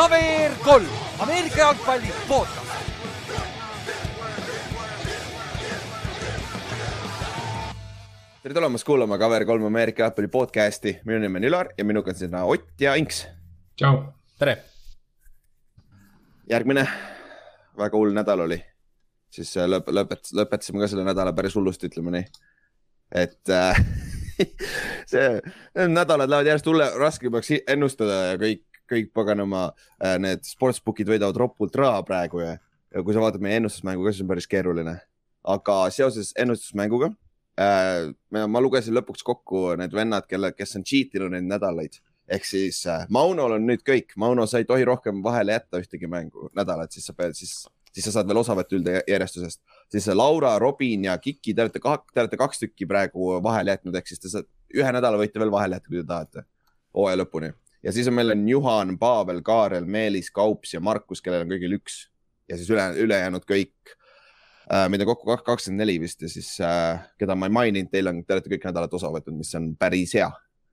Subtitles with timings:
[0.00, 0.86] KVR kolm,
[1.18, 2.70] Ameerika jalgpalli podcast.
[8.42, 12.34] tere tulemast kuulama KVR3 Ameerika jalgpalli podcast'i, minu nimi on Ülar ja minuga on siin
[12.34, 13.26] Ott ja Inks.
[13.76, 14.00] tšau.
[14.38, 14.56] tere.
[16.48, 16.86] järgmine,
[17.78, 18.62] väga hull nädal oli,
[19.30, 22.24] siis äh, lõp-, lõpet-, lõpetasime ka selle nädala päris hullusti, ütleme nii.
[23.12, 23.84] et äh,
[25.10, 25.28] see,
[25.76, 31.38] need nädalad lähevad järjest hulle, raskemaks ennustada ja kõik, kõik paganama äh, need sportsbookid võidavad
[31.40, 32.56] ropult raha praegu ja,
[32.94, 34.98] ja kui sa vaatad meie ennustusmängu ka, siis on päris keeruline.
[35.44, 37.12] aga seoses ennustusmänguga
[37.60, 38.12] äh,.
[38.30, 42.00] ma lugesin lõpuks kokku need vennad, kelle, kes on cheat inud neid nädalaid
[42.30, 46.10] ehk siis äh, Maunol on nüüd kõik, Mauno, sa ei tohi rohkem vahele jätta ühtegi
[46.10, 49.60] mängu nädalat, siis sa pead, siis, siis sa saad veel osa võtta üldjärjestusest.
[49.90, 53.98] siis Laura, Robin ja Kiki, te olete kaks, te olete kaks tükki praegu vahele jätnud,
[53.98, 54.48] ehk siis te saate
[54.78, 56.46] ühe nädala võite veel vahele jätta, kui te tahate,
[56.94, 57.50] hooaja lõpuni.
[57.82, 61.78] Ja siis on meil on Juhan, Pavel, Kaarel, Meelis, Kaups ja Markus, kellel on kõigil
[61.78, 62.02] üks
[62.50, 63.94] ja siis üle, ülejäänud kõik
[64.72, 68.10] äh,, meid on kokku kakskümmend neli vist ja siis äh, keda ma ei maininud, teil
[68.10, 70.28] on, te olete kõik nädalad osa võtnud, mis on päris hea.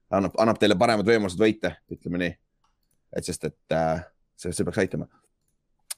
[0.09, 2.35] annab, annab teile paremad võimalused võita, ütleme nii.
[3.17, 4.03] et sest, et äh,
[4.35, 5.07] see, see peaks aitama.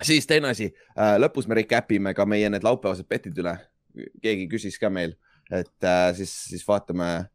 [0.03, 3.57] siis teine asi äh,, lõpus me recap ime ka meie need laupäevased betid üle.
[4.21, 5.15] keegi küsis ka meil,
[5.51, 7.29] et äh, siis, siis vaatame.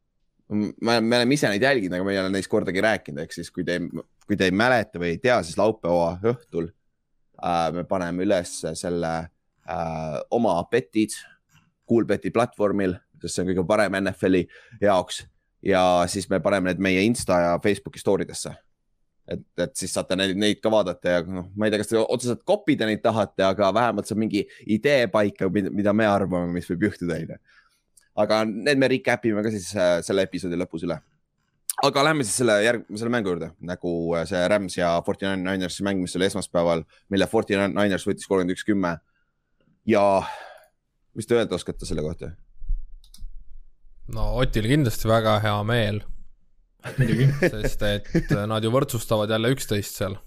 [0.49, 3.51] Me, me oleme ise neid jälginud, aga me ei ole neist kordagi rääkinud, ehk siis
[3.55, 3.79] kui te,
[4.27, 9.15] kui te ei mäleta või ei tea, siis laupäeva õhtul äh, me paneme üles selle
[9.21, 11.17] äh, oma betid
[11.89, 14.47] Coolbeti platvormil, sest see on kõige parem NFL-i
[14.85, 15.25] jaoks
[15.65, 18.53] ja siis me paneme need meie Insta ja Facebooki story desse.
[19.29, 21.97] et, et siis saate neid, neid ka vaadata ja noh, ma ei tea, kas te
[21.97, 26.69] otseselt copy da neid tahate, aga vähemalt saab mingi idee paika, mida me arvame, mis
[26.69, 27.39] võib juhtuda, onju.
[28.17, 31.01] Aga need me recap ime ka siis äh, selle episoodi lõpus üle
[31.83, 35.43] aga lähme siis selle järg-, selle mängu juurde nagu äh, see Rams ja Forty Nine
[35.49, 38.97] Ninersi mäng, mis oli esmaspäeval, mille Forty Nine Niners võttis kolmkümmend üks, kümme.
[39.89, 40.05] ja
[41.15, 42.33] mis te öelda oskate selle kohta?
[44.15, 46.03] no Otil kindlasti väga hea meel.
[46.99, 47.31] muidugi.
[47.41, 50.19] sest et nad ju võrdsustavad jälle üksteist seal.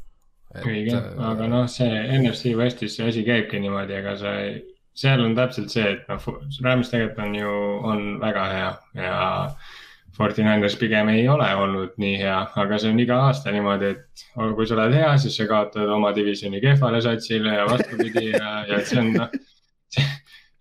[0.64, 0.98] õige,
[1.32, 4.60] aga noh, see NFC Westis see asi käibki niimoodi, ega sa ei,
[4.98, 6.24] seal on täpselt see, et noh,
[6.66, 7.58] Rams tegelikult on ju,
[7.92, 8.70] on väga hea
[9.04, 9.18] ja
[10.18, 14.24] Forty Niners pigem ei ole olnud nii hea, aga see on iga aasta niimoodi, et
[14.58, 18.82] kui sa oled hea, siis sa kaotad oma divisjoni kehvale satsile ja vastupidi ja, ja
[18.86, 19.38] see on noh.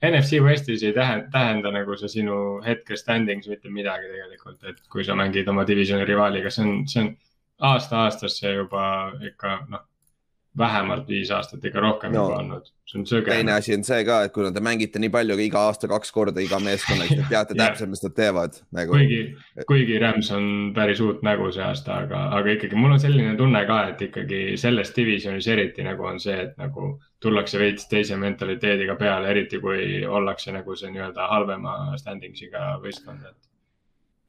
[0.06, 2.36] NFC Westis ei tähenda, tähenda nagu see sinu
[2.66, 7.06] hetke standings mitte midagi tegelikult, et kui sa mängid oma divisjoni rivaaliga, see on, see
[7.06, 7.08] on
[7.70, 8.82] aasta-aastasse juba
[9.24, 9.88] ikka noh
[10.58, 13.30] vähemalt viis aastat, ikka rohkem no, juba olnud, see on söge.
[13.30, 16.42] teine asi on see ka, et kuna te mängite nii palju iga aasta kaks korda
[16.44, 17.62] iga meeskonnaga, te teate yeah.
[17.62, 18.96] täpselt, mis nad teevad nagu....
[18.96, 19.20] kuigi,
[19.68, 23.64] kuigi Rams on päris uut nägu see aasta, aga, aga ikkagi mul on selline tunne
[23.68, 28.96] ka, et ikkagi selles divisionis eriti nagu on see, et nagu tullakse veits teise mentaliteediga
[29.00, 33.55] peale, eriti kui ollakse nagu see nii-öelda halvema standings'iga võistkond, et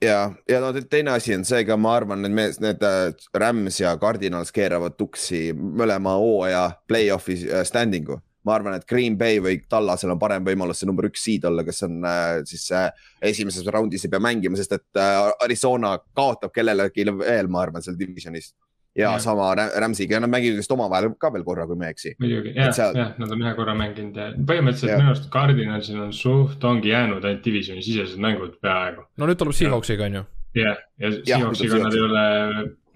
[0.01, 3.79] ja, ja no teine asi on see ka, ma arvan, need mees, need äh, Rams
[3.81, 8.21] ja Cardinals keeravad tuksi mõlema hooaja play-off'i äh, standing'u.
[8.47, 11.65] ma arvan, et Green Bay või Tallasel on parem võimalus see number üks seed olla,
[11.67, 12.87] kes on äh, siis äh,
[13.21, 17.97] esimeses raundis ei pea mängima, sest et äh, Arizona kaotab kellelegi veel, ma arvan, seal
[17.99, 18.53] divisionis
[18.97, 21.95] ja, ja sama Rams'iga ja nad mängivad vist omavahel ka veel korra, kui ma ei
[21.95, 22.15] eksi.
[22.23, 24.97] muidugi, jah seal..., jah, nad on ühe korra mänginud ja põhimõtteliselt ja.
[25.01, 29.05] minu arust Cardinalsil on suht, ongi jäänud ainult divisioni sisesed mängud peaaegu.
[29.17, 30.25] no nüüd tuleb Seahawksiga on ju.
[30.63, 32.25] jah, ja Seahawksiga nad ei ole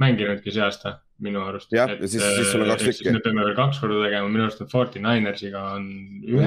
[0.02, 1.72] mänginudki see aasta minu arust.
[1.74, 3.14] jah, ja siis, siis sul on kaks tükki.
[3.16, 5.88] me peame veel kaks korda tegema, minu arust need Forty Ninersiga on.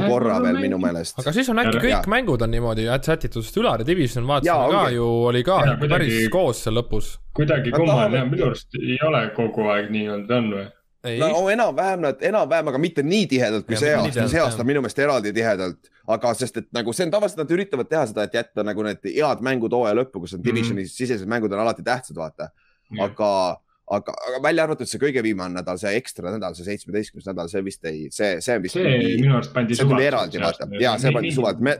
[0.08, 1.18] korra veel minu meelest.
[1.22, 2.02] aga siis on äkki kõik ja.
[2.10, 6.32] mängud on niimoodi sätitud, sest Ülari Division vaatasime ka ju oli ka ja, kuidagi, päris
[6.34, 7.14] koos seal lõpus.
[7.36, 10.66] kuidagi kummaline, minu arust ei ole kogu aeg nii olnud, on või?
[11.04, 11.18] Ei.
[11.20, 14.80] no enam-vähem nad, enam-vähem, aga mitte nii tihedalt kui ja, see aasta, see aasta minu
[14.80, 15.90] meelest eraldi tihedalt.
[16.14, 19.04] aga sest, et nagu see on tavaliselt, nad üritavad teha seda, et jätta nagu need
[19.04, 20.96] head mängud hooaja lõppu, kus on divisioni mm -hmm.
[20.96, 22.49] sisesed mängud on alati tähtsad, vaata.
[23.00, 23.31] aga
[23.92, 27.64] aga, aga välja arvatud see kõige viimane nädal, see ekstra nädal, see seitsmeteistkümnes nädal, see
[27.66, 28.78] vist ei, see, see on vist.
[28.78, 29.90] see mingi, minu arust pandi suvalt.
[29.90, 31.76] see tuli eraldi, vaata, ja see pandi suvalt, me,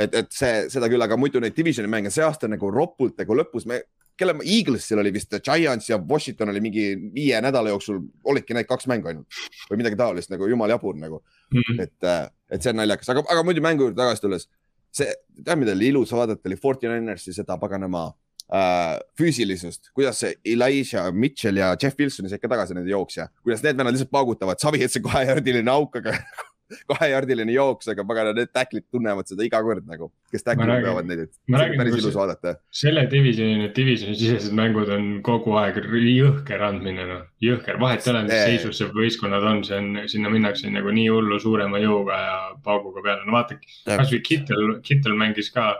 [0.00, 3.36] et, et see, seda küll, aga muidu neid divisioni mänge see aasta nagu ropult nagu
[3.42, 3.82] lõpus me,
[4.20, 8.88] kelle Eaglesil oli vist Giants ja Washington oli mingi viie nädala jooksul, olidki need kaks
[8.90, 9.40] mängu ainult
[9.70, 11.60] või midagi taolist nagu jumala jabur nagu mm.
[11.60, 11.84] -hmm.
[11.84, 14.48] et, et see on naljakas, aga, aga muidu mängu juurde tagasi tulles,
[14.92, 15.08] see,
[15.40, 18.10] tead, mida oli ilus vaadata, oli Forty Ninersi seda paganama
[18.54, 23.64] äh, füüsilisust, kuidas see Elijah Mitchell ja Jeff Wilson said ka tagasi nende jooksja, kuidas
[23.66, 26.16] need vennad lihtsalt paugutavad, Savi jättis kohe järdiline auk, aga
[26.90, 31.24] kahejardiline jooks, aga pagana, need tackle'id tunnevad seda iga kord nagu, kes tackle'id peavad neid,
[31.26, 32.54] et ma räägin, päris ilus vaadata.
[32.82, 38.12] selle divisioni, need divisioni sisesed mängud on kogu aeg jõhker andmine, noh, jõhker, vahet ei
[38.14, 42.20] ole, mis seisus see võistkonnad on, see on, sinna minnakse nagu nii hullu suurema jõuga
[42.26, 42.36] ja
[42.66, 43.58] pauguga peale, no vaata,
[43.88, 45.72] kasvõi Kittel, Kittel mängis ka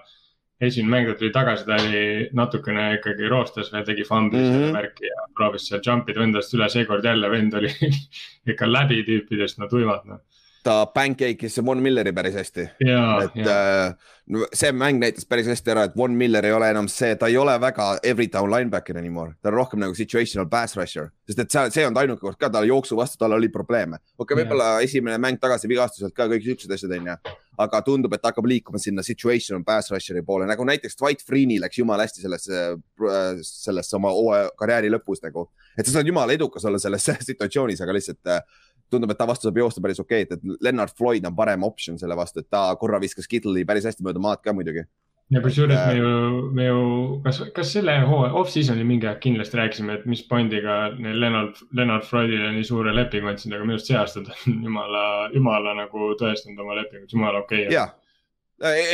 [0.61, 2.03] esimene mäng, ta tuli tagasi, ta oli
[2.37, 4.75] natukene ikkagi roostes veel, tegi fumbli mm -hmm.
[4.77, 7.73] värki ja proovis seal jump ida vendast üle, seekord jälle vend oli
[8.53, 10.21] ikka läbi tüüpidest, no tuimad noh
[10.63, 12.61] ta pancake'is Von Milleri päris hästi.
[13.25, 13.95] et äh,
[14.31, 17.31] no, see mäng näitas päris hästi ära, et Von Miller ei ole enam see, ta
[17.31, 21.45] ei ole väga every down linebacker anymore, ta on rohkem nagu situational pass rusher, sest
[21.45, 24.01] et see, see on ta ainuke kord ka, tal jooksu vastu, tal oli probleeme.
[24.19, 27.17] okei okay,, võib-olla esimene mäng tagasi vigastuselt ka kõik siuksed asjad onju,
[27.61, 31.81] aga tundub, et hakkab liikuma sinna situational pass rusher'i poole, nagu näiteks Dwight Freeney läks
[31.81, 32.63] jumala hästi sellesse,
[33.45, 35.49] sellesse oma hooaja karjääri lõpus nagu.
[35.77, 38.43] et sa saad jumala edukas olla selles situatsioonis, aga lihtsalt äh,
[38.91, 42.17] tundub, et ta vastu saab joosta päris okeilt, et Lennart Floyd on parem optsioon selle
[42.19, 44.87] vastu, et ta korra viskas Kittle'i päris hästi mööda maad ka muidugi.
[45.31, 46.11] ja kusjuures me ju,
[46.59, 46.79] me ju,
[47.23, 52.09] kas, kas selle hooaja off-season'i mingi aeg kindlasti rääkisime, et mis pointiga neil Lennart, Lennart
[52.09, 55.05] Floydile nii suure lepingu andsid, aga minu arust see aasta ta on jumala,
[55.35, 57.77] jumala nagu tõestanud oma lepingut, jumala okei okay..
[57.79, 57.95] jah,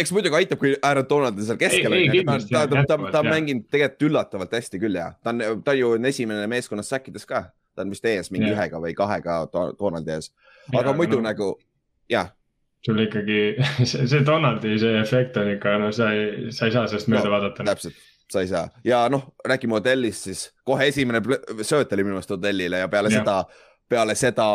[0.02, 1.96] eks muidugi aitab, kui Aaron Donald on seal keskel.
[2.28, 5.74] ta, ta, ta, ta, ta on mänginud tegelikult üllatavalt hästi küll ja ta on, ta
[5.74, 8.56] ju on esimene meeskonnas säkkides ka ta on vist ees mingi yeah.
[8.56, 10.32] ühega või kahega Donaldi ees,
[10.72, 11.52] aga ja, muidu no, nagu
[12.12, 12.32] jah.
[12.86, 13.40] sul ikkagi
[13.90, 17.28] see, see Donaldi see efekt on ikka, no sa ei, sa ei saa sellest mööda
[17.28, 17.68] no, vaadata.
[17.68, 18.00] täpselt,
[18.32, 21.22] sa ei saa ja noh, räägime Odellist siis, kohe esimene
[21.62, 23.20] sööt oli minu meelest Odellile ja peale ja.
[23.20, 23.38] seda,
[23.88, 24.48] peale seda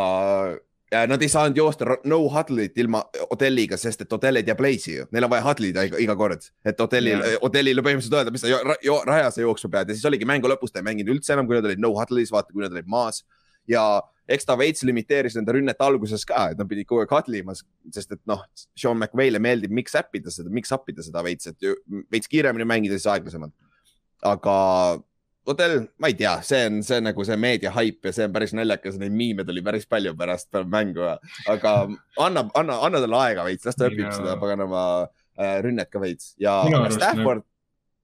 [0.91, 2.99] Nad ei saanud joosta no huddle'it ilma
[3.31, 6.15] Odelliga, sest et Odell ei tea place'i ju, neil on vaja huddle ida iga, iga
[6.19, 6.49] kord.
[6.67, 8.51] et Odellil, Odellile põhimõtteliselt öelda, mis sa
[8.83, 11.55] jo, rajas jooksma pead ja siis oligi mängu lõpus, ta ei mänginud üldse enam, kui
[11.55, 13.23] nad olid no huddle'is, vaata, kui nad olid maas.
[13.69, 13.85] ja
[14.31, 17.55] eks ta veits limiteeris nende rünnet alguses ka, et nad pidid kogu aeg huddle ima,
[17.55, 18.43] sest et noh,
[18.75, 21.71] Sean McVay'le meeldib mix up ida seda, mix up ida seda veits, et
[22.11, 23.55] veits kiiremini mängida, siis aeglasemalt.
[24.27, 24.55] aga
[25.49, 28.33] Odell, ma ei tea, see on, see on nagu see meedia haip ja see on
[28.35, 31.07] päris naljakas, neid miime tuli päris palju pärast mängu,
[31.49, 31.73] aga
[32.21, 34.13] anna, anna, anna talle aega veits, las ta õpib ja...
[34.19, 36.61] seda paganama äh, rünnet ka veits ja
[36.93, 37.47] Stafford,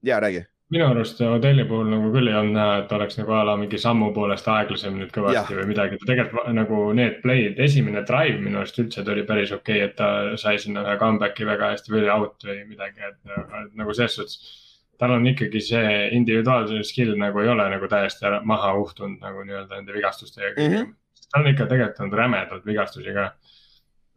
[0.02, 0.48] ja räägi.
[0.74, 3.78] Minu arust Odelli puhul nagu küll ei olnud näha, et oleks nagu a la mingi
[3.80, 5.62] sammu poolest aeglasem nüüd kõvasti ja.
[5.62, 9.78] või midagi, ta tegelikult nagu need play'd, esimene drive minu arust üldse tuli päris okei
[9.78, 13.96] okay,, et ta sai sinna ühe comeback'i väga hästi või out või midagi, et nagu
[13.96, 14.66] selles suhtes
[14.98, 19.80] tal on ikkagi see individuaalse skill nagu ei ole nagu täiesti maha uhtunud nagu nii-öelda
[19.80, 20.86] nende vigastuste ja kõigega mm.
[20.86, 21.28] -hmm.
[21.34, 23.28] tal on ikka tegelikult olnud rämedalt vigastusi ka.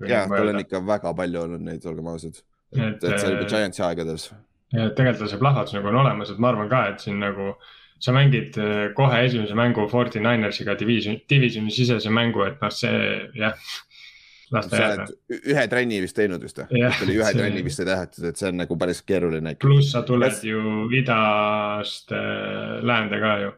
[0.09, 2.41] ja, tal on ikka väga palju olnud neid, olgem ausad.
[2.77, 4.31] et, et, et see oli juba Giantsi aegades.
[4.73, 7.55] et tegelikult see plahvatus nagu on olemas, et ma arvan ka, et siin nagu
[8.01, 13.29] sa mängid eh, kohe esimese mängu Forty Ninersiga division, divisioni sisese mängu, et noh, see
[13.37, 13.53] jah
[14.51, 15.07] ta jääda.
[15.39, 16.81] ühe trenni vist teinud vist või?
[16.89, 17.39] oli ühe see...
[17.39, 19.55] trenni vist sai tehtud, et see on nagu päris keeruline.
[19.63, 20.43] pluss sa tuled Las...
[20.45, 23.55] ju idast äh, läände ka ju.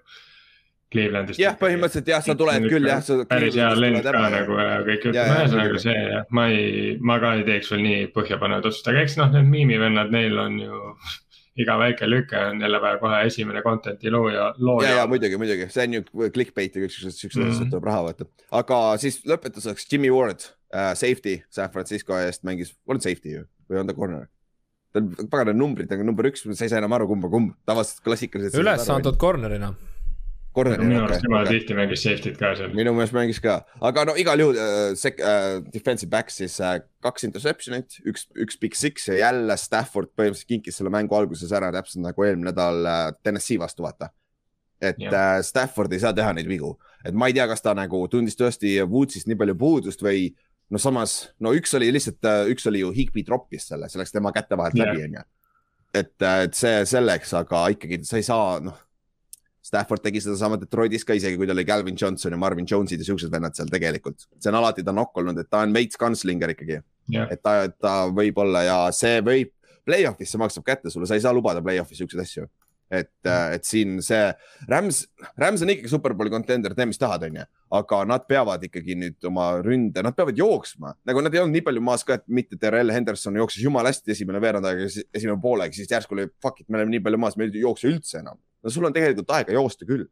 [0.92, 1.40] Clevelandist.
[1.40, 3.00] jah, põhimõtteliselt jah, sa tuled küll jah.
[3.30, 7.46] päris hea lend ka nagu ja kõik ühesõnaga see jah, ma ei, ma ka ei
[7.48, 10.80] teeks veel nii põhjapanevat otsust, aga eks noh, need miimivennad, neil on ju
[11.62, 14.88] iga väike lüke on jälle vaja kohe esimene content'i looja, looja.
[14.88, 18.06] ja, ja muidugi, muidugi, see on ju clickbait ja kõik siuksed, siuksed asjad tuleb raha
[18.10, 18.28] võtta.
[18.60, 23.82] aga siis lõpetuseks Jimmy Ward uh, safety San Francisco eest mängis, on safety ju või
[23.82, 24.28] on ta corner?
[24.92, 28.02] ta on pagana numbrid, aga number üks, sa ei saa enam aru, kumba kumb, tavaliselt
[28.04, 28.58] klassikalised.
[28.60, 29.72] üles antud corner'ina.
[30.52, 32.74] Cornerina, minu arust jumala tihti mängis safety't ka seal.
[32.76, 33.54] minu meelest mängis ka,
[33.88, 38.60] aga no igal juhul uh, sek- uh,, defensive back siis uh, kaks interception'it, üks, üks
[38.60, 42.84] big six ja jälle Stafford põhimõtteliselt kinkis selle mängu alguses ära, täpselt nagu eelmine nädal
[42.84, 44.12] uh, Tennessee vastu, vaata
[44.82, 48.02] et uh, Stafford ei saa teha neid vigu, et ma ei tea, kas ta nagu
[48.12, 50.26] tundis tõesti Woodsist nii palju puudust või
[50.72, 54.14] no samas, no üks oli lihtsalt, äh, üks oli ju Higby troppis selle, see läks
[54.14, 54.88] tema käte vahelt yeah.
[54.88, 55.24] läbi, onju.
[55.92, 58.80] et, äh, et see selleks, aga ikkagi sa ei saa, noh.
[59.62, 63.06] Stafford tegi sedasama Detroitis ka, isegi kui ta oli Calvin Johnson ja Marvin Jones'id ja
[63.06, 64.24] siuksed vennad seal tegelikult.
[64.34, 67.28] see on alati ta nokk olnud, et ta on veits gunslinger ikkagi yeah..
[67.30, 69.52] et ta, ta võib olla ja see võib,
[69.86, 72.48] play-off'is see maksab kätte sulle, sa ei saa lubada play-off'is siukseid asju
[72.92, 74.20] et, äh, et siin see
[74.70, 75.02] Rams,
[75.40, 77.46] Rams on ikkagi superbowli contender, tee mis tahad, onju,
[77.78, 81.66] aga nad peavad ikkagi nüüd oma ründe, nad peavad jooksma, nagu nad ei olnud nii
[81.68, 85.74] palju maas ka, et mitte Terrel Henderson jooksis jumala hästi esimene veerand aega, esimene poolega,
[85.76, 88.40] siis järsku oli fuck it, me oleme nii palju maas, me ei jookse üldse enam.
[88.62, 90.06] no sul on tegelikult aega joosta küll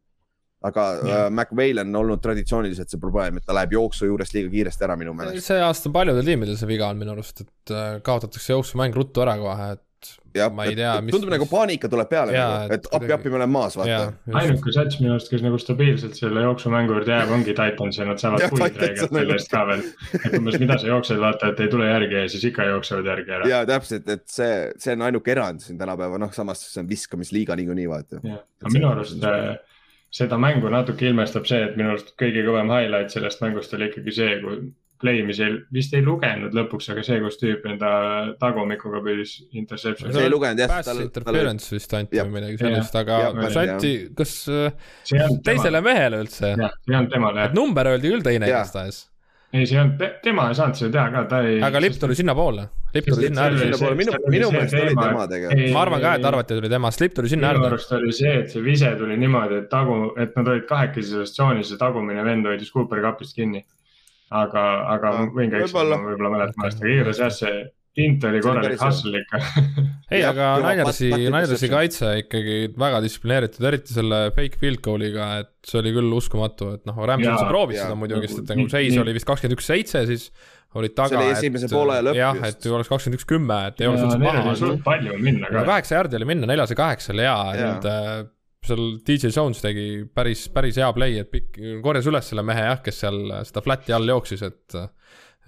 [0.61, 1.25] aga yeah.
[1.25, 4.97] äh, McVay'l on olnud traditsiooniliselt see probleem, et ta läheb jooksu juurest liiga kiiresti ära
[4.99, 5.47] minu meelest.
[5.47, 9.37] see aasta paljudel tiimidel see viga on minu arust, et äh, kaotatakse jooksumäng ruttu ära
[9.41, 9.81] kohe, et
[10.35, 11.13] jah, ma ei tea, mis.
[11.13, 11.35] tundub mis...
[11.35, 14.11] nagu paanika tuleb peale ja, nagu, et appi, appi, me oleme maas, vaata.
[14.41, 18.21] ainuke sats minu arust, kes nagu stabiilselt selle jooksumängu juurde jääb, ongi Titans ja nad
[18.21, 19.83] saavad puid reegelt selle eest ka veel.
[20.21, 23.35] et umbes, mida sa jooksed, vaata, et ei tule järgi ja siis ikka jooksevad järgi
[23.39, 23.49] ära.
[23.51, 27.57] ja täpselt, et see, see on ainuke erand siin tänapäeval, noh, samas see on viskamisliiga
[27.59, 28.21] niikuinii, vaata.
[28.21, 29.55] aga minu arust äh,
[30.11, 34.15] seda mängu natuke ilmestab see, et minu arust kõige kõvem highlight sellest mängust oli ikkagi
[34.15, 34.61] see, kui
[35.01, 37.91] play, mis ei, vist ei lugenud lõpuks, aga see, kus tüüp enda
[38.41, 40.15] tagumikuga püüdis interception'i.
[40.15, 40.71] see ei lugenud jah.
[40.71, 44.35] Pass interference vist anti või midagi sellist, aga kas anti, kas
[45.45, 46.55] teisele mehele üldse?
[46.55, 47.47] jah, see ei olnud temale.
[47.49, 49.07] et number öeldi küll teine igastahes
[49.53, 51.57] ei, see ei olnud, tema ei saanud seda teha ka, ta ei.
[51.67, 52.63] aga lipp tuli sinnapoole,
[52.95, 53.89] lipp tuli sinna äärde.
[53.99, 55.73] minu, minu meelest oli tema tegelikult.
[55.75, 57.63] ma arvan ka, et arvati, et oli tema, sest lipp tuli sinna äärde.
[57.63, 61.15] minu arust oli see, et see vise tuli niimoodi, et tagu, et nad olid kahekesi
[61.15, 63.65] selles tsoonis ja tagumine vend hoidis Cooperi kapist kinni
[64.31, 67.61] aga, aga ma võin ka eksida, ma võib-olla mäletan valesti, aga igatahes jah, see
[67.99, 69.41] int oli korralik hustle ikka.
[70.15, 75.81] Ei, aga Ninersi, Ninersi kaitse ikkagi väga distsiplineeritud, eriti selle fake field goal'iga, et see
[75.81, 79.15] oli küll uskumatu, et noh, Rams üldse proovis seda muidugi, sest et nagu seis oli
[79.17, 80.29] vist kakskümmend üks, seitse, siis
[80.79, 81.11] olid taga.
[81.11, 84.05] see oli esimese poole lõpp jah, et ju oleks kakskümmend üks, kümme, et ei oleks
[84.07, 84.75] üldse paha.
[84.87, 85.65] palju minna ka.
[85.73, 87.91] kaheksa järgi oli minna, neljas ja kaheksal ja, et
[88.65, 92.81] seal DJ Jones tegi päris, päris hea play, et pikk, korjas üles selle mehe jah,
[92.85, 94.77] kes seal seda flat'i all jooksis, et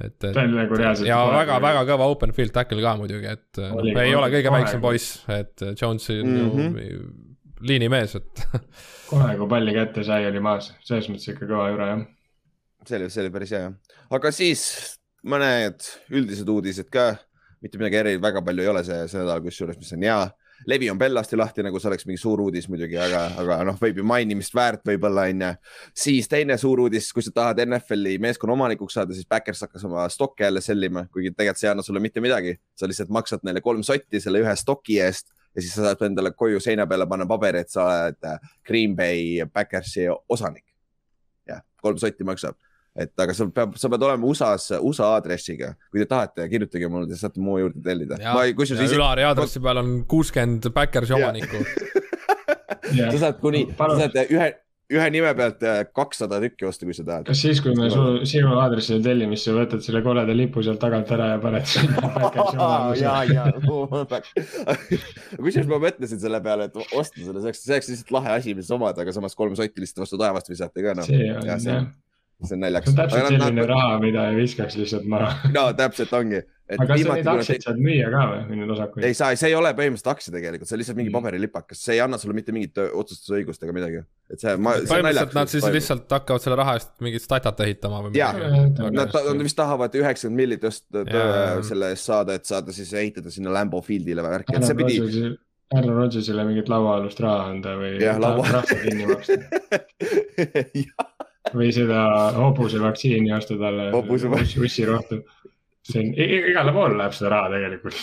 [0.02, 4.32] et, et nagu ja väga-väga kõva open field tackle ka muidugi, et oli, ei ole
[4.34, 6.80] kõige väiksem poiss, et Jones on mm -hmm.
[6.88, 7.04] ju
[7.70, 8.48] liinimees, et
[9.12, 12.06] kohe, kui palli kätte sai, oli maas, selles mõttes ikka kõva jura jah.
[12.88, 14.64] see oli, see oli päris hea jah, aga siis
[15.24, 17.14] mõned üldised uudised ka,
[17.62, 20.24] mitte midagi eri, väga palju ei ole see, see nädal kusjuures, mis on hea
[20.66, 24.02] levi on Bellasti lahti, nagu see oleks mingi suur uudis muidugi, aga, aga noh, võib
[24.02, 25.52] ju mainimist väärt võib-olla onju.
[26.06, 30.08] siis teine suur uudis, kui sa tahad NFL-i meeskonna omanikuks saada, siis Backers hakkas oma
[30.14, 32.58] stokke jälle sellima, kuigi tegelikult see ei anna sulle mitte midagi.
[32.76, 36.34] sa lihtsalt maksad neile kolm sotti selle ühe stoki eest ja siis sa saad endale
[36.38, 38.30] koju seina peale panna paberi, et sa oled
[38.66, 40.66] Green Bay Backersi osanik.
[41.48, 42.58] jah, kolm sotti maksab
[42.94, 47.10] et aga sa peab, sa pead olema USA-s, USA aadressiga, kui te tahate, kirjutage mulle,
[47.10, 48.20] te saate mu juurde tellida.
[48.22, 51.64] Ülari aadressi peal on kuuskümmend Backersi omanikku.
[52.94, 54.48] Sa saad kuni, sa saad ühe,
[54.94, 57.24] ühe nime pealt äh, kakssada tükki osta, kui sa tahad.
[57.26, 60.78] kas siis, kui me su, sinu aadressile tellime, siis sa võtad selle koleda lipu sealt
[60.84, 63.08] tagant ära ja paned sinna Backersi omanikusse?
[63.08, 63.48] ja, ja,
[65.40, 68.54] kusjuures ma mõtlesin selle peale, et osta selle, see oleks, see oleks lihtsalt lahe asi,
[68.60, 71.10] mis omada, aga samas kolm sotti lihtsalt vastu taevast visata ka noh.
[71.10, 71.88] see on jah
[72.48, 72.90] see on naljakas.
[72.90, 73.70] see on täpselt aga selline nad...
[73.70, 76.42] raha, mida ei viskaks lihtsalt maha no täpselt ongi.
[76.74, 79.08] aga kas sa neid aktsiaid saad müüa ka või, või neid osakuid?
[79.10, 81.18] ei saa, see ei ole põhimõtteliselt aktsia tegelikult, see on lihtsalt mingi mm.
[81.20, 84.04] paberilipakas, see ei anna sulle mitte mingit otsustusõigust ega midagi.
[84.34, 84.76] et see, ma.
[84.82, 85.78] põhimõtteliselt nad siis toimub.
[85.80, 88.92] lihtsalt hakkavad selle raha eest mingit statat ehitama või midagi.
[89.00, 90.86] Nad, nad vist tahavad üheksakümmend millit just
[91.70, 95.34] selle eest saada, et saada siis ehitada sinna Lambo Fieldile või värki, et see pidi
[95.74, 99.38] Aaron Rodgersile mingit lauaalust raha anda või trahvi kinni maksta
[101.52, 102.04] või seda
[102.38, 105.24] hobusevaktsiini osta talle ussirohtu.
[105.84, 107.98] see on, igale poole läheb seda raha tegelikult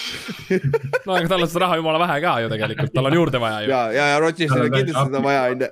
[1.06, 3.62] no aga tal on seda raha jumala vähe ka ju tegelikult, tal on juurde vaja
[3.62, 3.72] ju.
[3.72, 5.70] ja, ja, ja Rodgersile on kindlasti seda vaja, onju.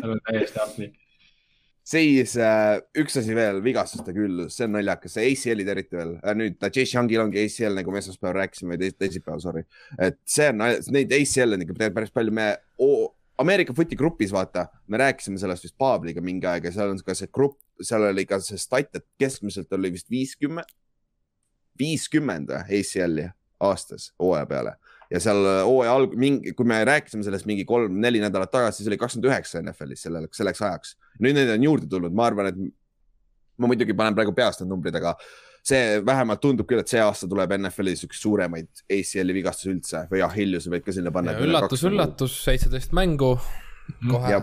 [0.00, 0.98] tal on täiesti apnik
[1.92, 6.34] siis äh, üks asi veel, vigastuste küll, see on naljakas, see ACL-id eriti veel äh,,
[6.38, 9.64] nüüd Chase Youngil ongi ACL, nagu me esmaspäeval rääkisime või teisipäeval, sorry.
[9.98, 10.62] et see on,
[10.94, 12.52] neid ACL-e on ikka päris palju, me
[13.40, 17.14] Ameerika footi grupis, vaata, me rääkisime sellest vist Paabliga mingi aeg ja seal on ka
[17.16, 20.68] see grupp, seal oli ka see stat, et keskmiselt oli vist viiskümmend,
[21.80, 23.30] viiskümmend ACL-i
[23.62, 24.76] aastas hooaja peale
[25.12, 29.00] ja seal hooaja alg-, mingi, kui me rääkisime sellest mingi kolm-neli nädalat tagasi, siis oli
[29.00, 30.94] kakskümmend üheksa NFL-is selleks, selleks ajaks.
[31.24, 32.60] nüüd neid on juurde tulnud, ma arvan, et
[33.60, 35.16] ma muidugi panen praegu peast need numbrid, aga
[35.66, 40.24] see vähemalt tundub küll, et see aasta tuleb NFL-is üks suuremaid ACL-i vigastusi üldse või
[40.26, 41.36] Achilleuse võib ka sinna panna.
[41.38, 43.36] üllatus, üllatus, seitseteist mängu
[44.10, 44.40] kohe.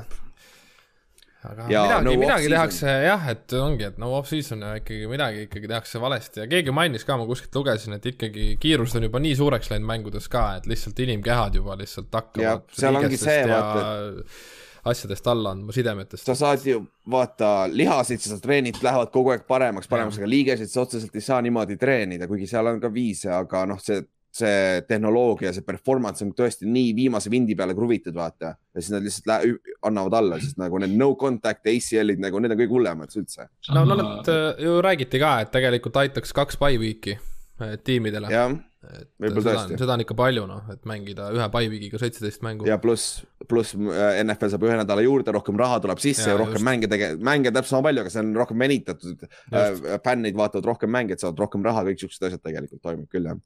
[1.49, 5.43] aga ja midagi no, midagi tehakse jah, et ongi, et no off-season ja ikkagi midagi
[5.47, 9.23] ikkagi tehakse valesti ja keegi mainis ka, ma kuskilt lugesin, et ikkagi kiirused on juba
[9.23, 12.65] nii suureks läinud mängudes ka, et lihtsalt inimkehad juba lihtsalt hakkavad.
[12.79, 16.25] seal ongi see, vaata, et asjadest alla andma, sidemetest.
[16.25, 20.85] sa saad ju vaata lihasid, sa treenid lähevad kogu aeg paremaks, paremaks, aga liigesid sa
[20.85, 24.01] otseselt ei saa niimoodi treenida, kuigi seal on ka viise, aga noh, see,
[24.39, 28.53] see tehnoloogia, see performance on tõesti nii viimase vindi peale kruvitud, vaata.
[28.55, 29.59] ja siis nad lihtsalt
[29.89, 33.49] annavad alla, sest nagu need no contact ACL-id nagu need on kõige hullemad üldse.
[33.73, 38.31] no, no nad äh, ju räägiti ka, et tegelikult aitaks kaks by week'i äh, tiimidele.
[38.79, 42.67] Et seda on, seda on ikka palju noh, et mängida ühe bye-week'iga seitseteist mängu.
[42.67, 46.55] ja pluss, pluss NFL saab ühe nädala juurde, rohkem raha tuleb sisse ja, ja rohkem
[46.61, 46.67] just.
[46.69, 49.27] mänge tege-, mänge täpselt sama palju, aga see on rohkem venitatud.
[49.51, 53.27] Äh, fännid vaatavad rohkem mänge, et saavad rohkem raha, kõik siuksed asjad tegelikult toimub küll
[53.27, 53.39] jah.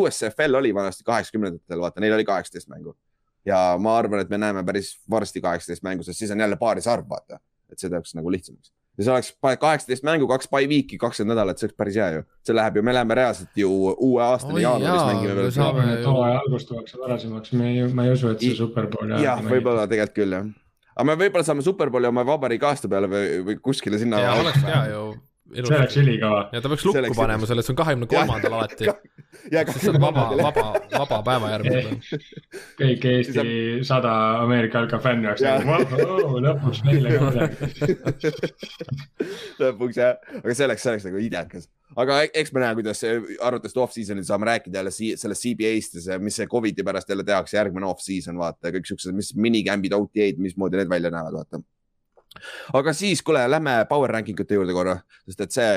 [0.00, 2.96] USFL oli vanasti kaheksakümnendatel, vaata, neil oli kaheksateist mängu.
[3.46, 6.88] ja ma arvan, et me näeme päris varsti kaheksateist mängu, sest siis on jälle paaris
[6.90, 7.38] arv, vaata,
[7.70, 11.58] et see teeks nagu lihtsamaks ja see oleks kaheksateist mängu, kaks by week'i, kakskümmend nädalat,
[11.58, 12.24] see oleks päris hea ju.
[12.46, 15.52] see läheb ju, me läheme reaalselt ju uue aastani jaanuaris jaa, mängime veel.
[15.58, 19.16] saame hooaja algust tuuakse varasemaks, me ei, ma ei usu, et see superbowl.
[19.22, 20.50] jah, võib-olla tegelikult küll jah.
[20.94, 24.22] aga me võib-olla saame superbowli oma vabariigi aasta peale või, või kuskile sinna.
[24.40, 25.06] oleks hea ju
[25.52, 25.68] Ilus.
[25.68, 26.38] see oleks ülikõva.
[26.54, 28.86] ja ta peaks lukku Selleks panema selle, see on kahekümne kolmandal alati.
[29.74, 31.98] siis on vaba, vaba, vaba päeva järgmine
[32.78, 33.44] kõik Eesti
[33.84, 38.32] sada Ameerika jalkafänni oleks nagu lõpuks meile ka midagi.
[39.66, 41.68] lõpuks jah, aga see oleks, see oleks nagu idekas.
[41.92, 46.20] aga e-, eks me näe, kuidas arvatavasti off-season'il saame rääkida jälle sellest CBA-st ja see,
[46.24, 50.80] mis see Covidi pärast jälle tehakse, järgmine off-season, vaata kõik siuksed, mis minikämbid, OTA-d, mismoodi
[50.80, 51.60] need välja näevad, vaata
[52.74, 54.98] aga siis, kuule, lähme power ranking ute juurde korra,
[55.28, 55.70] sest et see,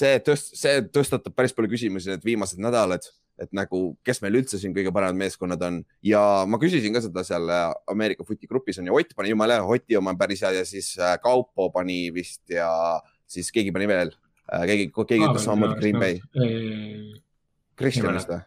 [0.00, 3.08] see tõst-, see tõstatab päris palju küsimusi need viimased nädalad,
[3.40, 7.24] et nagu, kes meil üldse siin kõige paremad meeskonnad on ja ma küsisin ka seda
[7.26, 10.40] seal äh, Ameerika footi grupis on ju, Ott pani jumala hea, Oti oma on päris
[10.44, 12.70] hea ja siis äh, Kaupo pani vist ja
[13.28, 14.14] siis keegi pani veel,
[14.48, 16.20] äh, keegi, keegi ütles samamoodi Green Bay.
[17.76, 18.40] Kristjan vist või?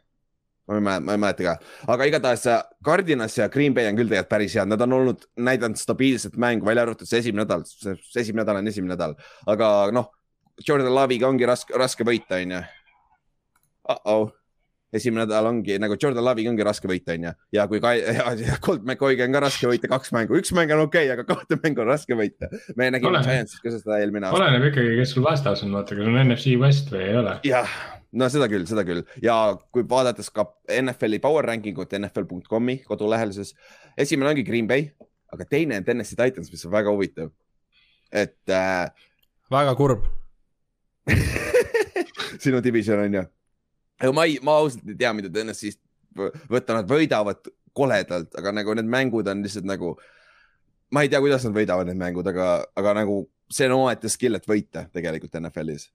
[0.69, 1.55] Ma ei mäleta, ma ei mäleta ka,
[1.95, 2.47] aga igatahes
[2.85, 6.67] Cardinals ja Green Bay on küll tegelikult päris head, nad on olnud, näidanud stabiilset mängu,
[6.69, 9.15] välja arvatud see esimene nädal, see esimene nädal on esimene nädal,
[9.49, 10.11] aga noh,
[10.67, 12.59] Jordan Love'iga ongi raske, raske võita, onju.
[13.89, 14.25] Uh-oh,
[14.93, 18.57] esimene nädal ongi nagu Jordan Love'iga ongi raske võita, onju, ja kui ka ja, ja
[18.61, 21.57] Colt McCoy'ga on ka raske võita kaks mängu, üks mäng on okei okay,, aga kahte
[21.63, 22.51] mängu on raske võita.
[22.77, 24.43] me nägime Giantsis ka seda eelmine aasta.
[24.43, 27.39] oleneb ikkagi, kes sul vastas on, vaata, kas on NFC West või ei ole.
[27.47, 27.79] jah
[28.11, 29.35] no seda küll, seda küll ja
[29.73, 30.47] kui vaadates ka
[30.79, 33.53] NFL-i power ranking ut NFL.com'i kodulehel, siis
[33.97, 34.89] esimene ongi Green Bay,
[35.33, 37.31] aga teine on Tennessee Titans, mis on väga huvitav.
[38.11, 38.89] et äh....
[39.51, 40.07] väga kurb
[42.43, 43.23] sinu division on ju.
[44.13, 45.81] ma ei, ma ausalt ei tea, mida Tennessee'st
[46.49, 49.93] võtta, nad võidavad koledalt, aga nagu need mängud on lihtsalt nagu.
[50.91, 54.37] ma ei tea, kuidas nad võidavad need mängud, aga, aga nagu see on omaette skill,
[54.37, 55.89] et võita tegelikult NFL-is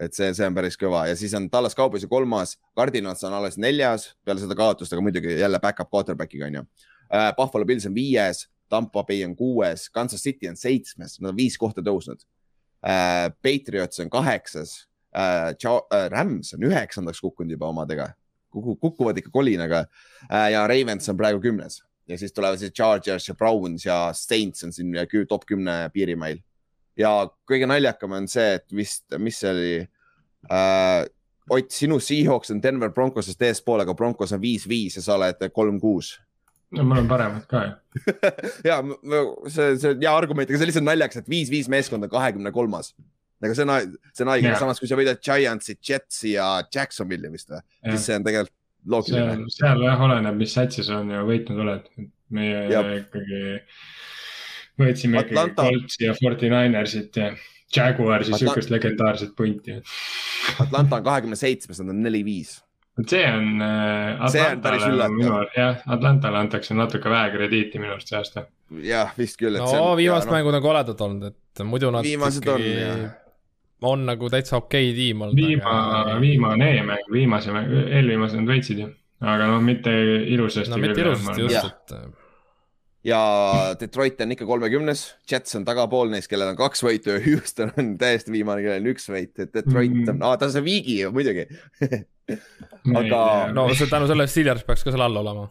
[0.00, 1.06] et see, see on päris kõva.
[1.10, 5.38] Ja siis on Tallas Cowboys kolmas, Cardinals on alles neljas peale seda kaotust, aga muidugi
[5.40, 7.32] jälle back-up quarterback'iga on ju uh,.
[7.36, 11.58] Buffalo Bills on viies, Tampa Bay on kuues, Kansas City on seitsmes, nad on viis
[11.58, 12.22] kohta tõusnud.
[12.84, 13.28] Uh,.
[13.42, 15.50] Patriots on kaheksas uh,,
[16.12, 18.12] Rams on üheksandaks kukkunud juba omadega,
[18.52, 19.84] kukuvad ikka kolinaga.
[20.30, 21.82] Ja Ravens on praegu kümnes.
[22.08, 24.94] Ja siis tulevad siis Chargers ja Browns ja Saints on siin
[25.28, 26.40] top kümne piirimail.
[26.98, 29.74] Ja kõige naljakam on see, et vist, mis see oli
[30.46, 31.06] äh,.
[31.48, 36.10] Ott, sinu Seahawks on Denver Broncosest eespool, aga Broncos on viis-viis ja sa oled kolm-kuus
[36.76, 38.14] no mul on paremad ka ju
[38.68, 38.80] ja
[39.48, 42.52] see, see on hea argument, aga see on lihtsalt naljakas, et viis-viis meeskond on kahekümne
[42.54, 42.92] kolmas.
[43.42, 47.52] nagu see on, see on haige, samas kui sa võidad Giantsi, Jetsi ja Jacksonville'i vist
[47.52, 48.54] või, siis see on tegelikult
[48.88, 49.48] loogiline.
[49.52, 51.88] seal jah, oleneb, mis satsis on ju võitnud oled,
[52.36, 52.90] meie Jab.
[53.02, 53.44] ikkagi
[54.78, 57.32] võtsime ikkagi Coltsi ja Forty Ninersit ja
[57.76, 58.40] Jaguarsi Atlant...
[58.40, 59.76] sihukest legendaarset punti.
[60.60, 62.58] Atlanta on kahekümne seitsmes, nad on neli-viis.
[62.98, 64.28] vot see on äh,.
[64.32, 65.52] see on päris üllatav.
[65.56, 68.46] jah, Atlantale antakse natuke vähe krediiti minu arust see aasta.
[68.84, 69.58] jah, vist küll.
[69.60, 70.36] no on, viimased no...
[70.38, 73.04] mängud on koledad olnud, et muidu nad Viimased ikkagi on,
[73.92, 75.36] on nagu täitsa okei okay tiim olnud.
[75.36, 77.52] viima aga..., viimane e-mäng, viimase,
[77.84, 78.88] eelviimase nad võitsid ju,
[79.20, 79.92] aga noh, mitte
[80.24, 80.72] ilusasti.
[80.72, 82.26] no mitte ilusasti just, et
[83.08, 83.20] ja
[83.80, 87.94] Detroit on ikka kolmekümnes, Jets on tagapool neist, kellel on kaks võitu ja Houston on
[88.00, 90.14] täiesti viimane, kellel on üks võit, et Detroit mm -hmm.
[90.16, 91.46] on, aa ta on see viigi ju muidugi
[93.00, 93.22] aga.
[93.54, 95.48] no see tänu sellele Steelers peaks ka seal all olema.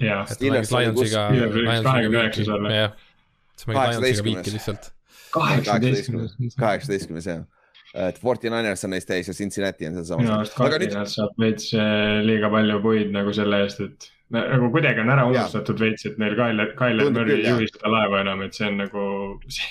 [0.00, 0.26] jah.
[0.28, 1.16] Steelers on kus.
[1.16, 2.92] kahekümne üheksas olla.
[3.56, 4.92] sa mängid Lionsiga viiki lihtsalt.
[5.32, 6.38] kaheksateistkümnes.
[6.58, 7.44] kaheksateistkümnes jah
[7.94, 10.24] et Forty Niners on neist täis ja Cincinnati on sealsamas.
[10.24, 11.16] minu arust Cardinals nüüd...
[11.18, 15.80] saab veits äh, liiga palju puid nagu selle eest, et nagu kuidagi on ära unustatud
[15.80, 19.04] veits, et neil Kyle, Kyle Murray ei juhi seda laeva enam, et see on nagu,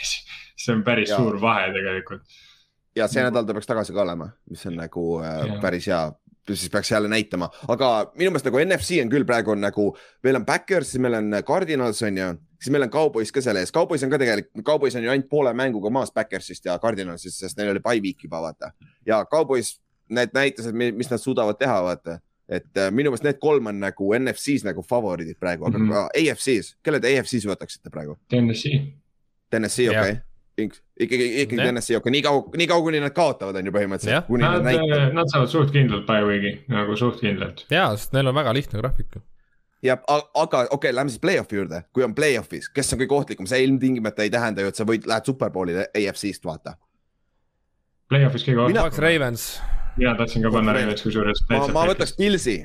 [0.61, 1.19] see on päris ja.
[1.19, 2.25] suur vahe tegelikult.
[2.97, 6.03] ja see nädal ta peaks tagasi ka olema, mis on nagu äh, päris hea,
[6.51, 9.91] siis peaks jälle näitama, aga minu meelest nagu NFC on küll praegu on nagu,
[10.23, 13.63] meil on Backers, siis meil on Cardinals on ju, siis meil on Cowboys ka selle
[13.63, 17.39] ees, Cowboys on ka tegelikult, Cowboys on ju ainult poole mänguga maas Backersist ja Cardinalsist,
[17.39, 18.73] sest neil oli by week juba vaata.
[19.07, 19.79] Ja Cowboys
[20.11, 22.19] need näitasid, mis nad suudavad teha, vaata
[22.51, 26.33] et äh, minu meelest need kolm on nagu NFC-s nagu favoriidid praegu, aga mm -hmm.
[26.33, 28.17] AFC-s, kelle te AFC-s võtaksite praegu?
[28.29, 28.83] Tennessee.
[29.49, 30.19] Tennessee, okei okay..
[30.99, 34.27] Ikkagi, ikkagi NSC, aga nii kaua, nii kaua, kuni nad kaotavad, on ju põhimõtteliselt.
[34.37, 37.65] Nad, nad, nad saavad suht kindlalt bye week'i, nagu suht kindlalt.
[37.71, 39.15] ja, sest neil on väga lihtne graafik
[39.81, 43.49] jah, aga okei okay,, lähme siis play-off'i juurde, kui on play-off'is, kes on kõige ohtlikum,
[43.49, 46.75] see ilmtingimata ei tähenda ju, et sa võid, lähed superbowli AFC-st, vaata.
[48.11, 48.75] Play-off'is kõige ohtlikum.
[48.75, 49.47] mina oleks Ravens.
[49.97, 51.43] Mina tahtsin ka panna Ravens kusjuures.
[51.49, 52.57] ma, ma võtaks Pilsi.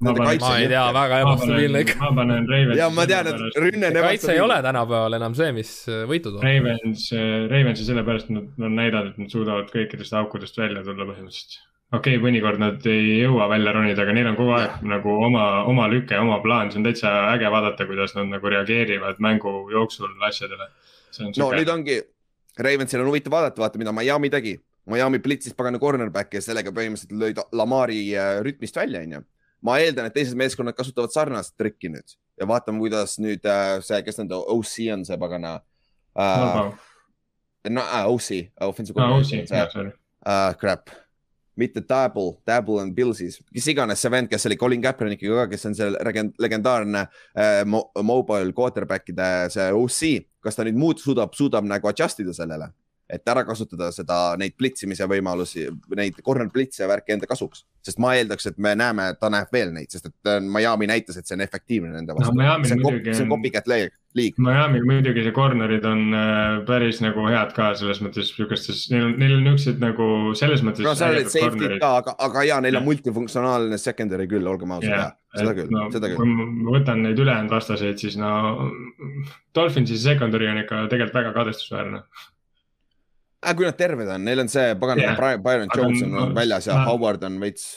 [0.00, 1.98] ma, panen, ma ei tea, väga ebastabiilne ikka.
[2.02, 2.80] ma panen Ravens.
[2.80, 3.92] ja ma tean, et rünne.
[3.96, 6.44] kaitse ei ole tänapäeval enam see, mis äh, võitu toob.
[6.44, 11.64] Ravens, äh, Ravensi sellepärast nad on näidanud, et nad suudavad kõikidest aukudest välja tulla põhimõtteliselt
[11.92, 15.46] okei okay,, mõnikord nad ei jõua välja ronida, aga neil on kogu aeg nagu oma,
[15.70, 20.12] oma lüke, oma plaan, see on täitsa äge vaadata, kuidas nad nagu reageerivad mängu jooksul
[20.28, 20.68] asjadele.
[21.40, 22.02] no nüüd ongi,
[22.58, 24.58] Ravensil on huvitav vaadata, vaata, mida Miami tegi.
[24.88, 29.24] Miami blitsis pagana cornerback'i ja sellega põhimõtteliselt lõid Lamari äh, rütmist välja, onju.
[29.66, 33.98] ma eeldan, et teised meeskonnad kasutavad sarnast trikki nüüd ja vaatame, kuidas nüüd äh, see,
[34.06, 35.58] kes nende OC on, see pagana
[36.14, 36.70] uh,.
[37.68, 38.30] no uh, OC,
[38.68, 39.92] offensive coordinator.
[40.24, 40.90] Uh, crap
[41.58, 45.66] mitte Dabble, Dabble on Billsis, kes iganes see vend, kes oli Colin Kaepernickiga ka, kes
[45.66, 45.88] on see
[46.38, 47.00] legendaarne
[47.34, 52.70] äh, mobile quarterback'ide see OC, kas ta nüüd muud suudab, suudab nagu adjust ida sellele?
[53.08, 55.64] Et ära kasutada seda, neid plitsimise võimalusi,
[55.96, 57.64] neid corner blitse ja värki enda kasuks.
[57.88, 60.88] sest ma eeldaks, et me näeme, et ta näeb veel neid, sest et äh, Miami
[60.90, 62.58] näitas, et see on efektiivne nende vastu no,.
[62.68, 63.14] see on, muidugi...
[63.30, 64.36] copycat league.
[64.44, 69.16] Miami muidugi see corner'id on äh, päris nagu head ka selles mõttes sihukestes, neil on,
[69.22, 70.84] neil on niuksed nagu selles mõttes.
[70.84, 74.92] no seal olid safety'd ka, aga, aga ja neil on multifunktsionaalne secondary küll, olgem ausad
[74.92, 76.20] yeah., seda küll no,, seda küll.
[76.20, 78.34] kui ma võtan neid ülejäänud vastaseid, siis no
[79.56, 82.04] Dolphinsi secondary on ikka tegelikult väga kadestusväärne
[83.44, 83.54] äh,.
[83.56, 86.80] kui nad terved on, neil on see pagan yeah., Byron Jones on no, väljas ja
[86.80, 87.68] nad, Howard on veits.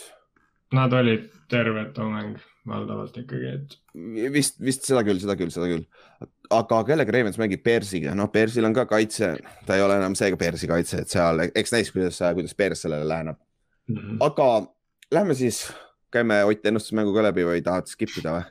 [0.76, 3.78] Nad olid terved too mäng valdavalt ikkagi, et.
[4.34, 5.86] vist, vist seda küll, seda küll, seda küll.
[6.54, 9.32] aga kellega Ravens mängib Bearsiga, noh, Bearsil on ka kaitse,
[9.66, 13.08] ta ei ole enam seega Bearsi kaitse, et seal, eks näis, kuidas, kuidas Bears sellele
[13.08, 13.40] läheneb
[13.88, 13.98] mm.
[13.98, 14.18] -hmm.
[14.28, 14.48] aga
[15.12, 15.64] lähme siis,
[16.12, 18.46] käime Ott ennustusmängu ka läbi või tahad skip ida või?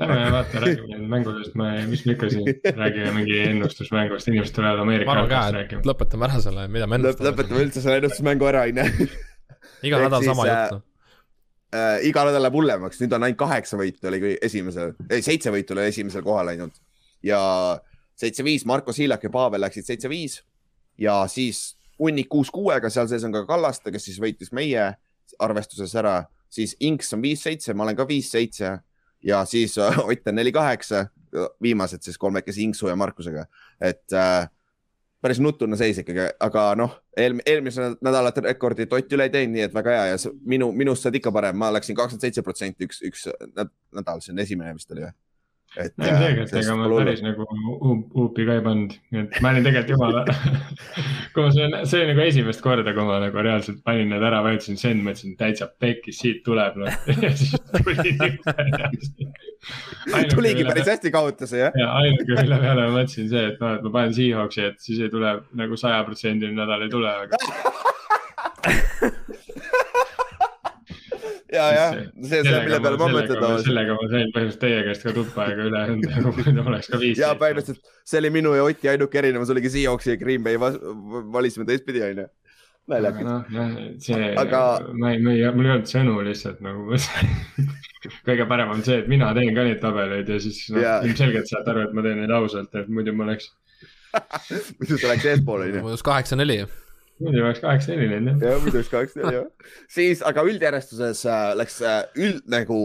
[0.00, 5.12] Lähme vaata, räägime mängudest, me, mis me ikka siin räägime mingi ennustusmängust, inimesed tulevad Ameerika
[5.12, 5.82] autost rääkima.
[5.90, 7.30] lõpetame ära selle, mida me ennustame.
[7.30, 9.08] lõpetame üldse selle ennustusmängu ära, onju.
[9.90, 10.80] iga nädal sama äh, juttu
[11.76, 12.08] äh,.
[12.08, 15.86] iga nädal läheb hullemaks, nüüd on ainult kaheksa võitu oli esimesel, ei seitse võitu oli
[15.92, 16.80] esimesel kohal ainult
[17.22, 17.40] ja
[18.20, 20.40] seitse-viis, Marko Siilak ja Pavel läksid seitse-viis
[21.00, 24.94] ja siis hunnik kuus-kuuega, seal sees on ka Kallaste, kes siis võitis meie
[25.38, 28.78] arvestuses ära, siis Inks on viis-seitse, ma olen ka viis-seitse
[29.24, 31.06] ja siis äh, Ott on neli kaheksa,
[31.62, 33.46] viimased siis kolmekesi Inksu ja Markusega,
[33.80, 34.48] et äh,
[35.20, 39.66] päris nutune seis ikkagi, aga noh, eelm-, eelmise nädalat rekordit Ott üle ei teinud, nii
[39.68, 40.06] et väga hea.
[40.12, 44.32] Ja minu, minust saad ikka parem, ma läksin kakskümmend seitse protsenti üks, üks nädal, see
[44.34, 45.16] on esimene vist oli või?
[45.78, 50.22] Ilmselgelt, ega ma päris nagu huupi ka ei pannud, et ma olin tegelikult jumala
[51.34, 54.78] kui ma see, see nagu esimest korda, kui ma nagu reaalselt panin need ära, vajutasin
[54.80, 56.90] send, mõtlesin täitsa pekkis, siit tuleb noh.
[57.20, 57.52] Ja siis
[60.10, 61.72] tuli tuligi päris hästi kaotuse jah?
[61.78, 64.98] ja ainuke, mille peale ma mõtlesin see, et noh, et ma panen Seahawksi, et siis
[65.04, 65.30] ei tule
[65.60, 67.34] nagu sajaprotsendiline nädal ei tule, aga
[71.52, 75.14] ja, jah, see, see, mille peale ma mõtlen sellega ma sain põhimõtteliselt teie käest ka
[75.16, 77.20] tuppa ja ka ülejäänud muidu oleks ka viis.
[77.20, 81.66] ja põhimõtteliselt see oli minu ja Oti ainuke erinevus oligi Seahawksi ja Green Bay valisime
[81.68, 82.26] teistpidi onju.
[82.90, 83.26] naljakas.
[83.26, 83.72] noh, jah,
[84.06, 87.00] see aga..., ma ei, ma ei, mul ei olnud sõnu lihtsalt nagu
[88.28, 91.50] kõige parem on see, et mina teen ka neid tabeleid ja siis noh yeah., ilmselgelt
[91.50, 93.50] saad aru, et ma teen neid ausalt, et muidu ma oleks
[94.78, 95.98] muidu sa oleks eespool onju.
[96.06, 96.62] kaheksa-neli
[97.20, 98.54] muidu oleks kaheksa-neli läinud jah.
[98.54, 99.72] jah, muidu oleks kaheksa-neli jah.
[99.96, 102.80] siis, aga üldjärjestuses äh, läks äh, üld nagu,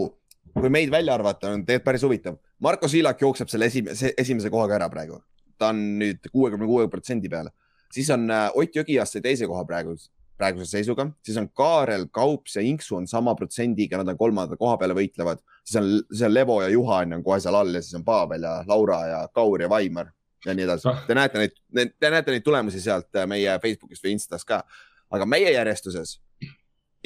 [0.56, 2.40] kui meid välja arvata, on tegelikult päris huvitav.
[2.62, 5.22] Marko Siilak jookseb selle esimese, esimese kohaga ära praegu.
[5.56, 7.48] ta on nüüd kuuekümne kuue protsendi peal.
[7.92, 9.94] siis on äh, Ott Jõgias sai teise koha praegu,
[10.36, 14.76] praeguse seisuga, siis on Kaarel, Kaups ja Inksu on sama protsendiga, nad on kolmanda koha
[14.76, 15.40] peale võitlevad.
[15.64, 18.42] siis on, siis on Levo ja Juhan on kohe seal all ja siis on Pavel
[18.42, 20.12] ja Laura ja Kaur ja Vaimar
[20.44, 20.92] ja nii edasi.
[21.06, 21.56] Te näete neid,
[21.98, 24.62] te näete neid tulemusi sealt äh, meie Facebookist või Instas ka.
[25.10, 26.18] aga meie järjestuses,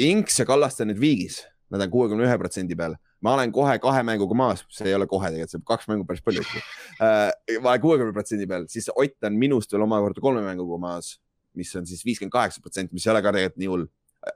[0.00, 2.96] Inks ja Kallaste on nüüd viigis, nad on kuuekümne ühe protsendi peal.
[3.20, 6.22] ma olen kohe kahe mänguga maas, see ei ole kohe tegelikult, see kaks mängu päris
[6.24, 7.28] palju uh,.
[7.60, 11.18] ma olen kuuekümne protsendi peal, siis Ott on minust veel omakorda kolme mänguga maas,
[11.54, 13.88] mis on siis viiskümmend kaheksa protsenti, mis ei ole ka tegelikult nii hull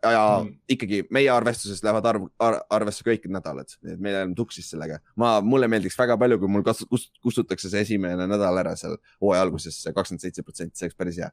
[0.02, 0.52] ja mm.
[0.74, 4.98] ikkagi meie arvestuses lähevad arv ar,, arvesse kõik nädalad, et meil on tuksis sellega.
[5.20, 9.44] ma, mulle meeldiks väga palju, kui mul kust, kustutakse see esimene nädal ära seal hooaja
[9.44, 11.30] alguses, kakskümmend seitse protsenti, see oleks päris hea.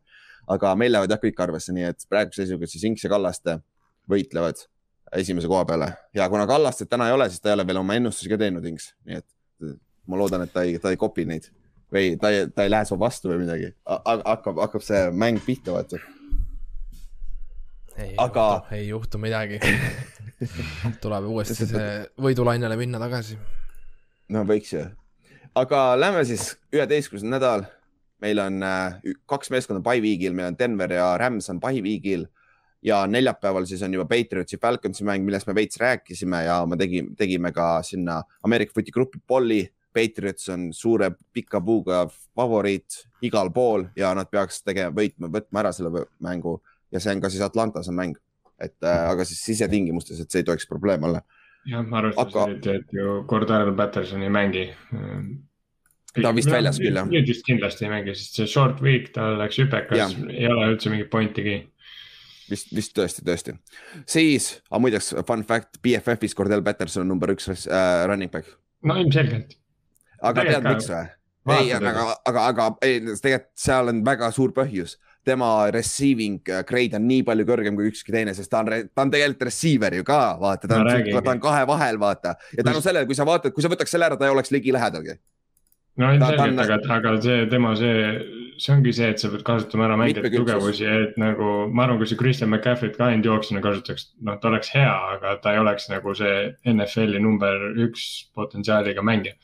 [0.51, 3.57] aga meil lähevad jah kõik arvesse, nii et praeguse seisuga siis Inks ja Kallaste
[4.11, 4.65] võitlevad
[5.15, 7.95] esimese koha peale ja kuna Kallastet täna ei ole, siis ta ei ole veel oma
[7.95, 9.75] ennustusi ka teinud, Inks, nii et
[10.11, 11.47] ma loodan, et ta ei, ta ei kopi neid
[11.91, 15.75] või ta ei, ta ei lähe su vastu või midagi, hakkab, hakkab see mäng pihta,
[15.75, 15.99] vaata.
[17.97, 18.47] Ei aga...
[18.54, 19.60] juhtu, ei juhtu midagi.
[21.04, 21.89] Tuleb uuesti see
[22.21, 23.38] võidulainele minna tagasi.
[24.32, 24.86] no võiks ju,
[25.60, 27.65] aga lähme siis üheteistkümnes nädal.
[28.21, 32.27] meil on äh, kaks meeskonda Paiviigil, meil on Denver ja Rams on Paiviigil
[32.86, 37.15] ja neljapäeval siis on juba Patriotsi Falconsi mäng, millest me veits rääkisime ja me tegime,
[37.17, 39.67] tegime ka sinna Ameerika footi gruppi polli.
[39.91, 45.73] Patriots on suure pika puuga favoriit igal pool ja nad peaks tegema, võitma, võtma ära
[45.75, 48.17] selle mängu ja see on ka siis Atlantas on mäng,
[48.62, 51.23] et äh, aga siis sisetingimustes, et see ei tohiks probleem olla.
[51.69, 52.45] jah, arvestades aga...
[52.49, 54.65] eriti, et ju Cordell Patterson ei mängi.
[56.15, 57.08] ta on vist väljas küll jah.
[57.10, 60.91] nüüd vist kindlasti ei mängi, sest see short week tal läks hüpekas, ei ole üldse
[60.93, 61.62] mingit pointigi
[62.51, 63.56] vist, vist tõesti, tõesti.
[64.10, 68.49] siis, aga muideks fun fact, BFF-is Cordell Patterson on number üks äh, running back.
[68.84, 69.56] no ilmselgelt
[70.21, 71.06] aga tead, miks või?
[71.58, 71.93] ei, aga,
[72.30, 77.45] aga, aga ei, tegelikult seal on väga suur põhjus tema receiving grade on nii palju
[77.47, 80.79] kõrgem kui ükski teine, sest ta on, ta on tegelikult receiver ju ka, vaata, ta
[80.81, 82.36] on, ta on kahe vahel, vaata.
[82.57, 85.17] ja tänu sellele, kui sa vaatad, kui sa võtaks selle ära, ta ei oleks ligilähedalgi.
[86.01, 88.12] no ilmselgelt, aga, aga see tema see,
[88.57, 92.10] see ongi see, et sa pead kasutama ära mängijate tugevusi, et nagu ma arvan, kui
[92.10, 95.89] sa Christian McCaffrey't ka ainult jooksjana kasutaks, noh, ta oleks hea, aga ta ei oleks
[95.91, 96.38] nagu see
[96.73, 98.07] NFL-i number üks
[98.38, 99.38] potentsiaaliga mängija.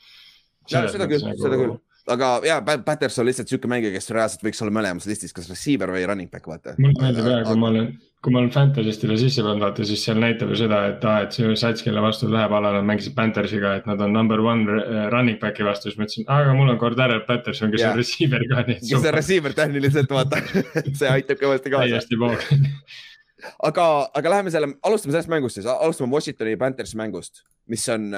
[0.68, 1.78] Seda küll nagu..., seda küll
[2.12, 5.90] aga ja, Patterson on lihtsalt sihuke mängija, kes reaalselt võiks olla mõlemas listis, kas receiver
[5.92, 6.76] või running back, vaata.
[6.78, 7.88] mulle meeldib ja, kui ma olen,
[8.24, 11.26] kui ma olen Fantasy'stile sisse pannud, vaata siis seal näitab ju seda, et aa ah,,
[11.26, 14.78] et see sats, kelle vastu läheb ala, nad mängisid Panthersiga, et nad on number one
[15.12, 17.92] running back'i vastu, siis ma ütlesin, aga mul on Cordero Patterson, kes ja.
[17.92, 18.64] on receiver ka.
[18.72, 20.42] kes on receiver tehniliselt, vaata
[21.02, 21.92] see aitab kõvasti kaasa.
[21.94, 22.38] täiesti pool
[23.62, 23.86] aga,
[24.18, 28.10] aga läheme selle, alustame sellest mängust siis, alustame Washingtoni Panthersi mängust, mis on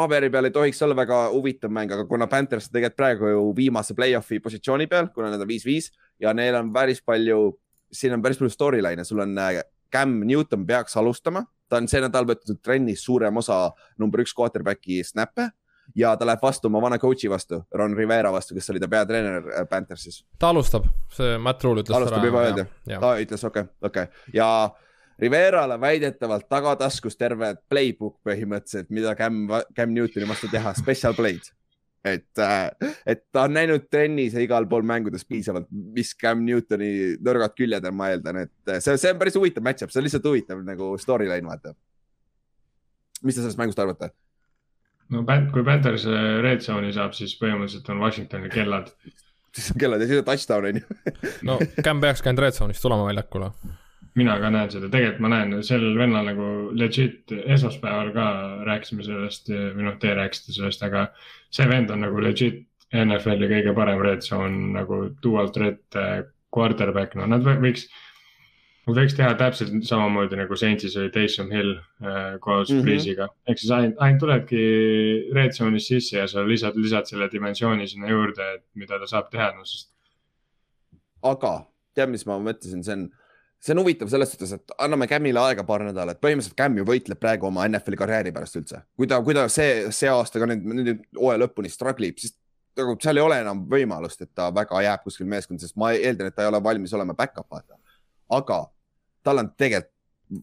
[0.00, 3.44] paberi peal ei tohiks olla väga huvitav mäng, aga kuna Panthers on tegelikult praegu ju
[3.56, 7.52] viimase play-off'i positsiooni peal, kuna nad on viis-viis ja neil on päris palju,
[7.92, 12.02] siin on päris palju storyline'e, sul on äh, Cam Newton peaks alustama, ta on see
[12.02, 15.50] nädal võtnud trennis suurem osa number üks quarterback'i snap'e
[15.96, 19.48] ja ta läheb vastu oma vana coach'i vastu, Ron Rivera vastu, kes oli ta peatreener
[19.54, 20.22] äh, Panthersis.
[20.38, 21.96] ta alustab, see Matt Rule ütles.
[21.96, 24.36] alustab juba öeldi, ta ütles okei okay,, okei okay.
[24.36, 24.50] ja
[25.20, 29.42] Riverale väidetavalt tagataskus terve playbook põhimõtteliselt, mida Cam,
[29.76, 31.50] Cam Newtoni vastu teha, special play'd.
[32.04, 37.18] et, äh, et ta on näinud trennis ja igal pool mängudes piisavalt, mis Cam Newtoni
[37.20, 40.06] nõrgad küljed on, ma eeldan, et äh, see, see on päris huvitav match-up, see on
[40.06, 41.74] lihtsalt huvitav nagu storyline, vaata.
[43.20, 44.14] mis te sellest mängust arvate?
[45.12, 48.88] no kui Panthers äh, red zone'i saab, siis põhimõtteliselt on Washingtoni kellad.
[49.52, 51.20] siis on kellad ja siis on touchdown on ju.
[51.50, 53.52] no Cam peakski ainult red zone'ist tulema väljakule
[54.18, 58.26] mina ka näen seda, tegelikult ma näen sellel vennal nagu legit esmaspäeval ka
[58.66, 61.06] rääkisime sellest või noh, te rääkisite sellest, aga
[61.54, 67.14] see vend on nagu legit NFL-i kõige parem red zone nagu dual threat äh, quarterback,
[67.14, 67.86] no nad võiks.
[68.88, 72.82] Nad võiks teha täpselt samamoodi nagu Saintsis oli Taysom Hill äh, koos mm -hmm.
[72.82, 74.62] Breeze'iga, ehk siis ainult, ainult tuledki
[75.36, 79.30] red zone'is sisse ja sa lisad, lisad selle dimensiooni sinna juurde, et mida ta saab
[79.30, 79.92] teha, no sest.
[81.22, 83.10] aga tead, mis ma mõtlesin, see on
[83.60, 87.20] see on huvitav selles suhtes, et anname Camile aega paar nädalat, põhimõtteliselt Cam ju võitleb
[87.20, 88.82] praegu oma NFL-i karjääri pärast üldse.
[88.96, 92.34] kui ta, kui ta see, see aasta ka nüüd, nüüd hooaja lõpuni struggle ib, siis
[92.80, 96.30] nagu seal ei ole enam võimalust, et ta väga jääb kuskil meeskonda, sest ma eeldan,
[96.30, 97.76] et ta ei ole valmis olema back-up vaata.
[98.30, 98.60] aga
[99.22, 99.96] tal on tegelikult,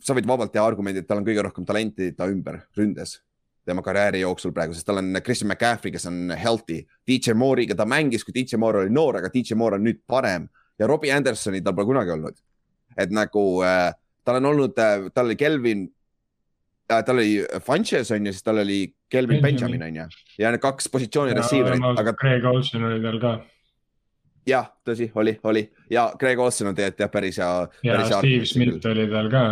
[0.03, 3.21] sa võid vabalt teha argumendi, et tal on kõige rohkem talenti ta ümber ründes
[3.67, 6.85] tema karjääri jooksul praegu, sest tal on Christian McCaffrey, kes on healthy.
[7.07, 10.45] DJ Moore'iga ta mängis, kui DJ Moore oli noor, aga DJ Moore on nüüd parem
[10.79, 12.37] ja Robbie Andersoni tal pole kunagi olnud
[12.97, 13.91] et nagu äh,
[14.25, 15.85] tal on olnud äh,, tal oli Kelvin
[16.91, 20.07] äh,, tal oli Funches on ju, siis tal oli Kelvin Benjamin on ju
[20.37, 22.13] ja need kaks positsiooni receiver'it, aga.
[22.13, 23.35] Craig Olsen oli tal ka.
[24.47, 27.67] jah, tõsi, oli, oli ja Craig Olsen on tegelikult jah, päris hea.
[27.83, 29.45] ja Steve Smith oli tal ka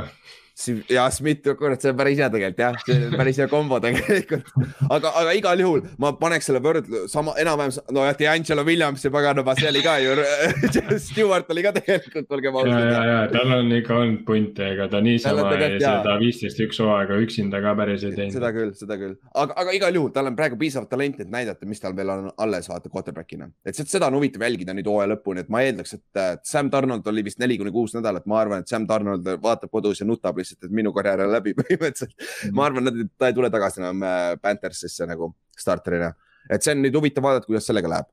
[0.90, 4.48] ja Smith, kurat, see on päris hea tegelikult jah, see on päris hea kombo tegelikult.
[4.88, 9.68] aga, aga igal juhul ma paneks selle võrdle sama, enam-vähem, nojah, D'Angelo Williamsi paganama, see
[9.68, 10.16] oli ka ju
[11.08, 12.72] Stewart oli ka tegelikult, olgem ausad.
[12.72, 17.20] ja, ja, ja tal on ikka olnud punte, ega ta niisama seda viisteist üks hooaega
[17.26, 18.38] üksinda ka päris ei teinud.
[18.38, 21.68] seda küll, seda küll, aga, aga igal juhul tal on praegu piisavalt talenti, et näidata,
[21.68, 23.52] mis tal veel on alles, vaata quarterback'ina.
[23.68, 27.28] et seda on huvitav jälgida nüüd hooaja lõpuni, et ma eeldaks, et Sam Donald oli
[27.28, 30.68] vist neli kuni kuus nädalat, ma arvan, et Sam Donald vaatab kodus ja nutab lihtsalt,
[30.68, 32.26] et minu karjäär on läbi põhimõtteliselt mm.
[32.26, 32.58] -hmm.
[32.58, 36.12] ma arvan, et ta ei tule tagasi enam äh, Panthersisse nagu starterina,
[36.50, 38.12] et see on nüüd huvitav vaadata, kuidas sellega läheb.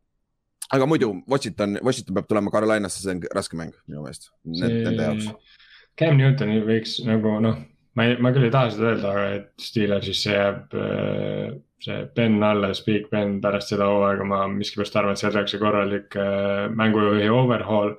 [0.73, 5.59] aga muidu Washington, Washington peab tulema Carolinasse, see on raske mäng minu meelest nende jaoks.
[5.99, 7.59] Cam Newtoni võiks nagu noh,
[7.95, 12.43] ma ei, ma küll ei taha seda öelda, aga et Steelersisse jääb äh, see Ben
[12.43, 17.29] alles, Big Ben pärast seda hooaega, ma miskipärast arvan, et seal tehakse korralik äh, mängujuhi
[17.33, 17.97] overhaul.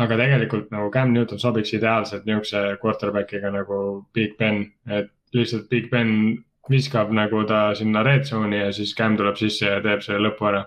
[0.00, 3.80] Aga tegelikult nagu Cam Newton sobiks ideaalselt niisuguse quarterback'iga nagu
[4.16, 6.38] Big Ben, et lihtsalt Big Ben
[6.70, 10.48] viskab nagu ta sinna red zone'i ja siis Cam tuleb sisse ja teeb selle lõpu
[10.50, 10.64] ära.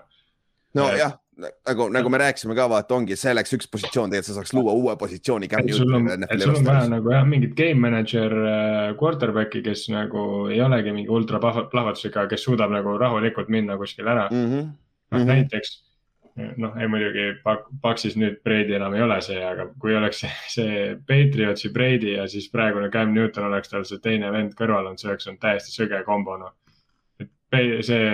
[0.74, 4.54] nojah, nagu, nagu me rääkisime ka, vaata ongi, see oleks üks positsioon, tegelikult sa saaks
[4.56, 5.48] luua uue positsiooni.
[5.72, 10.60] sul on, sul on vaja nagu jah, mingit game manager äh, quarterback'i, kes nagu ei
[10.62, 14.46] olegi mingi ultra plahvatusega, kes suudab nagu rahulikult minna kuskile ära mm.
[14.46, 14.70] -hmm.
[15.10, 15.32] noh mm -hmm.
[15.32, 15.78] näiteks
[16.36, 17.26] noh, ei muidugi
[17.82, 22.48] Paksis nüüd Brady enam ei ole see, aga kui oleks see, Patriotsi Brady ja siis
[22.52, 26.02] praegune Cam Newton oleks tal see teine vend kõrval olnud, see oleks olnud täiesti sõge
[26.08, 26.56] kombo noh.
[27.22, 27.30] et
[27.86, 28.08] see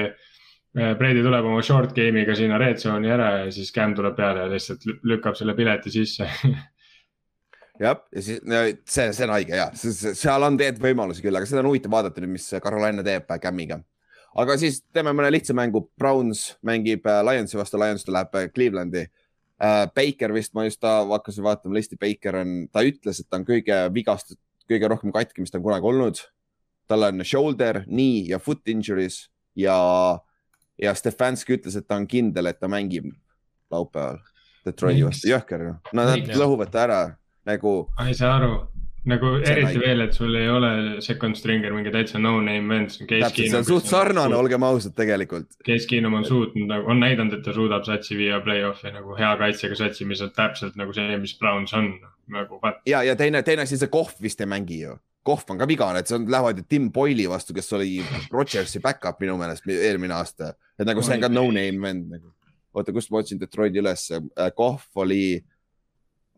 [0.78, 4.44] Äh, Brady tuleb oma short game'iga sinna red zone'i ära ja siis Cam tuleb peale
[4.44, 6.28] ja lihtsalt lükkab selle pileti sisse
[7.82, 8.38] jah, ja siis
[8.86, 12.22] see, see on haige ja, seal on tegelikult võimalusi küll, aga seda on huvitav vaadata
[12.22, 13.80] nüüd, mis Carolina teeb Camiga.
[14.38, 19.08] Aga siis teeme mõne lihtsa mängu, Browns mängib äh, Lionsi vastu, Lions tuleb äh, Clevelandi.
[19.60, 23.76] Baker vist, ma just hakkasin vaatama listi, Baker on, ta ütles, et ta on kõige
[23.92, 24.32] vigast,
[24.64, 26.22] kõige rohkem katki, mis ta on kunagi olnud.
[26.88, 29.76] tal on shoulder, knee ja foot injuries ja
[30.80, 33.10] ja Stefanski ütles, et ta on kindel, et ta mängib
[33.70, 34.18] laupäeval
[34.66, 37.00] Detroiti vastu, jõhker no nad lõhuvad ta ära
[37.48, 37.74] nagu.
[37.98, 38.54] ma ei saa aru,
[39.08, 40.70] nagu eriti veel, et sul ei ole
[41.04, 42.96] second stringer mingi täitsa no-name vend.
[43.08, 45.48] täpselt, see on suht sarnane, olgem ausad, tegelikult.
[45.66, 49.30] Case Keenum on suutnud nagu, on näidanud, et ta suudab satsi viia play-off'i nagu hea
[49.40, 51.94] kaitsega satsi, mis on täpselt nagu see, mis Browns on
[52.30, 52.60] nagu.
[52.86, 56.00] ja, ja teine, teine asi, see Kohv vist ei mängi ju Kohv on ka vigane,
[56.00, 58.00] et see on, lähevad ju Tim Boyle'i vastu, kes oli
[58.32, 60.54] Rodgersi back-up minu meelest eelmine aasta.
[60.78, 62.32] et nagu see on ka no-name vend nagu.
[62.74, 65.40] oota, kust ma otsin Detroiti ülesse, äh, Kohv oli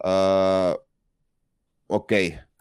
[0.05, 0.75] uh,.
[1.89, 2.52] okei okay.,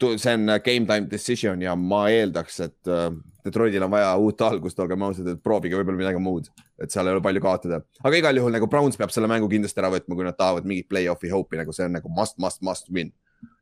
[0.00, 3.10] see on game time decision ja ma eeldaks, et uh,
[3.44, 6.48] Detroitil on vaja uut algust, olgem ausad, et proovige võib-olla midagi muud,
[6.80, 7.82] et seal ei ole palju kaotada.
[8.02, 10.88] aga igal juhul nagu Browns peab selle mängu kindlasti ära võtma, kui nad tahavad mingit
[10.88, 13.12] play-off'i hope'i, nagu see on nagu must, must, must win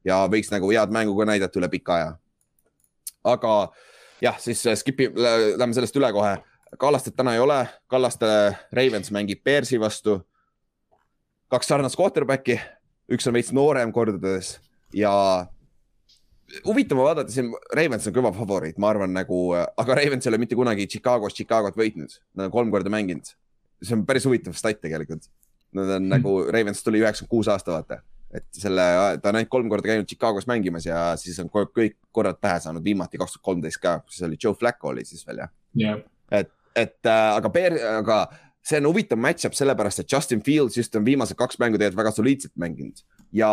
[0.06, 2.12] ja võiks nagu head mängu ka näidata üle pika aja.
[3.24, 3.54] aga
[4.22, 5.10] jah, siis äh, skip'i,
[5.56, 6.36] lähme sellest üle kohe.
[6.80, 7.58] Kallastet täna ei ole,
[7.90, 8.26] Kallaste
[8.72, 10.22] Ravens mängib Bearsi vastu.
[11.52, 12.56] kaks sarnast quarterback'i,
[13.12, 14.54] üks on veits noorem kordades
[14.96, 15.12] ja
[16.66, 20.40] huvitav on vaadata, siin Ravens on kõva favoriit, ma arvan nagu, aga Ravens ei ole
[20.42, 23.34] mitte kunagi Chicagos Chicagot võitnud, nad on kolm korda mänginud.
[23.82, 25.26] see on päris huvitav stat tegelikult.
[25.72, 26.10] Nad on mm.
[26.12, 28.84] nagu, Ravens tuli üheksakümmend kuus aasta, vaata et selle,
[29.20, 32.84] ta on ainult kolm korda käinud Chicagos mängimas ja siis on kõik korrad pähe saanud,
[32.84, 36.00] viimati kaks tuhat kolmteist ka, siis oli Joe Flacco oli siis veel jah yeah..
[36.32, 37.52] et, et äh, aga,
[37.98, 38.18] aga
[38.64, 42.14] see on huvitav match-up sellepärast, et Justin Fields just on viimased kaks mängu tegelikult väga
[42.16, 43.04] soliidselt mänginud
[43.36, 43.52] ja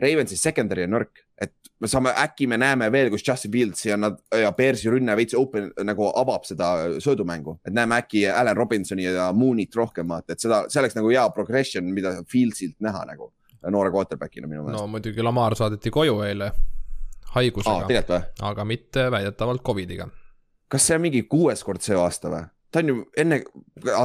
[0.00, 1.52] Ravensi secondary on nõrk, et
[1.82, 5.36] me saame, äkki me näeme veel, kus Justin Fields ja nad ja Bearsi rünne veits
[5.36, 10.44] open nagu avab seda söödumängu, et näeme äkki Allan Robinsoni ja Moonit rohkem vaata, et
[10.44, 13.32] seda, see oleks nagu hea progression, mida Fieldsilt näha nagu
[13.70, 14.80] noore quarterback'ina minu meelest.
[14.80, 16.50] no muidugi Lamar saadeti koju eile
[17.34, 20.08] haigusega ah,, aga mitte väidetavalt Covidiga.
[20.68, 22.42] kas see on mingi kuues kord see aasta või?
[22.72, 23.42] ta on ju enne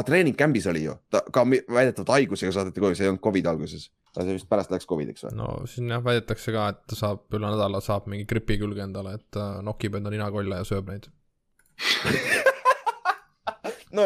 [0.05, 3.89] treening camp'is oli ju, ta ka väidetavalt haigusega saadeti koju, see ei olnud Covid alguses.
[4.25, 5.35] See vist pärast läks Covidiks või?
[5.37, 9.17] no siin jah, väidetakse ka, et ta saab üle nädala saab mingi gripi külge endale,
[9.19, 11.09] et ta nokib enda ninakolle ja sööb neid.
[13.97, 14.03] No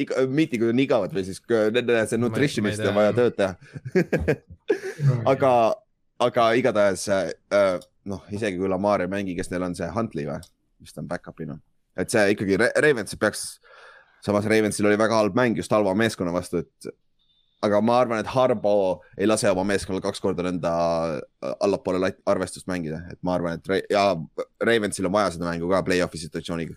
[0.00, 1.42] iga, miitingud on igavad või siis
[1.74, 4.36] nende see nutritionist on vaja tööd teha.
[5.32, 5.50] Aga,
[6.22, 7.76] aga igatahes äh,
[8.08, 10.40] noh, isegi kui Lamar ei mängi, kes neil on see Huntley või,
[10.82, 11.58] vist on back-up'ina,
[12.00, 13.44] et see ikkagi Ravens peaks,
[14.24, 16.90] samas Ravensil oli väga halb mäng just halva meeskonna vastu, et
[17.64, 20.72] aga ma arvan, et Harbo ei lase oma meeskonnal kaks korda nõnda
[21.16, 24.08] äh, allapoole arvestust mängida, et ma arvan, et ja
[24.62, 26.68] Ravensil on vaja seda mängu ka play-off'i situatsiooni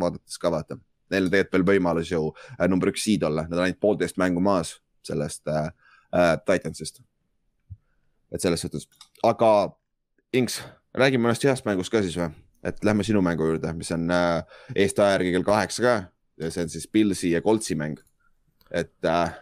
[0.00, 0.78] vaadates ka vaata.
[1.12, 4.20] Neil on tegelikult veel võimalus ju äh, number üks seed olla, nad on ainult poolteist
[4.20, 5.68] mängu maas sellest äh,
[6.14, 7.02] äh, Titansist.
[8.32, 8.88] et selles suhtes,
[9.22, 9.76] aga
[10.34, 10.56] Inks,
[10.98, 12.32] räägime mõnest heast mängust ka siis või,
[12.66, 14.42] et lähme sinu mängu juurde, mis on äh,
[14.74, 15.94] Eesti aja järgi kell kaheksa ka.
[16.40, 18.00] Ja see on siis Pilsi ja Koltsi mäng.
[18.74, 19.36] et äh,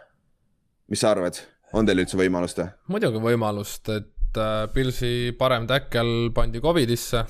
[0.91, 1.39] mis sa arvad,
[1.73, 2.67] on teil üldse võimalust või?
[2.95, 7.25] muidugi võimalust, et äh, Pilsi parem täkkel pandi Covidisse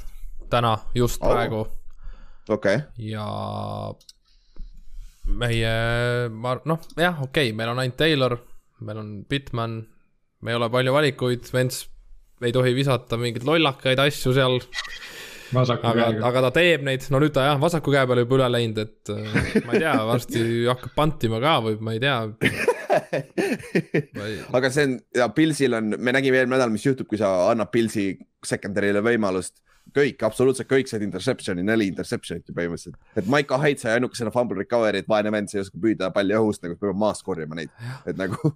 [0.53, 1.71] täna, just praegu oh..
[2.49, 3.07] okei okay..
[3.11, 3.27] ja
[5.39, 5.73] meie,
[6.29, 8.37] ma noh, jah, okei okay,, meil on ainult Taylor,
[8.83, 9.79] meil on Bitman,
[10.43, 11.85] me ei ole palju valikuid, Vents
[12.43, 14.59] ei tohi visata mingeid lollakaid asju seal.
[15.53, 18.79] aga, aga ta teeb neid, no nüüd ta jah, vasaku käe peale juba üle läinud,
[18.81, 22.17] et äh, ma ei tea, varsti hakkab pantima ka või ma ei tea.
[24.57, 27.71] aga see on ja Pilsil on, me nägime eelmine nädal, mis juhtub, kui sa annad
[27.73, 28.11] Pilsi
[28.45, 29.59] secondary'le võimalust.
[29.93, 32.95] Kõik, absoluutselt kõik said interception'i, neli interception'it ju põhimõtteliselt.
[33.19, 36.63] et Maiko Hyde sai ainukesena fumble recovery't, vaene vend, see ei oska püüda palli õhust
[36.63, 37.73] nagu, peab maast korjama neid,
[38.07, 38.53] et nagu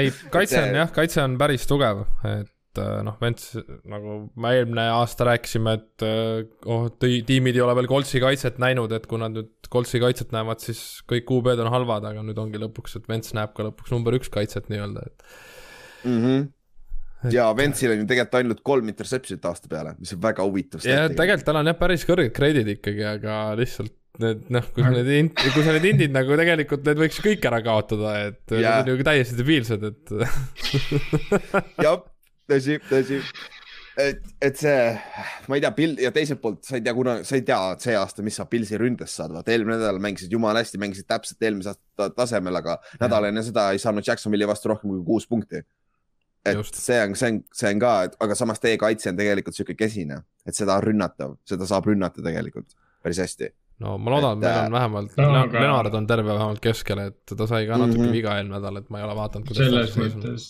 [0.00, 2.48] ei, kaitse on jah, kaitse on päris tugev, et
[2.78, 3.50] äh, noh, Vents,
[3.90, 8.94] nagu me eelmine aasta rääkisime, et äh, oh, tiimid ei ole veel Coltsi kaitset näinud,
[8.94, 12.62] et kui nad nüüd Coltsi kaitset näevad, siis kõik QB-d on halvad, aga nüüd ongi
[12.62, 15.28] lõpuks, et Vents näeb ka lõpuks number üks kaitset nii-öelda, et
[16.06, 16.18] mm.
[16.24, 16.48] -hmm
[17.24, 17.32] et...
[17.34, 20.84] ja Ventsil on ju tegelikult ainult kolm interception'it aasta peale, mis on väga huvitav.
[20.88, 24.92] ja tegelikult tal on jah päris kõrged credit'id ikkagi, aga lihtsalt need noh, kui sa
[24.94, 28.80] need int-, kui sa need indid nagu tegelikult need võiks kõik ära kaotada, et yeah.
[28.80, 30.14] need on ju täiesti debiilsed, et
[31.86, 32.00] jah,
[32.50, 33.20] tõsi, tõsi.
[34.00, 34.76] et, et see,
[35.48, 37.96] ma ei tea, Bill ja teiselt poolt sa ei tea, kuna sa ei tea see
[37.98, 41.74] aasta, mis sa Pilsi ründest saad, vaata eelmine nädal mängisid jumala hästi, mängisid täpselt eelmise
[41.74, 45.64] aasta tasemel, aga nädal enne seda ei saanud Jacksonville'i vastu rohkem kui kuus punkti
[46.44, 46.74] et Just.
[46.74, 49.76] see on, see on, see on ka, et aga samas teie kaitse on tegelikult sihuke
[49.78, 52.72] kesine, et seda on rünnatav, seda saab rünnata tegelikult
[53.04, 53.50] päris hästi.
[53.84, 55.64] no ma loodan, et meil on äh, vähemalt no,, aga...
[55.66, 58.16] Leonard on terve vähemalt keskel, et ta sai ka natuke mm -hmm.
[58.16, 59.54] viga eelmine nädal, et ma ei ole vaadanud.
[59.60, 60.48] selles mõttes,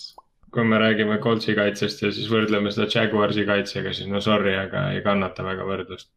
[0.51, 4.91] kui me räägime Coltsi kaitsest ja siis võrdleme seda Jaguarsi kaitsega, siis no sorry, aga
[4.97, 6.11] ei kannata väga võrdlust.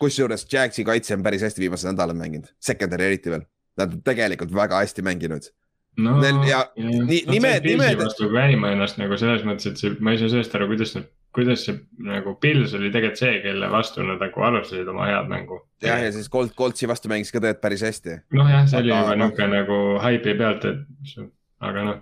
[0.00, 3.44] kusjuures Jagsi kaitse on päris hästi viimased nädalad mänginud, secondary eriti veel.
[3.78, 5.50] Nad on tegelikult väga hästi mänginud
[5.96, 8.04] no Neil, ja, ja nii, nimed, nimed.
[8.32, 11.64] väima ennast nagu selles mõttes, et see, ma ei saa sellest aru, kuidas nad, kuidas
[11.66, 15.60] see nagu Pils oli tegelikult see, kelle vastu nad nagu alustasid oma head mängu.
[15.84, 18.20] jah, ja siis Colt, Coltsi vastu mängis ka tegelikult päris hästi.
[18.38, 21.26] noh, jah, see oli juba niisugune nagu haipi pealt, et
[21.70, 22.00] aga noh.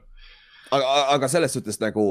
[0.75, 2.11] Aga, aga selles suhtes nagu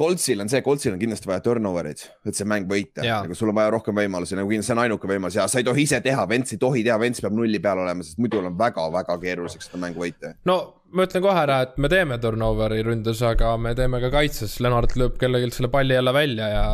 [0.00, 3.50] Coltsil on see, Coltsil on kindlasti vaja turnover eid, et see mäng võita, nagu sul
[3.52, 6.24] on vaja rohkem võimalusi, nagu see on ainuke võimalus ja sa ei tohi ise teha,
[6.30, 9.82] Vents ei tohi teha, Vents peab nulli peal olema, sest muidu on väga-väga keeruliseks seda
[9.82, 10.32] mängu võita.
[10.48, 10.56] no
[10.96, 14.96] ma ütlen kohe ära, et me teeme turnoveri ründes, aga me teeme ka kaitses, Lennart
[14.96, 16.64] lööb kellelgi selle palli jälle välja ja.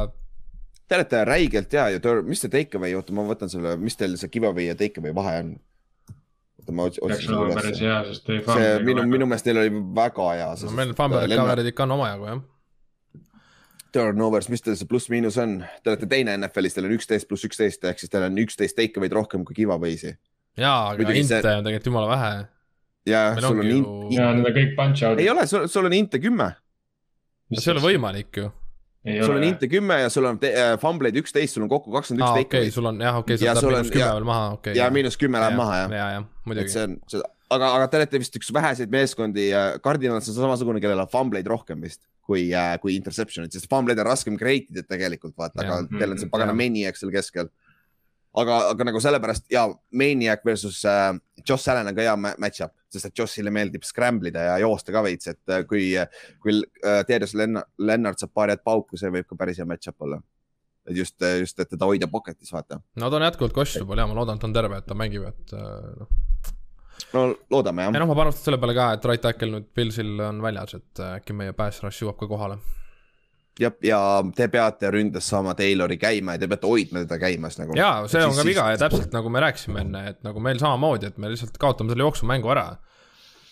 [0.87, 4.15] Te olete räigelt hea ju, mis see take away, oota, ma võtan selle, mis teil
[4.21, 5.57] see give away ja take away vahe on?
[6.67, 8.21] Oota, ma otsin selle üles.
[8.51, 10.51] see minu, minu meelest neil oli väga hea.
[10.67, 12.45] no meil Fumble Recovery'd ikka on omajagu jah
[13.97, 15.61] turnovers, mis teil see pluss-miinus on?
[15.83, 19.01] Te olete teine NFL-is, teil on üksteist pluss üksteist ehk siis teil on üksteist take
[19.01, 20.13] away'd rohkem kui giveaway'si.
[20.61, 21.57] jaa, aga Muidugi inte see...
[21.57, 22.31] on tegelikult jumala vähe.
[23.13, 24.15] jaa, sul on int.
[24.19, 25.25] jaa, need on kõik punch out'id.
[25.25, 26.53] ei ole, sul, sul on inte kümme.
[27.55, 28.51] see ei ole võimalik ju
[29.07, 32.33] sul on inte kümme ja sul on äh, fumbleid üksteist, sul on kokku kakskümmend üks
[32.35, 32.67] take away'd.
[32.67, 34.81] okei, sul on jah, okei okay,, sealt läheb miinus kümme veel maha, okei okay,.
[34.81, 35.97] ja miinus kümme läheb maha jah.
[35.97, 36.67] ja, muidugi.
[36.67, 37.27] et see on,
[37.57, 39.49] aga, aga te olete vist üks väheseid meeskondi,
[39.85, 42.49] Cardinals on samasugune, kellel on fumbleid rohkem vist kui,
[42.83, 46.33] kui interception'id, sest fumbleid on raskem create ida tegelikult vaata, aga ja, teil on see
[46.33, 47.51] pagana maniac seal keskel.
[48.37, 49.63] aga, aga nagu sellepärast ja
[49.97, 54.45] maniac versus äh, Josh Allan on ka hea match-up, sest et Joshile meeldib scramble ida
[54.51, 55.91] ja joosta ka veits, et äh, kui,
[56.43, 60.21] kui äh, Darius Lennart, saab paari head pauku, see võib ka päris hea match-up olla
[60.87, 62.79] et just, just, et teda hoida pocket'is, vaata.
[63.01, 65.27] no ta on jätkuvalt questionable ja ma loodan, et ta on terve, et ta mängib,
[65.27, 66.13] et noh
[67.13, 67.95] no loodame jah.
[67.95, 71.03] ja noh, ma panustan selle peale ka, et right tackle nüüd Pilsil on väljas, et
[71.03, 72.59] äh, äkki meie pass rush jõuab ka kohale.
[73.61, 74.01] Jah, ja
[74.37, 77.77] te peate ründes saama Taylori käima ja te peate hoidma teda käimas nagu.
[77.79, 78.77] ja see on siis, ka viga siis...
[78.77, 82.07] ja täpselt nagu me rääkisime enne, et nagu meil samamoodi, et me lihtsalt kaotame selle
[82.07, 82.69] jooksumängu ära.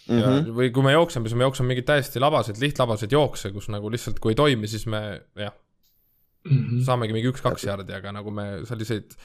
[0.04, 0.48] Mm -hmm.
[0.52, 4.18] või kui me jookseme, siis me jookseme mingeid täiesti labaseid, lihtlabaseid jookse, kus nagu lihtsalt,
[4.20, 5.00] kui ei toimi, siis me
[5.40, 5.54] jah
[6.44, 9.16] mm -hmm., saamegi mingi üks-kaks jardi, aga nagu me selliseid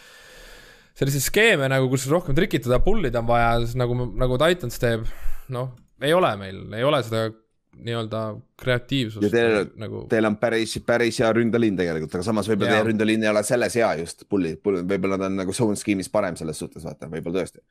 [0.95, 5.05] selliseid skeeme nagu, kus rohkem trikitada, pull ida on vaja, nagu, nagu Titans teeb,
[5.49, 7.27] noh, ei ole meil, ei ole seda
[7.85, 8.23] nii-öelda
[8.59, 9.23] kreatiivsust.
[9.23, 13.23] ja teil nagu..., teil on päris, päris hea ründeliin tegelikult, aga samas võib-olla teie ründeliin
[13.23, 16.59] ei ole selles hea just, pulli, pulli, võib-olla ta on nagu zone scheme'is parem selles
[16.59, 17.63] suhtes, vaata, võib-olla tõesti.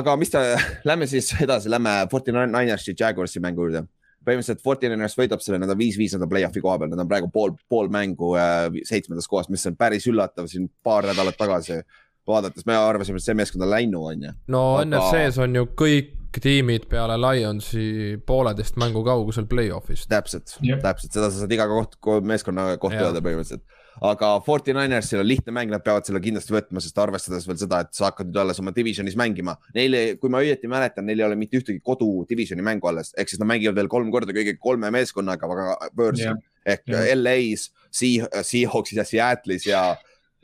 [0.00, 0.44] aga mis ta,
[0.90, 3.86] lähme siis edasi, lähme Forty Ninersi, Jaguarsi mängu juurde
[4.22, 7.26] põhimõtteliselt Fortiners võidab selle, nad on viis-viis, nad on play-off'i koha peal, nad on praegu
[7.34, 11.80] pool, pool mängu äh, seitsmendas kohas, mis on päris üllatav siin paar nädalat tagasi
[12.28, 14.34] vaadates me arvasime, et see meeskond on läinud, on ju.
[14.54, 14.84] no aga...
[14.86, 20.08] NFC-s on ju kõik tiimid peale Lionsi pooleteist mängu kaugusel play-off'ist.
[20.08, 23.64] täpselt yep., täpselt, seda sa saad iga koht, meeskonna kohta öelda põhimõtteliselt.
[24.08, 27.82] aga Forty Ninersil on lihtne mäng, nad peavad selle kindlasti võtma, sest arvestades veel seda,
[27.84, 29.58] et sa hakkad nüüd alles oma divisionis mängima.
[29.76, 33.34] Neil, kui ma õieti mäletan, neil ei ole mitte ühtegi kodu divisioni mängu alles, ehk
[33.34, 36.40] siis nad mängivad veel kolm korda kõigi kolme meeskonnaga, aga võõrsil yeah.
[36.76, 37.12] ehk yeah.
[37.18, 39.82] LA-s, Seahawksis ja Seattle'is ja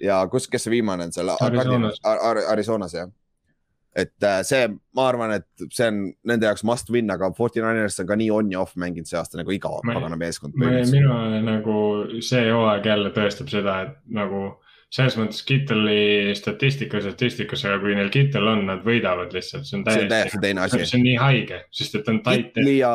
[0.03, 1.33] ja kus, kes see viimane on seal?
[1.41, 3.09] Arizonas, Ar Arizonas jah.
[3.97, 7.99] Et äh, see, ma arvan, et see on nende jaoks must win, aga Forty Niners
[8.03, 10.57] on ka nii on ja off mänginud see aasta nagu iga pagana meeskond.
[10.59, 11.77] minu nagu
[12.25, 14.43] see hooaeg jälle tõestab seda, et nagu
[14.95, 19.89] selles mõttes Kitteli statistika statistikas, aga kui neil Kittel on, nad võidavad lihtsalt, see on
[19.89, 20.85] täiesti, teine asi.
[20.85, 22.55] see on nii haige, sest et on tight.
[22.55, 22.95] Kitli ja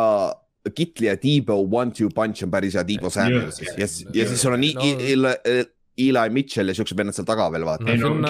[0.73, 4.55] Kitli ja Debo one-two punch on päris hea, Debo Samuels ja, ja, ja siis sul
[4.55, 4.87] on no,
[5.97, 7.93] Eli Mitchell ja siuksed vennad seal taga veel vaata no,.
[7.93, 8.29] sinna,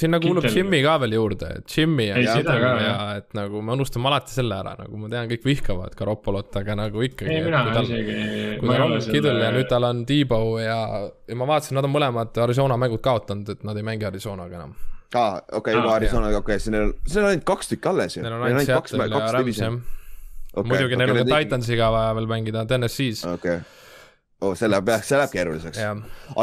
[0.00, 3.76] sinna kuulub Jimmy ka veel juurde, et Jimmy ja, ja, ja, ja et nagu me
[3.76, 7.30] unustame alati selle ära, nagu ma tean, kõik vihkavad Garoppolot, aga nagu ikkagi.
[7.30, 8.16] ei, mina isegi.
[8.58, 10.80] kui tal on Kidul ja nüüd tal on Debo ja,
[11.30, 14.74] ja ma vaatasin, nad on mõlemad Arizona mängud kaotanud, et nad ei mängi Arizonaga enam.
[15.14, 18.26] aa, okei juba Arizonaga, okei okay,, siin on, siin on ainult kaks tükki alles ju.
[18.26, 19.78] Neil on ainult Seattle ja Rams jah.
[20.66, 23.22] muidugi neil on ka Titansiga vaja veel mängida TNS-is.
[23.36, 23.82] okei okay
[24.44, 25.80] oh,, see läheb jah, see läheb keeruliseks.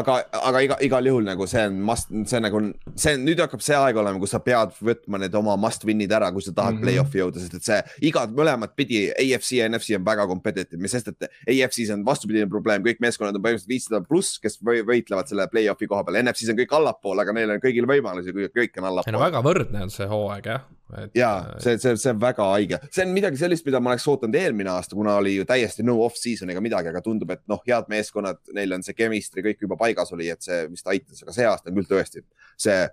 [0.01, 2.61] aga, aga iga, igal juhul nagu see on must, see on nagu,
[2.95, 6.15] see on, nüüd hakkab see aeg olema, kus sa pead võtma need oma must win'id
[6.17, 6.87] ära, kui sa tahad mm -hmm.
[6.87, 11.13] play-off'i jõuda, sest et see igad mõlemat pidi, AFC ja NFC on väga competitive, sest
[11.13, 15.87] et AFC-s on vastupidine probleem, kõik meeskonnad on põhimõtteliselt viissada pluss, kes võitlevad selle play-off'i
[15.87, 19.09] koha peal, NFC-s on kõik allapool, aga neil on kõigil võimalusi, kõik on allapool.
[19.11, 21.13] ei no väga võrdne on see hooaeg jah et....
[21.17, 21.31] ja
[21.61, 24.73] see, see, see on väga haige, see on midagi sellist, mida ma oleks ootanud eelmine
[24.73, 28.41] aasta, kuna oli ju täiesti no off-season ega midagi, aga tundub, et noh, head meeskonnad,
[28.57, 31.71] neil on see chemistry kõik juba paigas oli, et see vist aitas, aga see aasta
[31.71, 32.25] on küll tõesti
[32.61, 32.83] see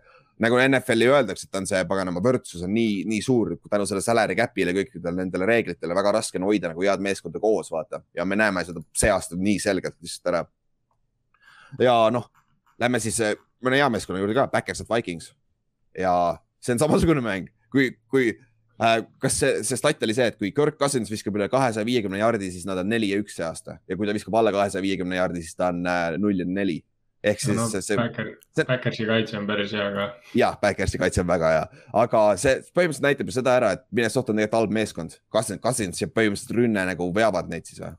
[0.42, 4.36] nagu NFL-i öeldakse, et on see paganama võrdsus on nii, nii suur tänu selle salary
[4.38, 8.02] cap'ile, kõikidele nendele reeglitele, väga raske on hoida nagu head meeskonda koos, vaata.
[8.14, 10.44] ja me näeme seda see aasta nii selgelt lihtsalt ära.
[11.82, 12.30] ja noh,
[12.78, 13.18] lähme siis
[13.64, 15.32] mõne hea meeskonna juurde ka, Backers at Vikings.
[15.98, 16.12] ja
[16.62, 18.28] see on samasugune mäng kui, kui
[18.82, 22.20] äh, kas see, see stat oli see, et kui Kirk Cousins viskab üle kahesaja viiekümne
[22.20, 24.84] jardi, siis nad on neli ja üks see aasta ja kui ta viskab alla kahesaja
[24.84, 26.80] viiekümne jardi, siis ta on äh, null ja neli.
[27.28, 27.96] ehk siis no, no, see.
[27.98, 28.28] Backer.
[28.68, 30.08] Backersi kaitse on päris hea ka.
[30.38, 34.32] jah, Backersi kaitse on väga hea, aga see põhimõtteliselt näitab ju seda ära, et Minnesota
[34.32, 35.16] on tegelikult halb meeskond.
[35.34, 37.96] Cousins, Cousins ja põhimõtteliselt rünne nagu veavad neid siis või?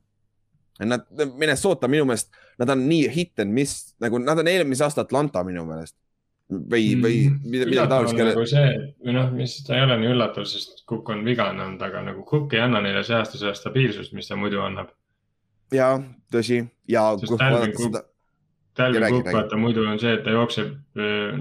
[0.88, 1.04] Nad,
[1.36, 2.30] Minnesota minu meelest,
[2.62, 5.98] nad on nii hit and miss, nagu nad on eelmise aasta Atlanta minu meelest
[6.50, 7.40] või, või mm.
[7.54, 8.18] midagi taolist.
[8.18, 8.70] nagu see,
[9.06, 12.26] või noh, mis ta ei ole nii üllatav, sest Cook on vigane olnud, aga nagu
[12.30, 14.94] Cook ei anna neile see aasta seda stabiilsust, mis ta muidu annab.
[15.74, 15.96] ja
[16.34, 17.12] tõsi ja.
[18.80, 20.70] Talvin Cook, vaata muidu on see, et ta jookseb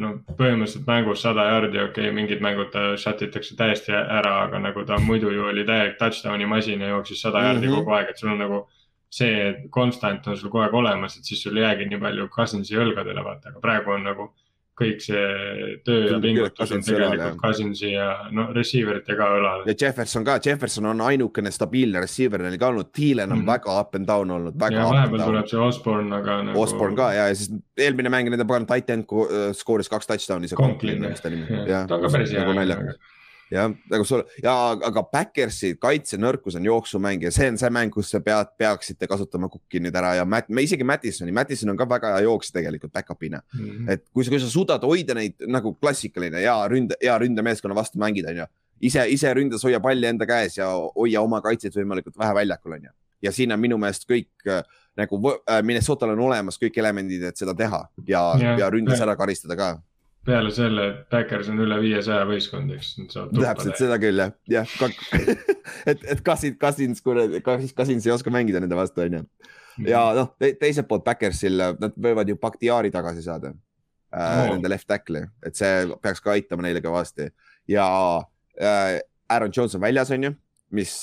[0.00, 4.58] noh, põhimõtteliselt mängus sada jaardi, okei okay,, mingid mängud ta shut itakse täiesti ära, aga
[4.64, 7.84] nagu ta muidu ju oli täielik touchdown'i masin ja jooksis sada jaardi mm -hmm.
[7.84, 8.66] kogu aeg, et sul on nagu
[9.08, 12.76] see konstant on sul kogu aeg olemas, et siis sul ei jäägi nii palju Cousinsi
[12.76, 14.32] õlgadele, vaata, aga praegu on nagu
[14.78, 15.24] kõik see
[15.86, 19.66] töö ja pingutus on tegelikult Cousinsi ja no receiver'ite ka õlal.
[19.68, 23.52] ja Jefferson ka, Jefferson on ainukene stabiilne receiver neil ka olnud, Thielen on mm -hmm.
[23.52, 24.54] väga up and down olnud.
[24.70, 26.62] ja vahepeal tuleb see Osborne, aga nagu....
[26.62, 30.48] Osborne ka ja, ja siis eelmine mäng nende pagan titan äh, skooris kaks touchdown'i.
[30.54, 32.98] Conklin, jah, ta on ka päris hea nagu
[33.52, 34.52] jah, nagu sul ja,
[34.88, 39.50] aga Backersi kaitsenõrkus on jooksumäng ja see on see mäng, kus sa pead, peaksite kasutama
[39.52, 42.92] Cooki nüüd ära ja Matt, me isegi Madisoni, Madison on ka väga hea jooksja tegelikult
[42.94, 43.64] back-up'ina mm.
[43.64, 43.90] -hmm.
[43.94, 47.98] et kui sa, kui sa suudad hoida neid nagu klassikaline ja ründe, hea ründemeeskonna vastu
[47.98, 48.46] mängida, onju.
[48.80, 52.92] ise, ise ründes hoia palli enda käes ja hoia oma kaitset võimalikult vähe väljakul, onju.
[53.22, 54.62] ja siin on minu meelest kõik äh,
[54.98, 59.16] nagu äh, Minnesotal on olemas kõik elemendid, et seda teha ja, ja, ja ründes ära
[59.16, 59.76] karistada ka
[60.28, 62.94] peale selle, et Backers on üle viiesaja võistkond, eks.
[63.08, 64.74] täpselt seda küll jah, jah
[65.90, 69.24] et, et Cousins, Cousins, kuradi, Cousins ei oska mängida nende vastu, onju.
[69.84, 70.18] ja mhm.
[70.20, 74.52] noh te, teiselt poolt Backersil, nad võivad ju Bakhtiari tagasi saada äh, oh..
[74.54, 77.30] Nende left tackle'i, et see peaks ka aitama neile kõvasti
[77.70, 77.86] ja
[78.60, 78.98] äh,
[79.28, 80.32] Aaron Jones on väljas, onju,
[80.76, 80.94] mis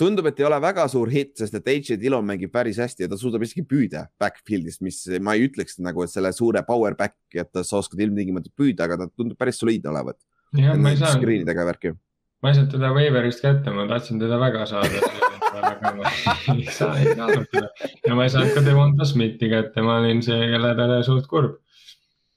[0.00, 3.10] tundub, et ei ole väga suur hitt, sest et AJ Dillon mängib päris hästi ja
[3.10, 7.40] ta suudab isegi püüda backfield'ist, mis ma ei ütleks nagu, et selle suure power back'i,
[7.42, 10.18] et sa oskad ilmtingimata püüda, aga ta tundub päris soliidne olevat.
[10.56, 11.20] jah, ma ei saanud.
[11.20, 11.94] Screen'idega värki.
[12.40, 15.02] ma ei saanud teda waiver'ist kätte, ma tahtsin teda väga saada
[15.60, 16.12] aga ma
[16.56, 17.68] ei saa, ei saanud teda
[18.06, 21.58] ja ma ei saanud ka Devonta Smithi kätte, ma olin see, kelle peale suht kurb.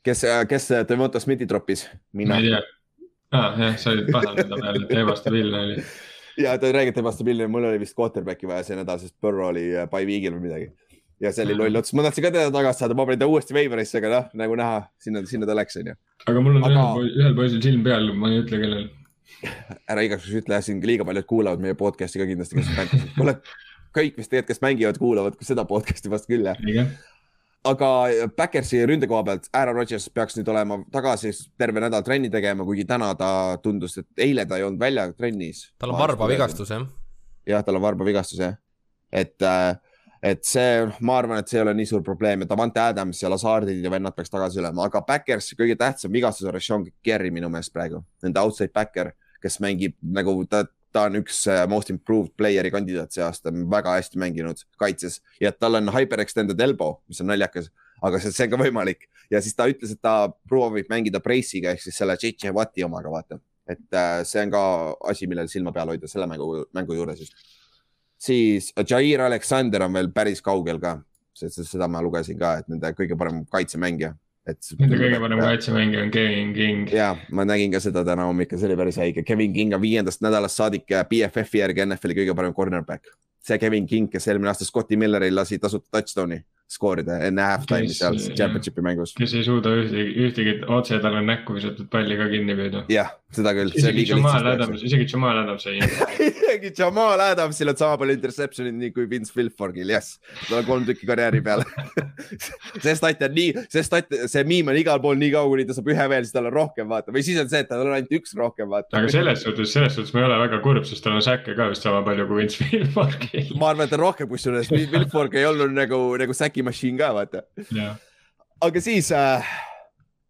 [0.03, 1.87] kes, kes Devonta Smithi troppis?
[2.11, 2.35] mina.
[2.35, 2.63] ma ei tea
[3.33, 5.77] ah,, jah, sa olid pahane ta peal, et ebastabiilne oli
[6.37, 9.89] ja te räägite vastu mul oli vist quarterback'i vaja see nädal, sest Burrow oli äh,
[9.89, 10.71] by week'il või midagi.
[11.21, 13.55] ja see oli loll ots, ma tahtsin ka teda tagasi saada, ma panin ta uuesti
[13.55, 15.95] waiver'isse, aga noh, nagu näha, sinna, sinna ta läks, onju.
[16.25, 16.87] aga mul on aga...
[17.05, 18.89] ühel, poisil silm peal, ma ei ütle, kellel.
[19.91, 23.07] ära igaks juhuks ütle, siin liiga paljud kuulavad meie podcast'i ka kindlasti, kes mängivad.
[23.17, 23.37] kuule,
[23.93, 26.59] kõik vist tegelikult, kes mängivad, kuulavad seda podcast'i vast küll, jah
[27.63, 27.89] aga
[28.37, 32.85] Backersi ründe koha pealt Aaron Rodgers peaks nüüd olema tagasi terve nädal trenni tegema, kuigi
[32.87, 33.29] täna ta
[33.63, 35.69] tundus, et eile ta ei olnud välja trennis.
[35.79, 36.85] tal on varbavigastus jah?
[37.47, 38.57] jah, tal on varbavigastus jah,
[39.11, 39.71] et, äh,
[40.23, 43.31] et see, ma arvan, et see ei ole nii suur probleem ja Davante Adams ja
[43.31, 47.51] Lazardid ja vennad peaks tagasi olema, aga Backers kõige tähtsam vigastus on Rashawn Gary minu
[47.53, 52.33] meelest praegu, nende outside backer, kes mängib nagu ta ta on üks äh, most improved
[52.39, 57.31] player'i kandidaat see aasta, väga hästi mänginud kaitses ja tal on hyperextended elbow, mis on
[57.31, 57.71] naljakas,
[58.03, 61.73] aga see, see on ka võimalik ja siis ta ütles, et ta proovib mängida Brace'iga
[61.73, 63.39] ehk siis selle JJ Watti omaga, vaata.
[63.67, 64.63] et äh, see on ka
[65.13, 67.33] asi, millel silma peal hoida selle mängu, mängu juures just.
[68.17, 70.99] siis Jair Alexander on veel päris kaugel ka,
[71.33, 74.13] seda ma lugesin ka, et nende kõige parem kaitsemängija
[74.47, 74.59] et.
[74.79, 76.93] Nende kõige parem kaitsemängija on Kevin King.
[76.93, 80.23] ja, ma nägin ka seda täna hommikul, see oli päris haige, Kevin King on viiendast
[80.25, 83.13] nädalast saadik BFF-i järgi NFL-i kõige parem cornerback.
[83.43, 88.17] see Kevin King, kes eelmine aasta Scotti Milleril lasi tasuta touchdown'i skoorida enne halftime'i seal
[88.37, 89.13] championship'i mängus.
[89.17, 92.85] kes ei suuda ühtegi, ühtegi otse talle näkku visatud palli ka kinni püüda.
[92.91, 93.71] jah, seda küll.
[93.77, 95.81] isegi Jamal Adams, isegi Jamal Adams ei
[96.27, 100.19] isegi Jamal Adamsil on sama palju interception'id nii kui Vince Wilforkil, jess.
[100.47, 101.65] tal on kolm tükki karjääri peale
[102.83, 105.77] see stat on nii, see stat, see miim on igal pool nii kaua, kuni ta
[105.77, 107.95] saab ühe veel, siis tal on rohkem vaata või siis on see, et tal on
[107.97, 109.01] ainult üks rohkem vaata.
[109.01, 111.69] aga selles suhtes, selles suhtes ma ei ole väga kurb, sest tal on säkke ka
[111.73, 113.53] vist sama palju kui Vince Wilforkil.
[113.61, 117.45] ma arvan, et on rohkem, kusjuures Wilfork ei olnud nagu, nagu säki machine ka vaata
[117.69, 117.97] yeah..
[118.63, 119.53] aga siis äh,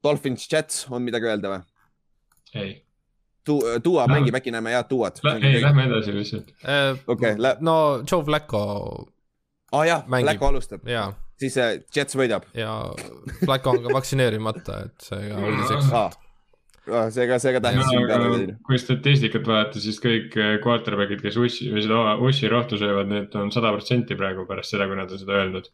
[0.04, 1.62] Dolphins, Jets, on midagi öelda või?
[2.60, 2.74] ei.
[3.44, 4.08] Tu-, Duo no.
[4.08, 5.20] mängib, äkki näeme head duot?
[5.36, 6.98] ei, lähme edasi lihtsalt äh,.
[7.08, 7.76] okei okay,, no
[8.12, 8.64] Joe Flacco.
[9.72, 10.86] aa ah, jah, Flacco alustab.
[11.40, 12.48] siis äh, Jets võidab.
[12.54, 12.76] ja
[13.46, 16.12] Flacco on ka vaktsineerimata, et see ka uudiseks ah
[16.84, 18.56] seega, seega tahtsin peale teile.
[18.68, 23.38] kui statistikat vaadata, siis kõik äh, quarterback'id, kes ussi või seda ussi rohtu söövad, need
[23.40, 25.70] on sada protsenti praegu pärast seda, kui nad on seda öelnud.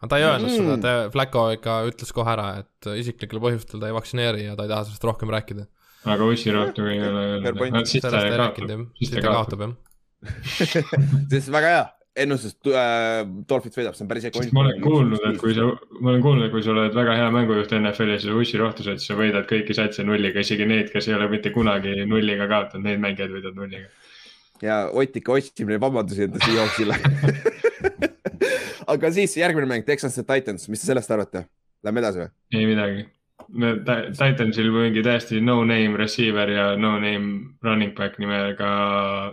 [0.00, 0.60] aga ta ei öelnud mm.
[0.60, 4.66] seda, ta, Flacco ikka ütles kohe ära, et isiklikel põhjustel ta ei vaktsineeri ja ta
[4.66, 5.66] ei taha sellest rohkem rääkida.
[6.08, 9.78] Aga ussi rohtu ei ole siis ta kaotab, siis ta kaotab jah.
[11.30, 11.88] see on väga hea
[12.20, 14.44] ennustus äh, Dolphins võidab, see on päris hea.
[14.56, 15.66] ma olen kuulnud, et kui sa,
[16.00, 19.00] ma olen kuulnud, et kui sa oled väga hea mängujuht NFL-is ja ussi rohtu saad,
[19.00, 22.88] siis sa võidad kõiki satse nulliga, isegi neid, kes ei ole mitte kunagi nulliga kaotanud,
[22.88, 23.88] neid mängijaid võidad nulliga.
[24.64, 26.98] ja Ott ikka otsib neid vabandusi enda Seahawksile
[28.94, 31.46] aga siis järgmine mäng, Texans ja Titans, mis te sellest arvate?
[31.86, 32.30] Lähme edasi või?
[32.58, 33.06] ei midagi
[33.50, 38.70] Titansil mingi täiesti no-name receiver ja no-name running back nimega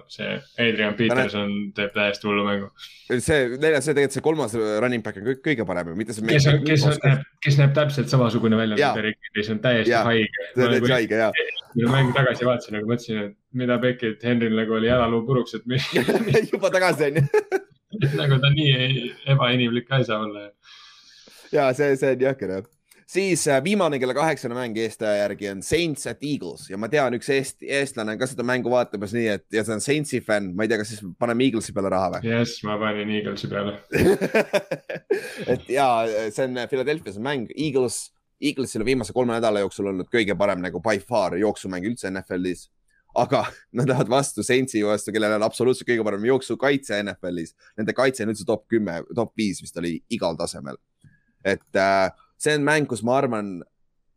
[0.09, 2.69] see Adrian Peterson teeb täiesti hullu mängu.
[3.11, 6.25] see, neil on see tegelikult see kolmas running back on kõige parem, mitte see.
[6.31, 10.01] kes kes näeb, kes näeb täpselt samasugune välja nagu Derek Henry, see on täiesti ja.
[10.07, 10.47] haige.
[10.53, 11.31] see on täiesti haige, jaa.
[11.75, 15.21] kui ma mängu tagasi vaatasin, nagu mõtlesin, et mida pekki, et Henryl nagu oli jalaluu
[15.27, 15.91] puruks, et mis
[16.53, 17.27] juba tagasi on ju
[18.21, 20.49] nagu ta nii ebainimlik ka ei saa olla.
[21.53, 22.73] ja see, see on jõhker jah
[23.07, 26.89] siis äh, viimane kella kaheksane mäng Eesti aja järgi on Saints at Eagles ja ma
[26.91, 30.51] tean, üks eest, eestlane ka seda mängu vaatamas nii, et ja see on Saintsi fänn,
[30.55, 32.31] ma ei tea, kas siis paneme Eaglesi peale raha või?
[32.33, 33.77] jess, ma panin Eaglesi peale
[35.55, 35.89] et ja
[36.27, 38.09] see on Philadelphia's mäng, Eagles,
[38.43, 42.67] Eaglesil on viimase kolme nädala jooksul olnud kõige parem nagu by far jooksumäng üldse NFL-is
[43.17, 43.45] aga
[43.77, 47.55] nad lähevad vastu Saintsi vastu, kellel on absoluutselt kõige parem jooksukaitse NFL-is.
[47.79, 50.77] Nende kaitse on üldse top kümme, top viis vist oli igal tasemel.
[51.47, 53.57] et äh, see on mäng, kus ma arvan,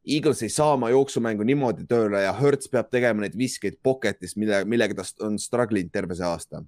[0.08, 4.62] Eagles ei saa oma jooksumängu niimoodi tööle ja Hertz peab tegema neid viskeid pocket'is, mille,
[4.68, 6.62] millega ta on struggle inud terve see aasta.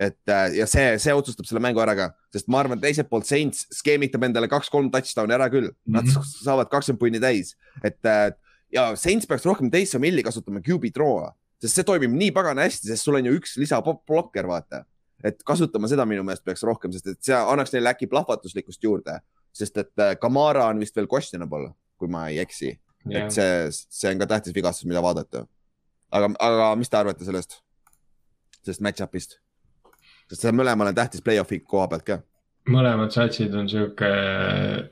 [0.00, 3.28] et äh, ja see, see otsustab selle mängu ära ka, sest ma arvan, teiselt poolt
[3.28, 6.30] Saints skeemitab endale kaks-kolm touchdown'i ära küll, nad mm -hmm.
[6.46, 7.52] saavad kakskümmend punni täis,
[7.84, 8.32] et äh,
[8.72, 12.88] ja Saints peaks rohkem teist milli kasutama QB throw'a, sest see toimib nii pagana hästi,
[12.88, 14.84] sest sul on ju üks lisablokker, vaata.
[15.24, 19.20] et kasutama seda minu meelest peaks rohkem, sest et see annaks neile äkki plahvatuslikkust juurde
[19.56, 23.26] sest et äh, Kamara on vist veel questionable, kui ma ei eksi yeah..
[23.26, 25.46] et see, see on ka tähtis vigastus, mida vaadata.
[26.10, 27.60] aga, aga mis te arvate sellest,
[28.62, 29.38] sellest match-up'ist?
[30.30, 32.20] sest see mõlemal on tähtis play-off'i koha pealt ka.
[32.70, 34.10] mõlemad satsid on sihuke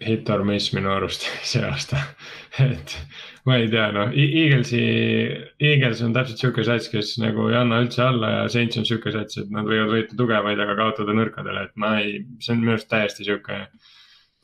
[0.05, 2.03] hit or miss minu arust see aasta
[2.65, 2.97] et
[3.49, 4.81] ma ei tea, noh, Eaglesi,
[5.63, 9.13] Eagles on täpselt sihuke sats, kes nagu ei anna üldse alla ja Saints on sihuke
[9.15, 12.75] sats, et nad võivad võita tugevaid, aga kaotada nõrkadele, et ma ei, see on minu
[12.75, 13.63] arust täiesti sihuke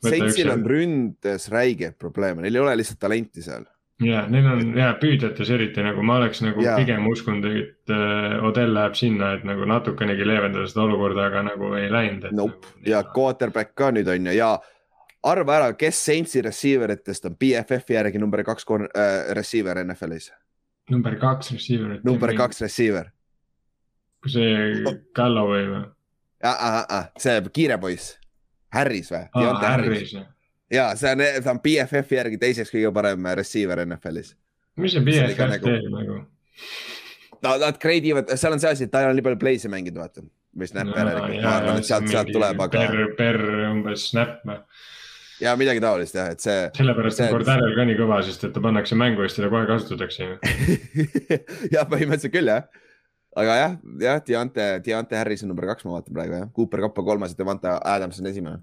[0.09, 3.65] Saintsil on ründes räigeid probleeme, neil ei ole lihtsalt talenti seal.
[4.03, 6.75] ja neil on ja püüdjates eriti nagu ma oleks nagu ja.
[6.79, 11.73] pigem uskunud, et uh, Odell läheb sinna, et nagu natukenegi leevendada seda olukorda, aga nagu
[11.79, 12.27] ei läinud.
[12.35, 12.59] Nope.
[12.73, 14.55] Nagu, ja quarterback ka nüüd on ju ja
[15.25, 20.31] arva ära, kes Saintsi receiver itest on BFF-i järgi number kaks äh, receiver NFL-is?
[20.89, 21.99] number kaks receiver.
[22.03, 23.11] number kaks receiver.
[24.27, 24.83] see
[25.17, 25.83] Galloway või?
[27.17, 28.15] see kiire poiss
[28.75, 29.25] Harris või?
[29.33, 30.15] Ah, Harris.
[30.73, 34.33] ja see on, ta on BFF-i järgi teiseks kõige parem receiver NFL-is.
[34.81, 35.69] mis see BFF nagu...
[35.69, 36.23] teeb nagu?
[37.45, 39.71] no nad grade ivad, seal on see asi, et ta ei ole nii palju play'e
[39.71, 40.25] mänginud, vaata.
[40.55, 42.83] või snap'e järelikult, ma arvan, et sealt, sealt tuleb, aga.
[42.85, 44.61] per, per umbes snap või?
[45.43, 46.63] ja midagi taolist jah, et see.
[46.77, 49.67] sellepärast on Cordarel ka nii kõva, sest et ta pannakse mängu ja siis teda kohe
[49.67, 50.39] kasutatakse ju.
[51.75, 52.67] jah, põhimõtteliselt küll jah
[53.35, 57.01] aga jah, jah, Deante, Deante Harris on number kaks, ma vaatan praegu jah, Cooper Cup
[57.01, 58.61] on kolmas ja Devante Adams on esimene.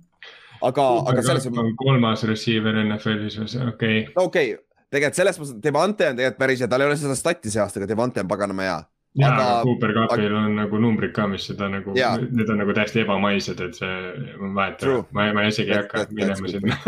[0.63, 1.49] aga, aga selles.
[1.81, 4.15] kolmas receiver NFL-is või see, okei okay..
[4.17, 7.53] okei okay., tegelikult selles mõttes, Devante on tegelikult päris hea, tal ei ole seda stati
[7.53, 8.79] see aasta, aga Devante on paganama hea.
[9.21, 10.41] ja aga, Cooper Cupil aga...
[10.41, 13.99] on nagu numbrid ka, mis seda nagu, need on nagu täiesti ebamaised, et see
[14.39, 16.81] on vahet, ma, ma isegi ei hakka minema sinna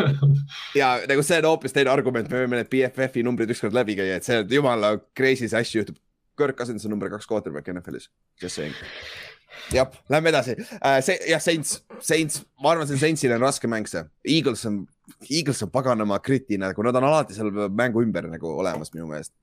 [0.81, 4.17] ja nagu see on hoopis teine argument, me võime need BFF-i numbrid ükskord läbi käia,
[4.17, 6.01] et see jumala crazy see asju juhtub.
[6.37, 8.11] Kirk Cousins on number kaks quarterback NFL-is,
[8.41, 8.75] just saying
[9.73, 10.99] jah, lähme edasi uh,.
[11.05, 14.05] see jah, Saints, Saints, ma arvan, see Saintsil on raske mäng see.
[14.37, 14.85] Eagles on,
[15.31, 19.35] Eagles on paganama kriti nagu, nad on alati seal mängu ümber nagu olemas minu meelest.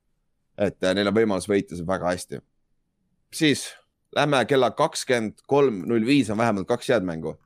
[0.58, 2.42] et uh, neil on võimalus võita see väga hästi
[3.34, 3.70] siis
[4.16, 7.38] lähme kella kakskümmend kolm, null viis on vähemalt kaks head mängu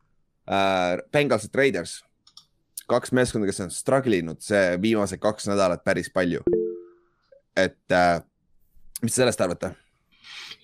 [0.49, 0.97] äh,.
[1.11, 1.99] Bengals ja Raiders,
[2.89, 6.43] kaks meeskonda, kes on struggle inud see viimased kaks nädalat päris palju.
[7.55, 8.21] et äh,
[9.05, 9.73] mis te sellest arvate?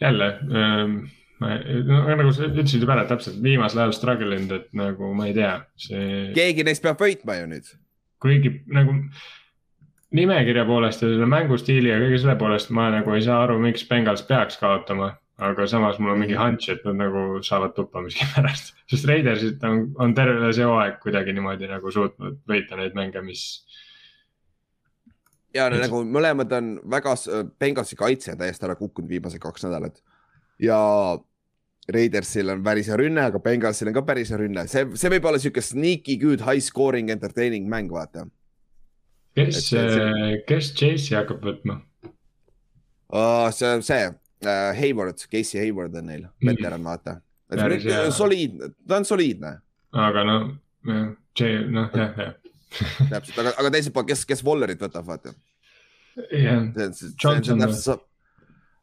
[0.02, 0.96] jälle ähm,
[1.42, 5.30] ma, no nagu sa ütlesid juba ära täpselt, viimasel ajal struggle inud, et nagu ma
[5.30, 6.32] ei tea, see.
[6.38, 7.72] keegi neist peab võitma ju nüüd.
[8.22, 8.98] kuigi nagu
[10.16, 13.86] nimekirja poolest ja selle mängustiili ja kõige selle poolest ma nagu ei saa aru, miks
[13.88, 15.16] Bengals peaks kaotama.
[15.42, 19.88] aga samas mul on mingi hunch, et nad nagu saavad tuppa miskipärast, sest Raidersit on,
[19.98, 23.64] on terve see hooaeg kuidagi niimoodi nagu suutnud võita neid mänge, mis.
[25.56, 25.80] Ja et...
[25.84, 27.16] nagu mõlemad on väga,
[27.60, 30.02] Bengalsi kaitse on täiesti ära kukkunud viimased kaks nädalat
[30.62, 30.80] ja
[31.92, 35.28] Raidersil on päris hea rünne, aga Bengalsil on ka päris hea rünne, see, see võib
[35.28, 38.28] olla sihuke sneaky good high scoring entertaining mäng, vaata
[39.36, 39.70] kes,
[40.48, 41.80] kes Chase'i hakkab võtma
[43.12, 43.48] uh,?
[43.56, 44.04] see, see
[44.46, 46.48] uh, Hayward, Casey Hayward on neil, mm.
[46.52, 47.20] veteran, vaata.
[48.16, 49.56] soliidne, ta on soliidne.
[49.92, 50.38] aga no,
[50.88, 52.41] noh, jah, jah.
[53.12, 55.34] Täpselt, aga, aga teiselt poolt, kes, kes Wallerit võtab, vaata.
[56.32, 56.64] jah,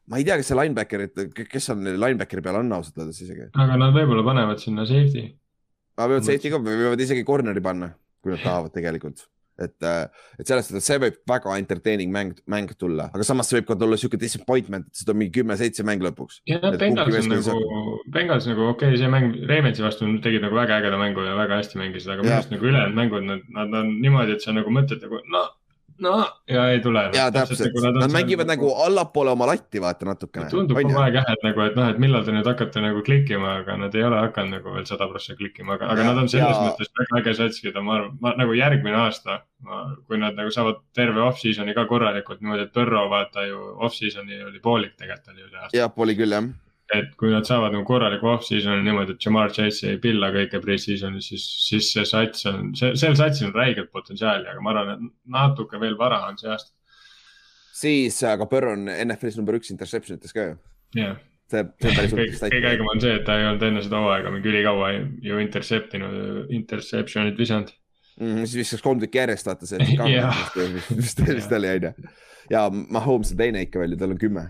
[0.09, 1.07] ma ei tea, kes see linebacker,
[1.49, 3.49] kes on linebackeri peal on ausalt öeldes isegi.
[3.53, 5.27] aga nad võib-olla panevad sinna safety.
[5.97, 7.91] aga võivad safety ka, võivad isegi corner'i panna,
[8.23, 9.27] kui nad tahavad tegelikult
[9.61, 10.07] et, äh,
[10.39, 13.79] et selles suhtes see võib väga entertaining mäng, mäng tulla, aga samas see võib ka
[13.83, 16.41] tulla sihuke disappointment, et seda on mingi kümme-seitse mäng lõpuks.
[16.49, 20.57] ja noh, Bengals on nagu, Bengals nagu okei okay,, see mäng Reimetsi vastu tegid nagu
[20.57, 23.79] väga ägeda mängu ja väga hästi mängisid, aga minu arust nagu ülejäänud mängud, nad, nad
[23.81, 25.55] on niimoodi, et sa nagu mõtled nagu noh
[26.03, 26.15] no
[26.49, 27.03] ja ei tule.
[27.15, 30.49] ja täpselt, nagu nad, nad mängivad nagu allapoole oma latti, vaata natukene.
[30.51, 33.55] tundub kogu aeg jah, et nagu, et noh, et millal te nüüd hakkate nagu klikkima,
[33.63, 36.55] aga nad ei ole hakanud nagu veel sada prossa klikkima, aga, aga nad on selles
[36.55, 36.69] ja...
[36.69, 39.41] mõttes väga äge sats, keda ma arvan, ma nagu järgmine aasta,
[40.07, 44.63] kui nad nagu saavad terve off-season'i ka korralikult niimoodi, et Põrro vaata ju off-season'i oli
[44.63, 45.77] poolik tegelikult oli see aasta.
[45.77, 46.49] jah, oli küll jah
[46.95, 51.29] et kui nad saavad nagu korraliku off-season'i niimoodi, et Jamar Chase ei pilla kõike pre-season'is,
[51.31, 55.33] siis, siis see sats on, see, sel satsil on räigelt potentsiaali, aga ma arvan, et
[55.35, 56.73] natuke veel vara on see aasta.
[57.79, 60.55] siis, aga Burr on NFL-is number üks interception ites ka ju.
[60.97, 61.19] jah yeah.
[61.51, 64.01] see, see on päris kõige, kõige ägem on see, et ta ei olnud enne seda
[64.05, 64.93] hooaega mingi ülikaua
[65.29, 67.73] ju intercept inud, interception'it visanud
[68.17, 68.45] mm,.
[68.45, 69.77] siis viskas kolm tükki järjest, vaata see.
[70.97, 71.15] mis
[71.49, 72.15] ta oli, onju.
[72.49, 74.49] ja Mahomes on teine ikka veel ja tal on kümme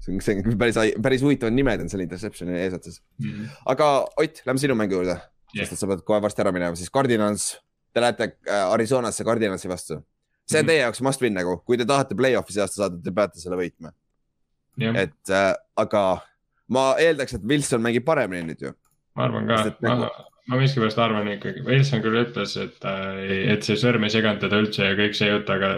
[0.00, 3.30] see on, see on päris, päris huvitavad nimed on seal Interceptioni eesotsas mm.
[3.30, 3.58] -hmm.
[3.74, 6.78] aga Ott, lähme sinu mängu juurde yeah., sest et sa pead kohe varsti ära minema,
[6.78, 7.50] siis Cardinals,
[7.94, 10.00] te lähete äh, Arizonasse Cardinalsi vastu.
[10.50, 10.66] see on mm -hmm.
[10.66, 13.56] teie jaoks must win nagu, kui te tahate play-off'i see aasta saada, te peate selle
[13.56, 13.92] võitma
[14.80, 14.96] yeah..
[14.96, 16.20] et äh, aga
[16.68, 18.74] ma eeldaks, et Wilson mängib paremini nüüd ju.
[19.16, 20.08] ma arvan ka, ma, nagu...
[20.48, 22.84] ma miskipärast arvan ikkagi, Wilson küll ütles, et,
[23.54, 25.72] et see sõrm ei seganud teda üldse ja kõik see jutt, aga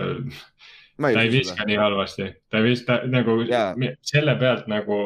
[1.02, 3.74] ta ei viska nii halvasti, ta ei viska nagu yeah.
[4.02, 5.02] selle pealt nagu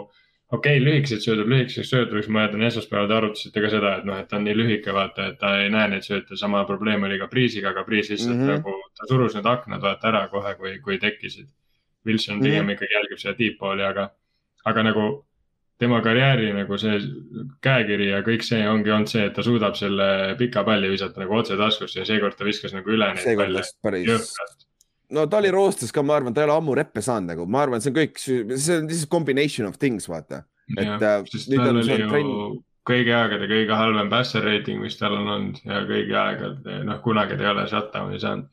[0.53, 4.19] okei okay,, lühikesed söödud, lühikeseks sööduks, ma mäletan esmaspäeval te arutasite ka seda, et noh,
[4.23, 7.19] et ta on nii lühike, vaata, et ta ei näe neid sööte, sama probleem oli
[7.19, 8.61] ka Priisiga, aga Priis lihtsalt mm -hmm.
[8.61, 11.49] nagu, ta surus need aknad vaata ära kohe, kui, kui tekkisid.
[12.07, 12.73] Wilson pigem mm -hmm.
[12.73, 14.11] ikkagi jälgib seda deep ball'i, aga,
[14.65, 15.27] aga nagu
[15.79, 17.01] tema karjääri nagu see
[17.65, 21.37] käekiri ja kõik see ongi olnud see, et ta suudab selle pika palli visata nagu
[21.37, 23.63] otse taskusse ja seekord ta viskas nagu üle neid palle.
[23.83, 24.66] päris,
[25.15, 27.65] no ta oli roostes ka, ma arvan, ta ei ole ammu reppe saanud nagu, ma
[27.67, 30.45] arvan, see on kõik, see on lihtsalt combination of things, vaata.
[30.77, 31.21] et äh,
[31.53, 32.33] nüüd on see trenn.
[32.87, 37.39] kõigi aegade kõige halvem passer rating, mis tal on olnud ja kõigi aegade, noh, kunagi
[37.39, 38.51] ta ei ole shutdown'i saanud.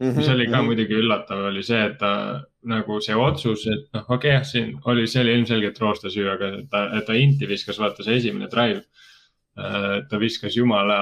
[0.00, 0.66] -hmm, mis oli ka mm -hmm.
[0.66, 5.06] muidugi üllatav, oli see, et ta nagu see otsus, et noh, okei okay,, siin oli,
[5.06, 8.82] see oli ilmselgelt rooste süü, aga ta, et ta inti viskas, vaata see esimene drive
[9.54, 10.96] ta viskas jumala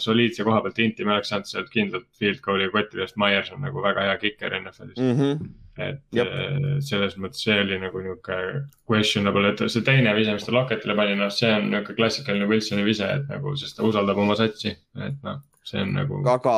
[0.00, 3.60] soliidse koha pealt inti, me oleks saanud sealt kindlalt field goal'i kotti, sest Myers on
[3.60, 5.18] nagu väga hea kiker NFL-is mm.
[5.18, 5.50] -hmm.
[5.84, 6.28] et Jep.
[6.32, 8.38] Äh, selles mõttes see oli nagu nihuke
[8.88, 12.84] questionable, et see teine vise, mis ta Locketile pani, noh, see on nihuke klassikaline Wilsoni
[12.88, 16.22] vise, et nagu, sest ta usaldab oma satsi, et noh, see on nagu.
[16.28, 16.56] aga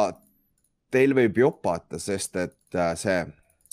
[0.94, 3.24] teil võib jopata, sest et äh, see,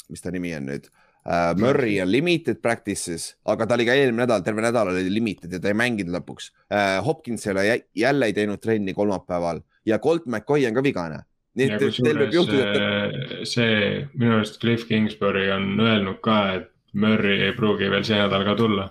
[0.09, 0.89] mis ta nimi on nüüd
[1.26, 1.55] uh,.
[1.59, 5.61] Murray on limited practice'is, aga ta oli ka eelmine nädal, terve nädal oli limited ja
[5.61, 6.99] ta ei mänginud lõpuks uh,.
[7.05, 7.65] Hopkins ei ole
[7.95, 11.24] jälle ei teinud trenni kolmapäeval ja Colt McCoy on ka vigane.
[11.57, 13.32] nii et teil võib juhtuda, et.
[13.49, 18.45] see, minu arust Cliff Kingsbury on öelnud ka, et Murry ei pruugi veel see nädal
[18.45, 18.86] ka tulla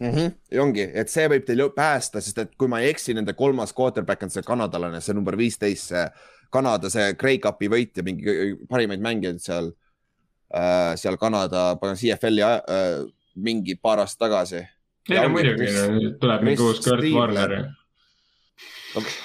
[0.00, 0.10] mm.
[0.10, 0.32] -hmm.
[0.52, 3.74] ja ongi, et see võib teil päästa, sest et kui ma ei eksi, nende kolmas
[3.74, 6.08] quarterback on see kanadalane, see number viisteist, see
[6.50, 9.87] Kanada, see Grey Cupi võitja, mingi parimaid mängijaid seal äh,,
[10.96, 13.02] seal Kanada, CFL-i äh,
[13.36, 14.62] mingi paar aastat tagasi.
[15.10, 15.68] ei no muidugi,
[16.20, 17.58] tuleb mingi uus Kurt Warner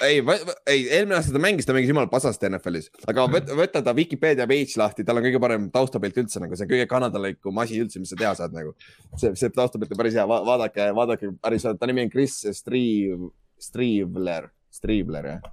[0.02, 0.24] ei,
[0.68, 4.48] ei, eelmine aasta ta mängis, ta mängis jumala pasast NFL-is, aga võta, võta ta Vikipeedia
[4.50, 8.12] page lahti, tal on kõige parem taustapilt üldse nagu see kõige kanadalikum asi üldse, mis
[8.14, 8.74] sa teha saad nagu.
[9.16, 13.30] see, see taustapilt on päris hea Va, vaadake, vaadake päris, ta nimi on Chris Striiv,
[13.62, 15.52] Striivler, Striivler jah.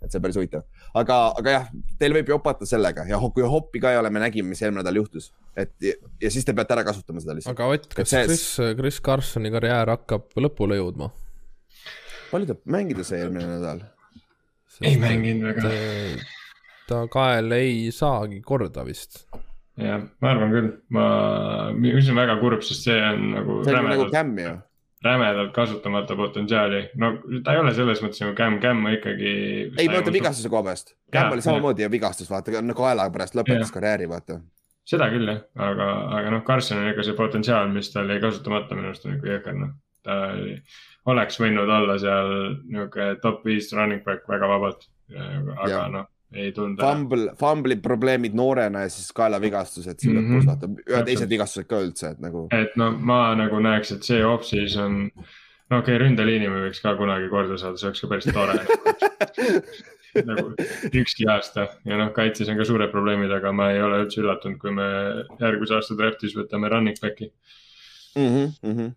[0.00, 1.68] et see on päris huvitav, aga, aga jah,
[2.00, 5.00] teil võib jopata sellega ja kui hoppi ka ei ole, me nägime, mis eelmine nädal
[5.02, 7.54] juhtus, et ja, ja siis te peate ära kasutama seda lihtsalt.
[7.56, 8.24] aga Ott, kas see...
[8.26, 8.46] Chris,
[8.78, 11.10] Chris Carsoni karjäär hakkab lõpule jõudma?
[12.30, 13.84] palju ta mängida sai eelmine nädal?
[14.86, 15.74] ei mänginud väga.
[16.90, 19.24] ta kael ei saagi korda vist.
[19.80, 21.06] jah, ma arvan küll, ma,
[21.76, 23.62] mis on väga kurb, sest see on nagu.
[23.66, 24.56] see on nagu Cam ju
[25.04, 27.12] rämedalt kasutamata potentsiaali, no
[27.44, 29.32] ta ei ole selles mõttes nagu Cam, Cam ikkagi.
[29.72, 30.94] ei, ma mõtlen vigastuse koha pealt.
[31.12, 34.40] Cam oli samamoodi ja vigastus, vaata, nagu kaela pärast lõpetas karjääri, vaata.
[34.90, 35.40] seda küll jah,
[35.70, 35.88] aga,
[36.18, 39.34] aga noh, Carson on ikka see potentsiaal, mis tal jäi kasutamata, minu arust on ikka
[39.34, 39.74] jõhker, noh.
[40.04, 40.20] ta
[41.12, 42.32] oleks võinud olla seal
[42.68, 46.80] niisugune top viis running back väga vabalt, aga noh ei tulnud.
[46.80, 50.34] Fumble, fumble'i probleemid noorena ja siis kaelavigastused siin mm -hmm.
[50.34, 52.46] lõpus, vaata, ühe teised vigastused ka üldse, et nagu.
[52.54, 54.98] et no ma nagu näeks, et see off-season,
[55.70, 58.58] no okei okay,, ründeliini me võiks ka kunagi korda saada, see oleks ka päris tore
[60.30, 60.54] nagu
[61.02, 64.58] ükski aasta ja noh, kaitses on ka suured probleemid, aga ma ei ole üldse üllatunud,
[64.62, 64.86] kui me
[65.42, 67.32] järgmise aasta draft'is võtame running back'i
[68.16, 68.54] mm.
[68.62, 68.94] -hmm.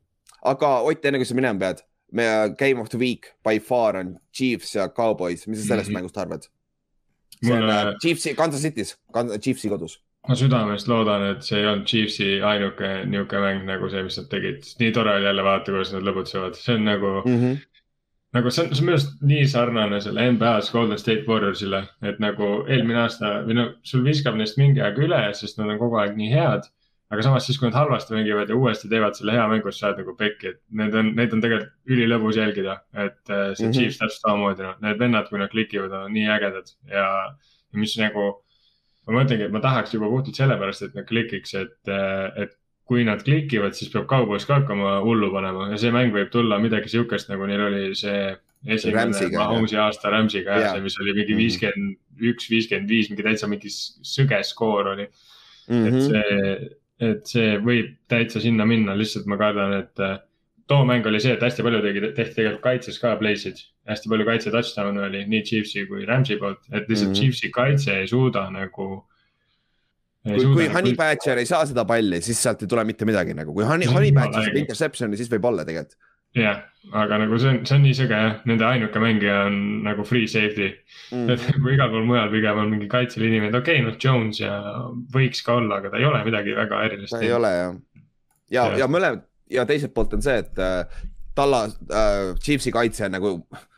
[0.54, 4.20] aga Ott, enne kui sa minema pead meie Game of the Week by far on
[4.32, 5.98] Chiefs ja Cowboys, mis sa sellest mm -hmm.
[5.98, 6.53] mängust arvad?
[7.44, 7.96] See on Mulle...
[8.02, 8.96] Chiefsi, Kansas City's,
[9.40, 10.00] Chiefsi kodus.
[10.28, 14.30] ma südamest loodan, et see ei olnud Chiefsi ainuke niisugune mäng nagu see, mis nad
[14.32, 17.40] tegid, nii tore oli jälle vaadata, kuidas nad lõbutsevad, see on nagu mm.
[17.42, 17.62] -hmm
[18.34, 22.22] nagu see on, see on minu arust nii sarnane selle NBA-s Golden State Warriorsile, et
[22.24, 26.00] nagu eelmine aasta või no sul viskab neist mingi aeg üle, sest nad on kogu
[26.02, 26.66] aeg nii head
[27.14, 29.92] aga samas siis, kui nad halvasti mängivad ja uuesti teevad selle hea mängu, siis sa
[29.92, 33.70] oled nagu pekki, et need on, neid on tegelikult ülilõbus jälgida, et äh, see mm
[33.70, 33.78] -hmm.
[33.78, 37.06] Chiefs täpselt samamoodi, noh, need vennad, kui nad klikivad, on nii ägedad ja,
[37.74, 38.32] ja mis nagu.
[39.04, 42.54] ma mõtlengi, et ma tahaks juba puhtalt sellepärast, et nad klikiks, et, äh, et
[42.88, 46.60] kui nad klikivad, siis peab Cowboys ka hakkama hullu panema ja see mäng võib tulla
[46.60, 51.34] midagi sihukest, nagu neil oli see esimene Mahomes'i aasta Rams'iga jah, see, mis oli mingi
[51.34, 51.42] mhm.
[51.42, 55.74] viiskümmend üks, viiskümmend viis, mingi täitsa mingi sõge skoor oli mm.
[55.74, 55.88] -hmm.
[55.88, 56.08] et mhm.
[56.08, 56.70] see
[57.02, 60.18] et see võib täitsa sinna minna, lihtsalt ma kardan, et äh,
[60.70, 63.64] too mäng oli see, et hästi palju tegi, tehti tegelikult kaitses ka play'sid.
[63.90, 67.20] hästi palju kaitse touchdown'e oli nii Chiefsi kui Rams'i poolt, et lihtsalt mm -hmm.
[67.20, 69.06] Chiefsi kaitse ei suuda nagu.
[70.24, 73.34] kui, kui nagu Honey Badger ei saa seda palli, siis sealt ei tule mitte midagi
[73.34, 76.00] nagu, kui Honey, Honey Badger saab interception'i, siis võib olla tegelikult
[76.38, 76.62] jah,
[76.92, 80.28] aga nagu see on, see on nii sõge jah, nende ainuke mängija on nagu free
[80.30, 80.70] safety
[81.14, 81.30] mm..
[81.34, 84.42] et kui igal pool mujal pigem on mingi kaitseliini inimene, et okei okay,, noh Jones
[84.42, 84.58] ja
[85.14, 87.16] võiks ka olla, aga ta ei ole midagi väga erilist.
[87.16, 87.76] ta ei ole jah.
[88.50, 91.04] ja, ja, ja mõlemad ja teiselt poolt on see, et äh,
[91.34, 93.36] Talla äh,, Chiefsi kaitse on nagu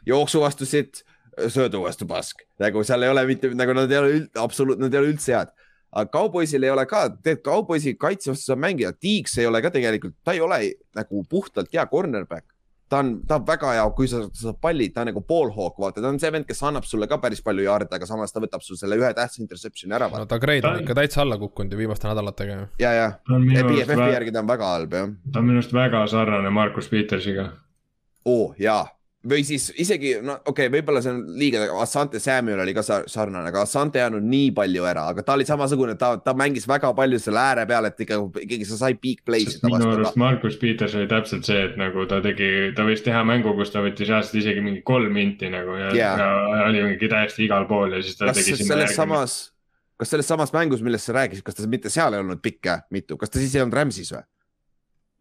[0.07, 1.03] jooksu vastu sitt,
[1.51, 2.41] söödu vastu pask.
[2.59, 5.53] nagu seal ei ole mitte nagu nad ei ole absoluutselt, nad ei ole üldse head
[5.95, 9.71] aga Cowboysil ei ole ka, tegelikult Cowboysi kaitse vastu saab mängida, Tiiks ei ole ka
[9.73, 10.59] tegelikult, ta ei ole
[10.97, 12.51] nagu puhtalt hea cornerback.
[12.89, 16.03] ta on, ta on väga hea, kui sa saad palli, ta on nagu ballhawk, vaata,
[16.03, 18.61] ta on see vend, kes annab sulle ka päris palju jaarde, aga samas ta võtab
[18.61, 20.11] sul selle ühe tähtsa interception'i ära.
[20.13, 22.59] no ta grade on ikka täitsa alla kukkunud ju viimaste nädalatega.
[22.79, 25.09] ja, ja, BFF-i järgi ta on väga halb, jah.
[25.31, 27.49] ta on minu arust väga sarnane Markus Petersiga.
[28.25, 28.85] oo oh, jaa
[29.30, 33.49] või siis isegi, no okei okay,, võib-olla see on liiga, Assante Samuel oli ka sarnane,
[33.49, 36.91] aga Assante ei andnud nii palju ära, aga ta oli samasugune, ta, ta mängis väga
[36.97, 39.65] palju selle ääre peal, et ikka ikkagi sa sai big play'sid.
[39.65, 43.55] minu arust Markus Peters oli täpselt see, et nagu ta tegi, ta võis teha mängu,
[43.57, 46.21] kus ta võttis reaalselt isegi mingi kolm minti nagu ja, yeah.
[46.21, 48.99] ja oli mingi täiesti igal pool ja siis ta kas tegi sinna järgi.
[48.99, 49.38] samas,
[49.97, 53.17] kas selles samas mängus, millest sa rääkisid, kas ta mitte seal ei olnud pikke mitu,
[53.17, 54.26] kas ta siis ei olnud Rams'is või?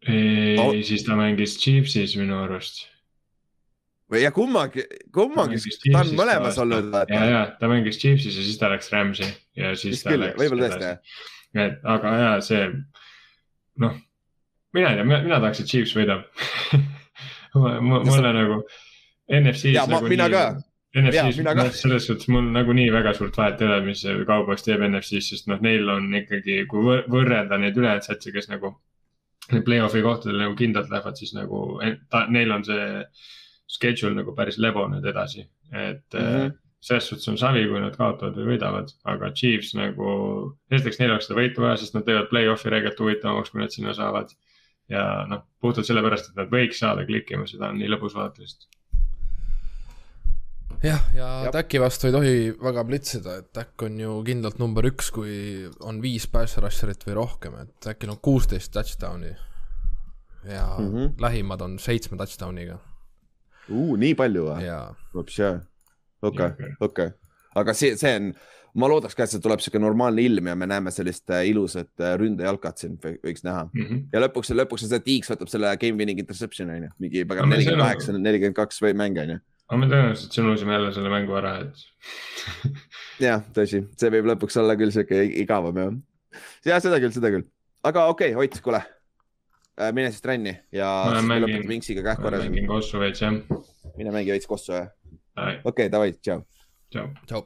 [0.05, 2.85] ei oh., siis ta mängis Chiefsis minu arust
[4.11, 5.59] või ja kummagi, kummagi,
[5.91, 6.91] ta on mõlemas olnud.
[7.09, 9.27] ja, ja ta mängis Chiefsis ja siis ta läks Rams'i
[9.57, 9.97] ja siis.
[9.97, 11.23] vist küll, võib-olla tõesti jah.
[11.65, 12.67] et aga ja see,
[13.81, 13.97] noh,
[14.77, 16.27] mina ei tea, mina tahaks, et Chiefs võidab
[17.89, 18.61] mulle nagu
[19.31, 19.87] NFC-s.
[19.89, 20.47] nagu mina nii, ka.
[21.01, 25.31] NFC-s, noh, selles suhtes mul nagunii väga suurt vahet ei ole, mis Cowboys teeb NFC-s,
[25.33, 28.77] sest noh, neil on ikkagi, kui võrrelda neid ülejäänud satsi, kes nagu.
[29.45, 31.59] Play-off'i kohtadel nagu kindlalt lähevad, siis nagu
[32.09, 32.85] ta, neil on see
[33.67, 36.29] schedule nagu päris lebo nüüd edasi, et mm.
[36.29, 36.53] -hmm
[36.85, 40.09] selles suhtes on savi, kui nad kaotavad või võidavad, aga Chiefs nagu,
[40.69, 43.95] esiteks neil oleks seda võitu vaja, sest nad teevad play-off'i reeglit huvitavamaks, kui nad sinna
[43.97, 44.29] saavad.
[44.89, 48.75] ja noh, puhtalt sellepärast, et nad võiks saada klikkima, seda on nii lõbus vaadata lihtsalt
[50.85, 54.87] jah, ja, ja Täki vastu ei tohi väga plitsida, et Täkk on ju kindlalt number
[54.89, 55.33] üks, kui
[55.85, 59.35] on viis pass rusher'it või rohkem, et Täkil on kuusteist touchdown'i.
[60.45, 61.13] ja mm -hmm.
[61.19, 62.77] lähimad on seitsme touchdown'iga.
[63.69, 64.65] Nii palju või?
[66.25, 67.09] okei, okei,
[67.61, 68.29] aga see, see on,
[68.81, 71.91] ma loodaks ka, et see tuleb sihuke normaalne ilm ja me näeme sellist äh, ilusat
[72.03, 73.65] äh, ründejalkat siin võiks näha.
[73.71, 73.89] Mm.
[73.89, 74.05] -hmm.
[74.13, 77.25] ja lõpuks, lõpuks on see, et Tiiks võtab selle game winning interception'i on ju, mingi
[77.25, 79.43] nelikümmend kaheksa, nelikümmend kaks või mäng on ju.
[79.65, 82.59] Aga me tõenäoliselt sõnusime jälle selle mängu ära, et
[83.27, 85.95] jah, tõsi, see võib lõpuks olla küll sihuke igavam jah.
[86.67, 87.47] jah, seda küll, seda küll,
[87.81, 88.83] aga okei okay,, Ott, kuule
[89.95, 92.39] mine siis trenni ja siis me lõpetame Inksiga kähku ära.
[92.45, 93.35] mängin kossu veits jah.
[93.97, 94.89] mine mängi veits kossu jah.
[95.63, 96.45] okei davai, tšau.
[96.93, 97.43] tšau.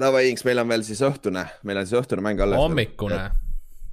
[0.00, 2.60] Davai, Inks, meil on veel siis õhtune, meil on siis õhtune mäng alles.
[2.60, 3.20] hommikune.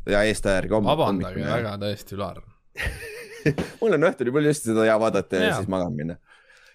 [0.07, 0.93] ja eesta järgi hommik.
[0.93, 2.41] vabandage väga tõesti, Ülar
[3.81, 6.19] mul on õhtuni, mul just seda hea vaadata ja, ja siis magama minna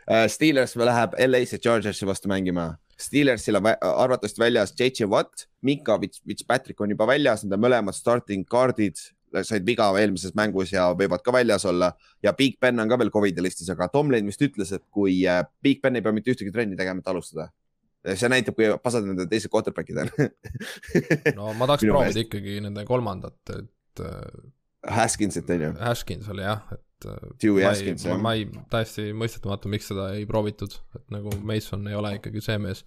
[0.04, 2.74] Äh, Steelers läheb LA-sse Chargersi vastu mängima.
[3.00, 8.44] Steelersil on arvatavasti väljas JJ Watt, Mika Fitzpatrick on juba väljas, need on mõlemad starting
[8.46, 9.00] card'id,
[9.42, 11.92] said viga eelmises mängus ja võivad ka väljas olla.
[12.22, 15.42] ja Big Ben on ka veel Covidi listis, aga Tomlin vist ütles, et kui äh,
[15.62, 17.50] Big Ben ei pea mitte ühtegi trenni tegema, et alustada.
[18.04, 20.10] see näitab, kui pasad nende teised quarterback'id on
[21.38, 24.04] no ma tahaks proovida ikkagi nende kolmandat, et.
[24.04, 24.50] Äh,
[24.84, 25.68] Haskinsit on ju.
[25.80, 28.20] Haskins oli jah, et et Dewey Haskins, jah.
[28.20, 32.58] ma ei, täiesti mõistetamatu, miks seda ei proovitud, et nagu Mason ei ole ikkagi see
[32.62, 32.84] mees.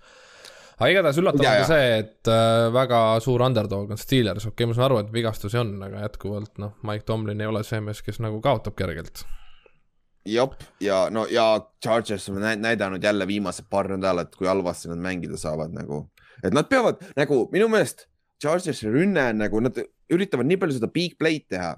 [0.78, 4.78] Aga igatahes üllatav on see, et äh, väga suur underdog on Steelers, okei okay,, ma
[4.78, 8.22] saan aru, et vigastusi on, aga jätkuvalt noh, Mike Tomlin ei ole see mees, kes
[8.24, 9.26] nagu kaotab kergelt.
[10.28, 11.48] jep, ja no ja
[11.84, 16.06] Chargers on näidanud jälle viimased paar nädalat, kui halvasti nad mängida saavad nagu,
[16.44, 18.08] et nad peavad nagu minu meelest
[18.42, 19.78] Chargersi rünne on nagu, nad
[20.14, 21.74] üritavad nii palju seda big play'd teha.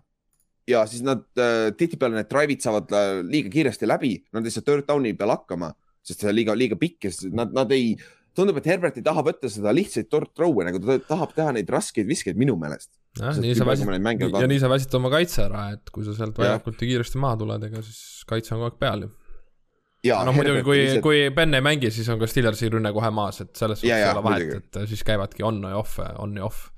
[0.70, 4.66] Ja siis nad äh, tihtipeale need drive'id saavad äh, liiga kiiresti läbi, nad ei saa
[4.66, 5.72] third down'i peal hakkama,
[6.06, 7.96] sest see on liiga, liiga pikk ja nad, nad ei,
[8.40, 11.70] tundub, et Herbert ei taha võtta seda lihtsaid third throw'e nagu ta tahab teha neid
[11.74, 12.92] raskeid viskeid minu meelest.
[14.42, 17.66] ja nii sa väsid oma kaitse ära, et kui sa sealt väljakult kiiresti maha tuled,
[17.70, 19.12] ega siis kaitse on kogu aeg peal ju.
[20.26, 23.44] no muidugi, kui lihtsalt..., kui Ben ei mängi, siis on ka Steelersi rünne kohe maas,
[23.44, 26.70] et selles suhtes ei ole vahet, et siis käivadki on ja off, on ja off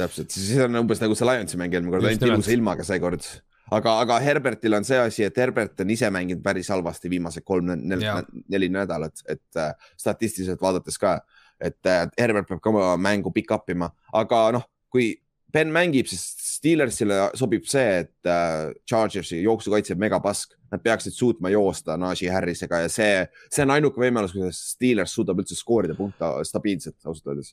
[0.00, 3.26] täpselt, siis on umbes nagu see Lionsi mäng eelmine kord, ainult ilusa ilmaga seekord.
[3.70, 7.70] Aga, aga Herbertil on see asi, et Herbert on ise mänginud päris halvasti viimased kolm,
[7.70, 11.18] neli nädalat, et äh, statistiliselt vaadates ka,
[11.60, 15.14] et äh, Herbert peab ka oma mängu pick up ima, aga noh, kui
[15.50, 16.20] Ben mängib, siis
[16.60, 22.84] Steelersile sobib see, et äh, Chargersi jooksukaitse on megapask, nad peaksid suutma joosta Najee Harrisega
[22.84, 27.50] ja see, see on ainuke võimalus, kuidas Steelers suudab üldse skoorida punkte stabiilselt, ausalt öeldes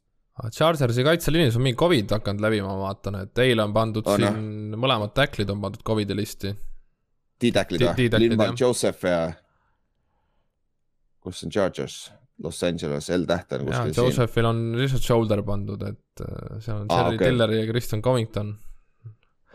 [0.53, 4.69] Chargersi kaitseliinis on mingi Covid hakanud läbima, ma vaatan, et eile on pandud oh, siin
[4.71, 4.79] no.
[4.83, 6.53] mõlemad tacklid on pandud Covidi listi.
[7.41, 8.21] D-tacklid või?
[8.21, 9.25] Linval Joseph ja.
[11.25, 11.97] kus on Chargers?
[12.43, 14.11] Los Angeles, L-täht on kuskil siin.
[14.11, 17.31] Josephil on lihtsalt shoulder pandud, et äh, seal on Jerry ah, okay.
[17.31, 18.51] Tiller ja Kristjan Covington.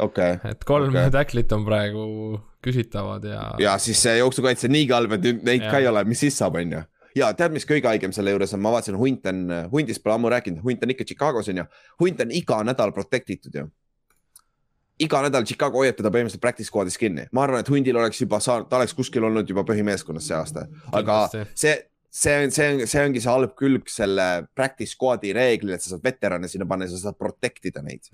[0.03, 1.13] Okay, et kolm okay.
[1.15, 2.07] tacklit on praegu
[2.65, 3.43] küsitavad ja.
[3.63, 5.71] ja siis see jooksukaitse on niigi halb, et neid ja.
[5.71, 6.83] ka ei ole, mis siis saab, on ju
[7.19, 10.33] ja tead, mis kõige haigem selle juures on, ma vaatasin, hunt on, hundist pole ammu
[10.33, 11.69] rääkinud, hunt on ikka Chicagos on ju,
[12.03, 13.69] hunt on iga nädal protect itud ju.
[15.03, 18.39] iga nädal Chicago hoiab teda põhimõtteliselt practice squad'is kinni, ma arvan, et hundil oleks juba
[18.41, 21.79] saanud, ta oleks kuskil olnud juba põhimeeskonnas see aasta, aga see
[22.13, 25.95] see on, see on, see ongi see halb külg selle practice squad'i reeglil, et sa
[25.95, 28.05] saad veterane sinna panna ja sa saad protect ida neid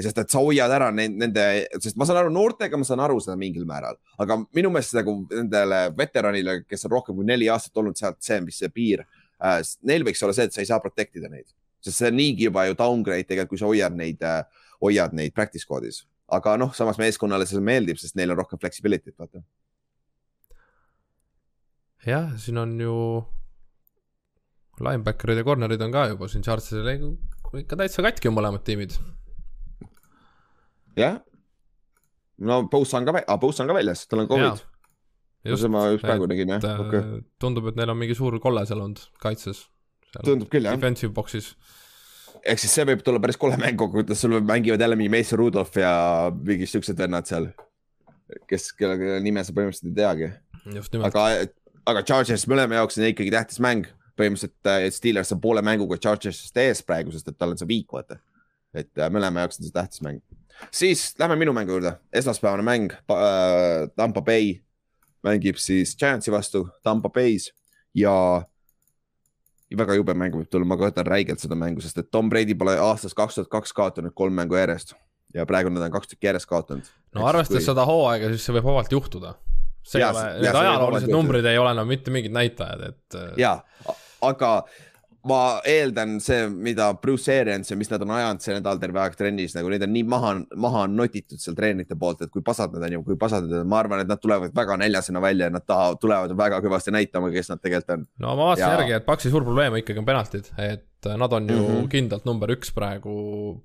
[0.00, 1.44] ja sest, et sa hoiad ära neid, nende,
[1.82, 5.16] sest ma saan aru, noortega ma saan aru seda mingil määral, aga minu meelest nagu
[5.28, 9.60] nendele veteranile, kes on rohkem kui neli aastat olnud sealt, see vist see piir äh,.
[9.88, 11.48] Neil võiks olla see, et sa ei saa protect ida neid,
[11.84, 15.36] sest see on niigi juba ju downgrade tegelikult, kui sa hoiad neid äh,, hoiad neid
[15.36, 16.04] practice squad'is.
[16.30, 19.44] aga noh, samas meeskonnale see meeldib, sest neil on rohkem flexibility't, vaata.
[22.06, 22.96] jah, siin on ju
[24.80, 26.86] linebacker'id ja corner'id on ka juba siin Chargesil
[27.60, 28.94] ikka täitsa katki on mõlemad tiimid
[30.96, 31.20] jah.
[32.38, 34.62] no Bose on ka, aa Bose on ka väljas, tal on Covid.
[35.44, 38.64] just, ma just praegu nägin jah äh, okay., tundub, et neil on mingi suur kolle
[38.68, 39.66] seal olnud kaitses.
[40.24, 40.76] tundub küll jah.
[40.76, 41.54] Defensive box'is
[42.44, 45.76] ehk siis see võib tulla päris kole mäng kokkuvõttes, sul mängivad jälle mingi Mason Rudolph
[45.80, 45.92] ja
[46.34, 47.50] mingid siuksed vennad seal,
[48.48, 50.30] kes, kelle nime sa põhimõtteliselt ei teagi.
[51.08, 51.26] aga,
[51.92, 53.88] aga Chargers mõlema jaoks on ikkagi tähtis mäng,
[54.20, 57.88] põhimõtteliselt äh, Steelers on poole mänguga Chargersist ees praegu, sest et tal on see viik,
[57.92, 58.20] vaata.
[58.74, 60.22] et äh, mõlema jaoks on see tähtis mäng
[60.70, 64.58] siis lähme minu mängu juurde, esmaspäevane mäng äh,, Tampa Bay
[65.26, 67.50] mängib siis Giantsi vastu Tampa Bay's
[67.94, 68.14] ja
[69.76, 72.74] väga jube mäng võib tulla, ma kardan räigelt seda mängu, sest et Tom Brady pole
[72.80, 74.96] aastast kaks tuhat kaks kaotanud kolm mängu järjest
[75.34, 76.90] ja praegu nad on kaks tükki järjest kaotanud.
[77.14, 77.70] no arvestades kui...
[77.70, 79.34] seda hooaega, siis see võib vabalt juhtuda.
[79.86, 83.18] see ei ole, need ajaloolised numbrid ei ole enam mitte mingid näitajad, et.
[83.18, 83.54] Äh, ja,
[84.26, 84.54] aga
[85.28, 89.16] ma eeldan see, mida Bruce Arians ja mis nad on ajanud see nädal terve aeg
[89.18, 90.32] trennis, nagu neid on nii maha,
[90.64, 93.68] maha notitud seal treenerite poolt, et kui pasad nad on ja kui pasad nad on,
[93.68, 97.32] ma arvan, et nad tulevad väga näljasena välja ja nad tahavad, tulevad väga kõvasti näitama,
[97.34, 98.06] kes nad tegelikult on.
[98.24, 98.70] no ma vaatasin ja...
[98.78, 101.90] järgi, et Paxi suur probleem ikkagi on penaltid, et nad on ju mm -hmm.
[101.92, 103.16] kindlalt number üks praegu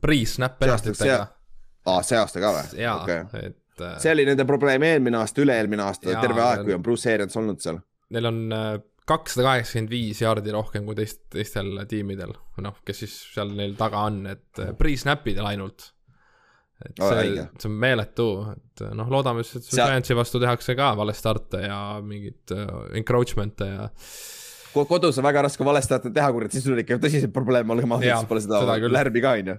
[0.01, 1.27] pre-snap penaltitega.
[1.85, 2.81] aa, see aasta ka või?
[2.81, 3.61] jaa okay., et.
[3.79, 7.35] Äh, see oli nende probleem eelmine aasta, üle-eelmine aasta, terve aeg, kui on Bruce Arians
[7.37, 7.79] olnud seal.
[8.09, 8.75] Neil on äh,
[9.09, 12.33] kakssada kaheksakümmend viis jaardi rohkem kui teist, teistel tiimidel,
[12.65, 15.91] noh, kes siis seal neil taga on, et äh, pre-snap idel ainult.
[16.83, 20.75] et oh, see, see on meeletu, et äh, noh, loodame siis, et Giantsi vastu tehakse
[20.77, 23.85] ka vale starte ja mingeid uh, encroachment'e ja
[24.89, 28.41] kodus on väga raske valestajat teha, kurat, siis sul ikka tõsiseid probleeme olema, siis pole
[28.43, 29.55] seda, seda lärmi ka, onju.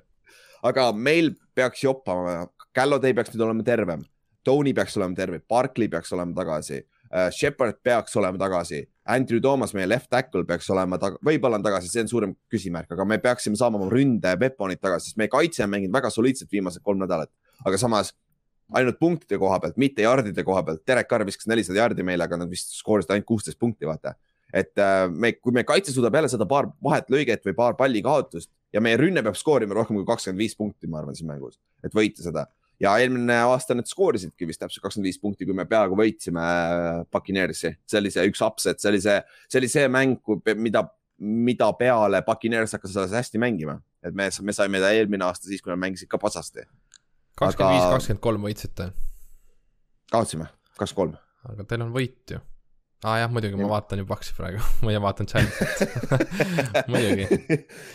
[0.68, 2.42] aga meil peaks joppama,
[2.76, 4.02] Gallo Day peaks nüüd olema tervem,
[4.44, 9.72] Tony peaks olema terve, Barkley peaks olema tagasi uh,, Shepard peaks olema tagasi Andrew Thomas,
[9.76, 13.58] meie left tackle peaks olema, võib-olla on tagasi, see on suurem küsimärk, aga me peaksime
[13.58, 17.30] saama oma ründe weapon'id tagasi, sest meie kaitse on mänginud väga soliidselt viimased kolm nädalat,
[17.64, 18.12] aga samas
[18.74, 20.82] ainult punktide koha pealt, mitte jardide koha pealt.
[20.88, 24.16] Derek Carr viskas nelisada jardi meile, aga nad vist skoorisid ainult kuusteist punkti, vaata.
[24.54, 28.00] et äh, me, kui meie kaitse suudab jälle seda paar vahet lõiget või paar palli
[28.02, 31.58] kaotust ja meie rünne peab skoorima rohkem kui kakskümmend viis punkti, ma arvan, siin mängus,
[31.84, 32.46] et võita seda
[32.80, 36.44] ja eelmine aasta nad skoorisidki vist täpselt kakskümmend viis punkti, kui me peaaegu võitsime
[37.10, 37.72] Puccineersi.
[37.88, 40.18] see oli see üks upset, see oli see, see oli see mäng,
[40.60, 40.84] mida,
[41.18, 43.80] mida peale Puccineers hakkas alles hästi mängima.
[44.02, 46.66] et me, me saime ta eelmine aasta siis, kui nad mängisid ka pasasti.
[47.36, 48.90] kakskümmend viis, kakskümmend kolm võitsite.
[50.12, 51.54] kaotasime, kakskümmend kolm.
[51.54, 52.42] aga teil on võit ju
[53.04, 55.82] aa ah, jah, muidugi, ma vaatan ju Paxi praegu ma ei vaatan Giantsit
[56.92, 57.26] muidugi.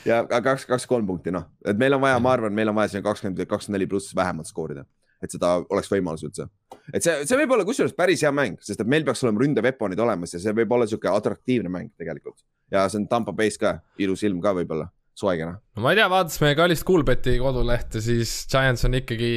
[0.05, 2.93] ja kaks, kaks, kolm punkti, noh, et meil on vaja, ma arvan, meil on vaja
[2.93, 4.85] siin kakskümmend, kakskümmend neli pluss vähemalt skoorida.
[5.21, 6.45] et seda oleks võimalus üldse.
[6.93, 10.05] et see, see võib olla kusjuures päris hea mäng, sest et meil peaks olema ründeveponid
[10.05, 12.45] olemas ja see võib olla sihuke atraktiivne mäng tegelikult.
[12.69, 15.57] ja see on Tampa Bay's ka, ilus ilm ka võib-olla, soe kena.
[15.57, 19.33] no ma ei tea, vaadates meie kallist Coolbeti kodulehte, siis Giants on ikkagi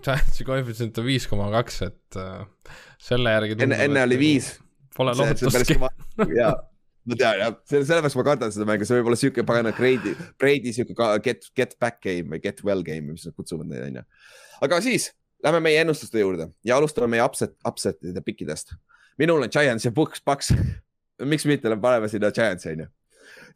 [0.00, 2.46] Giantsi koefitsient on viis koma kaks, et äh,
[3.02, 3.56] selle järgi.
[3.66, 4.52] enne, enne oli viis.
[4.96, 5.78] Pole lohutustki.
[6.40, 6.52] jaa,
[7.08, 10.12] ma tean jah, selle, sellepärast ma kardan seda mängu, see võib olla siuke pagana Brady,
[10.40, 13.86] Brady siuke get, get back game või get well game või mis nad kutsuvad neid,
[13.88, 14.04] onju.
[14.68, 15.08] aga siis
[15.42, 18.76] lähme meie ennustuste juurde ja alustame meie upset, upset'ide pikkidest.
[19.18, 20.52] minul on Giants ja Bucks, Bucks
[21.32, 22.86] miks mitte, paneme sinna Giants, onju.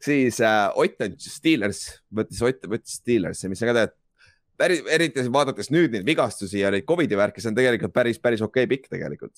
[0.03, 4.03] siis äh, Ott on Steelers, võttis Ott, võttis Steelersi, mis on ka tegelikult
[4.59, 8.43] päris, eriti vaadates nüüd neid vigastusi ja neid Covidi värki, see on tegelikult päris, päris
[8.45, 9.35] okei okay pikk tegelikult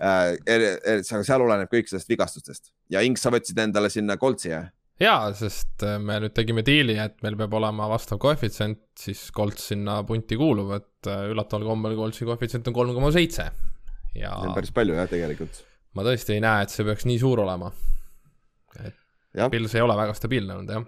[0.00, 0.34] äh,.
[0.46, 4.68] aga seal oleneb kõik sellest vigastustest ja Ink, sa võtsid endale sinna Coltsi, jah?
[5.02, 9.70] jaa, sest äh, me nüüd tegime diili, et meil peab olema vastav koefitsient, siis Colts
[9.72, 13.50] sinna punti kuulub, et äh, üllataval kombel Coltsi koefitsient on kolm koma seitse
[14.14, 14.34] ja.
[14.34, 15.62] see on päris palju jah, tegelikult.
[15.96, 17.72] ma tõesti ei näe, et see peaks nii suur olema.
[18.82, 18.94] et
[19.52, 20.86] Pils ei ole väga stabiilne olnud, jah.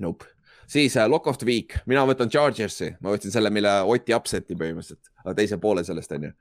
[0.00, 0.28] Nope
[0.70, 4.56] siis uh, lock of the week, mina võtan Chargersi, ma võtsin selle, mille Oti upset'i
[4.58, 6.32] põhimõtteliselt, teise poole sellest on ju.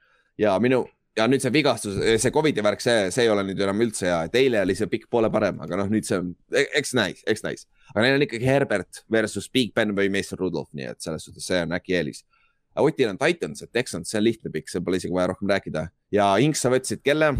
[0.45, 0.83] ja minu
[1.17, 4.19] ja nüüd see vigastus, see Covidi värk, see, see ei ole nüüd enam üldse hea,
[4.29, 7.23] et eile oli see pikk poole parem, aga noh, nüüd see on, e-, eks näis,
[7.29, 7.65] eks näis.
[7.91, 11.49] aga neil on ikkagi Herbert versus Big Ben või Mason Rudolph, nii et selles suhtes
[11.49, 12.23] see on äkki eelis.
[12.79, 15.87] Otil on Titans, et Texans, see on lihtne pikk, seal pole isegi vaja rohkem rääkida
[16.15, 17.33] ja Inks, sa võtsid kelle?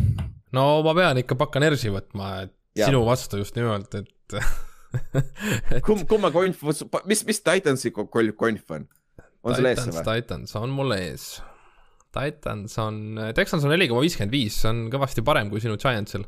[0.58, 2.90] no ma pean ikka Buccaneersi võtma, et ja.
[2.90, 4.36] sinu vastu just nimelt, et
[5.86, 6.64] kumb, kumma konf,
[7.06, 8.88] mis, mis Titansi konf on?
[9.44, 10.06] on sul ees see või?
[10.08, 11.28] Titans on mul ees.
[12.16, 12.98] Titans on,
[13.38, 16.26] Texans on neli koma viiskümmend viis, see on kõvasti parem kui sinu Giantsil.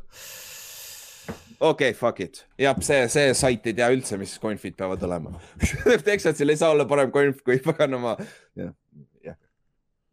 [1.58, 5.34] okei okay,, fuck it, jah, see, see sait ei tea üldse, mis konfid peavad olema
[6.06, 8.14] Texansil ei saa olla parem konf kui paganama,
[8.58, 8.72] jah,
[9.26, 9.38] jah,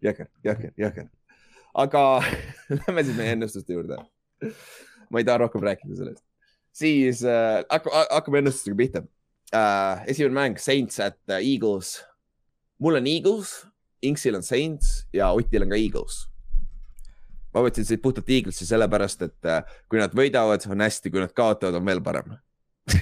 [0.10, 1.10] jõhker, jõhker, jõhker.
[1.86, 2.04] aga
[2.82, 4.02] lähme siis meie ennustuste juurde.
[5.10, 6.26] ma ei taha rohkem rääkida sellest
[6.76, 9.04] siis äh, hakkame, hakkame ennustusega pihta
[9.56, 10.04] äh,.
[10.08, 12.04] esimene mäng, Saints at uh, Eagles.
[12.80, 13.68] mul on Eagles,
[14.02, 16.28] Inksil on Saints ja Otil on ka Eagles.
[17.54, 21.34] ma võtsin siit puhtalt Eaglesi sellepärast, et uh, kui nad võidavad, on hästi, kui nad
[21.34, 22.38] kaotavad, on veel parem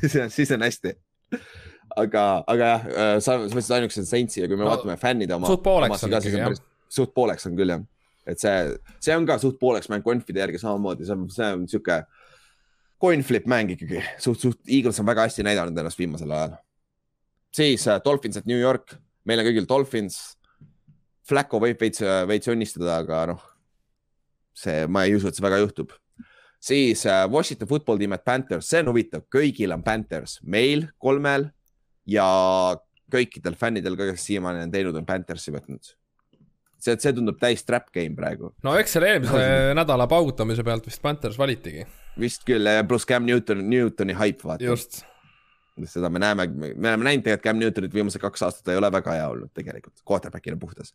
[0.00, 0.94] siis on, siis on hästi.
[1.96, 5.36] aga, aga jah, äh, sa, sa mõtlesid ainukese Saintsi ja kui me no, vaatame fännide
[5.36, 5.50] oma.
[5.50, 6.58] suht pooleks on ikkagi jah.
[6.88, 7.86] suht pooleks on küll jah
[8.28, 8.56] et see,
[9.00, 12.02] see on ka suht pooleks mäng konfide järgi samamoodi, see on, see on sihuke
[13.00, 16.56] coin flip mäng ikkagi, suht, suht, Eagles on väga hästi näidanud ennast viimasel ajal.
[17.54, 20.18] siis uh, Dolphins at New York, meil on kõigil Dolphins.
[21.28, 23.42] Flacco võib veits, veits õnnistada, aga noh,
[24.56, 25.92] see, ma ei usu, et see väga juhtub.
[26.58, 31.46] siis äh, Washington football team at Panthers, see on huvitav, kõigil on Panthers, meil kolmel
[32.08, 32.26] ja
[33.12, 35.94] kõikidel fännidel ka, kes siiamaani on teinud, on Panthersi võtnud.
[36.78, 38.50] see, see tundub täis trap game praegu.
[38.64, 39.44] no eks selle eelmise
[39.80, 41.86] nädala paugutamise pealt vist Panthers valitigi.
[42.20, 44.64] Vist küll, pluss Cam Newton, Newtoni haip, vaata.
[44.64, 45.02] just
[45.86, 49.14] seda me näeme, me oleme näinud tegelikult Cam Newtonit viimased kaks aastat ei ole väga
[49.14, 50.94] hea olnud tegelikult, quarterback'il on puhtas.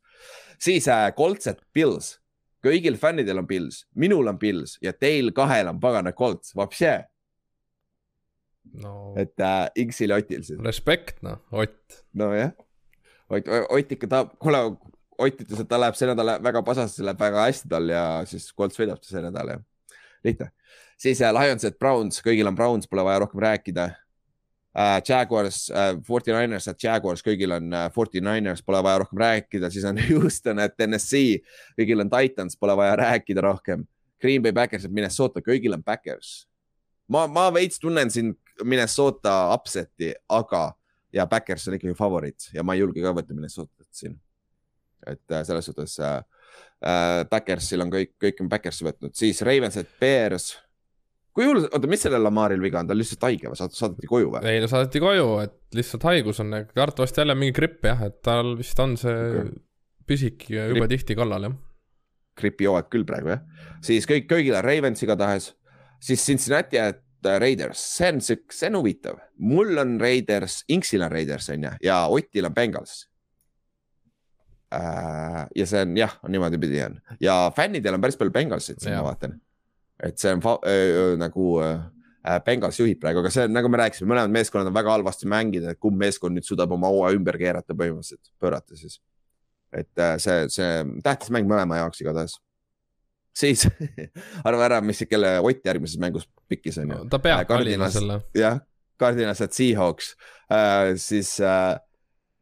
[0.59, 2.17] siis äh, Colts at Pils,
[2.65, 6.95] kõigil fännidel on Pils, minul on Pils ja teil kahel on pagana Colts, vapše
[8.83, 9.13] no..
[9.19, 10.59] et äh, X-il ja Otil siis.
[10.63, 12.03] Respekt noh, Ott.
[12.13, 12.53] nojah,
[13.29, 14.65] Ott, Ott ikka tahab, kuule,
[15.17, 18.49] Ott ütles, et ta läheb see nädal väga pasasti, läheb väga hästi tal ja siis
[18.57, 19.61] Colts võidab ta see nädal ja
[20.23, 20.51] lihtne.
[20.97, 24.99] siis äh, Lions at Browns, kõigil on Browns, pole vaja rohkem rääkida uh,.
[25.09, 29.69] Jaguars uh,, Forty Niners at Jaguars, kõigil on uh, Forty Niners, pole vaja rohkem rääkida,
[29.73, 31.43] siis on Houston at NSC,
[31.79, 33.87] kõigil on Titans, pole vaja rääkida rohkem.
[34.21, 36.47] Green Bay Packers at Minnesota, kõigil on Packers.
[37.07, 38.31] ma, ma veits tunnen siin
[38.63, 40.71] Minnesota upset'i, aga
[41.13, 44.15] ja Backers on ikkagi favoriit ja ma ei julge ka võtta Minnesotat siin.
[45.07, 46.21] et äh, selles suhtes äh,
[46.83, 50.53] äh, Backersil on kõik, kõik on Backersi võtnud, siis Ravens, et Bears.
[51.33, 54.33] kui hull, oota, mis sellel Lamaril viga on, ta on lihtsalt haige või saadeti koju
[54.35, 54.43] või?
[54.51, 58.55] ei no saadeti koju, et lihtsalt haigus on, arvatavasti jälle mingi gripp jah, et tal
[58.59, 59.55] vist on see okay.
[60.09, 60.91] pisik jube Grip.
[60.97, 61.57] tihti kallal jah.
[62.37, 63.41] gripi hooaeg küll praegu jah,
[63.85, 65.53] siis kõik, kõigil on Ravens igatahes,
[66.03, 71.05] siis Cincinnati, et Äh, Raiders, see on sihuke, see on huvitav, mul on Raiders, Inksil
[71.05, 73.07] on Raiders on ju ja Otil on Bengals.
[74.73, 78.95] Ja see on jah, on niimoodi pidi on ja fännidel on päris palju Bengalsit siin
[78.97, 79.35] ma vaatan.
[80.03, 84.07] et see on äh, nagu äh, Bengals juhib praegu, aga see on nagu me rääkisime,
[84.13, 87.75] mõlemad meeskonnad on väga halvasti mängida, et kumb meeskond nüüd suudab oma hooaja ümber keerata
[87.75, 89.01] põhimõtteliselt, pöörata siis.
[89.73, 90.73] et äh, see, see
[91.03, 92.39] tähtis mäng mõlema jaoks igatahes
[93.33, 93.65] siis
[94.47, 98.21] arva ära, mis, kelle Ott järgmises mängus pikkis on ju ta peab äh, valima selle.
[98.37, 98.61] jah,
[98.99, 100.13] Cardinals at Seahawks
[100.51, 101.75] äh,, siis äh,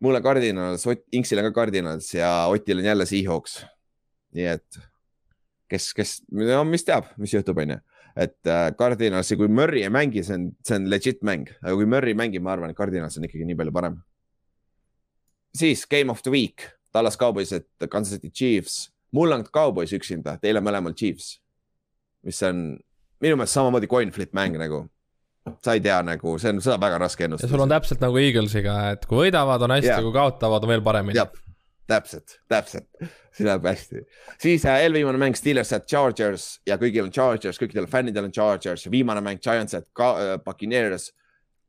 [0.01, 3.61] mul on Cardinals, Inksil on ka Cardinals ja Otil on jälle Seahawks.
[4.35, 4.79] nii et
[5.71, 9.91] kes, kes, no mis teab, mis juhtub, on ju et äh, Cardinalsi, kui Murry ei
[9.91, 13.15] mängi, see on, see on legit mäng, aga kui Murry mängib, ma arvan, et Cardinals
[13.17, 14.01] on ikkagi nii palju parem.
[15.55, 20.37] siis Game of the Week, Tallas Cowboys, et Kansas City Chiefs mul on Cowboys üksinda,
[20.41, 21.39] teil on mõlemal Chiefs.
[22.23, 22.77] mis on
[23.21, 24.83] minu meelest samamoodi coin flip mäng nagu.
[25.61, 27.49] Sa ei tea nagu, see on, seda on väga raske ennustada.
[27.49, 30.73] ja sul on täpselt nagu Eaglesiga, et kui võidavad, on hästi yeah., kui kaotavad, on
[30.73, 31.25] veel paremini.
[31.89, 32.87] täpselt, täpselt,
[33.35, 34.03] see läheb hästi.
[34.41, 38.85] siis äh, eelviimane mäng Steelers at Chargers ja kõigil on Chargers, kõikidel fännidel on Chargers
[38.85, 41.11] ja viimane mäng Giants at äh, Buccaneers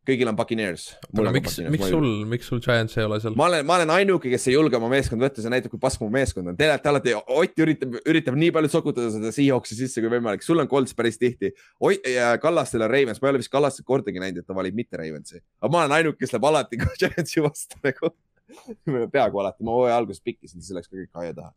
[0.06, 0.84] kõigil on Buccaneers.
[1.14, 3.36] aga miks, miks sul, miks sul Giants ei ole seal?
[3.38, 6.02] ma olen, ma olen ainuke, kes ei julge oma meeskonda võtta, see näitab, kui pask
[6.02, 6.58] mu meeskond on.
[6.58, 10.62] Te olete alati, Ott üritab, üritab nii palju sokutada seda Seahawksi sisse kui võimalik, sul
[10.62, 11.52] on Colts päris tihti.
[11.86, 14.76] Ott ja Kallastel on Ravens, ma ei ole vist Kallastet kordagi näinud, et ta valib
[14.78, 15.38] mitte Ravensi.
[15.62, 18.12] aga ma olen ainuke, kes läheb alati Giantsi vastu nagu
[19.12, 21.54] peaaegu alati, ma hooaja alguses pikkisin, siis läks ka kõik aia taha.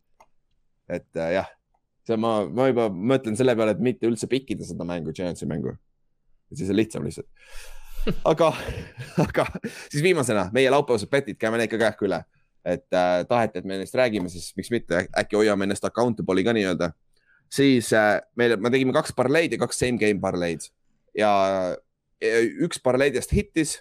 [0.86, 1.50] et äh, jah,
[2.06, 5.74] see ma, ma juba mõtlen selle peale, et mitte üldse pikkida seda mängu, Giantsi mängu.
[6.54, 7.26] siis on lihtsam lihtsalt
[8.24, 8.52] aga,
[9.24, 9.46] aga
[9.88, 12.22] siis viimasena meie laupäevased betid, käime need ka kähku üle.
[12.66, 16.54] et äh, taheti, et me neist räägime, siis miks mitte, äkki hoiame ennast accountable'i ka
[16.56, 16.90] nii-öelda.
[17.52, 20.66] siis äh, meil, me tegime kaks parleid ja kaks same game parleid
[21.16, 21.30] ja
[22.64, 23.80] üks parleidest hittis.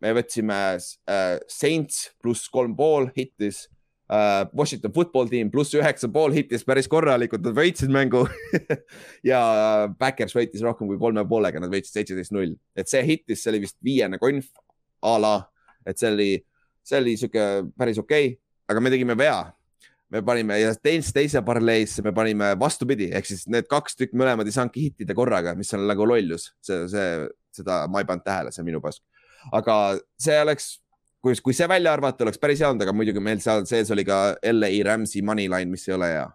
[0.00, 3.66] me võtsime äh, Saints pluss kolm pool hittis
[4.08, 8.22] Washington football team pluss üheksa pool hittis päris korralikult, nad võitsid mängu
[9.30, 9.40] ja
[10.00, 13.62] Backers võitis rohkem kui kolme poolega, nad võitsid seitseteist null, et see hittis, see oli
[13.66, 14.48] vist viiene konf
[15.04, 15.34] a la,
[15.84, 16.30] et see oli,
[16.80, 19.38] see oli sihuke päris okei okay., aga me tegime vea.
[20.08, 24.48] me panime ja teise, teise parleisse me panime vastupidi, ehk siis need kaks tükki mõlemad
[24.48, 28.52] ei saanudki hittida korraga, mis on nagu lollus, see, see, seda ma ei pannud tähele,
[28.54, 29.02] see on minu pask.
[29.52, 29.74] aga
[30.16, 30.78] see oleks
[31.22, 34.04] kui, kui see välja arvata, oleks päris hea olnud, aga muidugi meil seal sees oli
[34.06, 36.28] ka LA Rams'i moneyline, mis ei ole hea.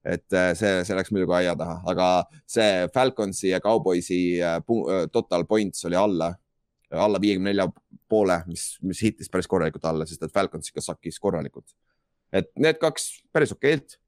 [0.00, 2.04] et äh, see, see läks muidugi aia taha, aga
[2.48, 6.30] see Falconsi ja Cowboysi äh, äh, total points oli alla,
[6.90, 7.66] alla viiekümne nelja
[8.08, 11.76] poole, mis, mis hittis päris korralikult alla, sest et Falcons ikka sakkis korralikult.
[12.32, 13.98] et need kaks päris okeilt,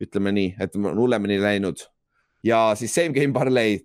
[0.00, 1.84] ütleme nii, et hullemini läinud
[2.42, 3.82] ja siis same game parlay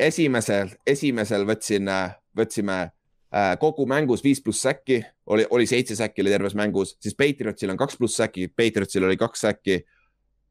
[0.00, 1.88] esimesel, esimesel võtsin,
[2.36, 2.80] võtsime
[3.58, 7.78] kogu mängus viis pluss säkki, oli, oli seitse säkki oli terves mängus, siis Patriotsil on
[7.78, 9.80] kaks pluss säkki, Patriotsil oli kaks säkki.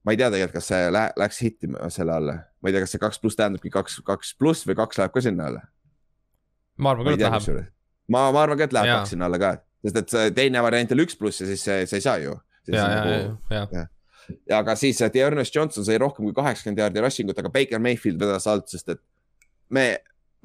[0.04, 2.94] ma ei tea tegelikult, kas see lä läks hittima selle alla, ma ei tea, kas
[2.96, 5.66] see kaks pluss tähendabki kaks, kaks pluss või kaks läheb ka sinna alla.
[6.78, 7.66] ma arvan küll, et läheb.
[8.08, 9.54] ma, ma arvan ka, et läheb kaks sinna alla ka,
[9.84, 12.38] sest et teine variant oli üks pluss ja siis see, see ei saa ju.
[12.72, 13.20] ja, ja,
[13.52, 13.86] ja, ja.
[14.62, 18.24] aga siis, et Ernest Johnson sai rohkem kui kaheksakümmend jaardi rushing ut, aga Baker Mayfield
[18.24, 19.04] vedas alt, sest et
[19.70, 19.90] me,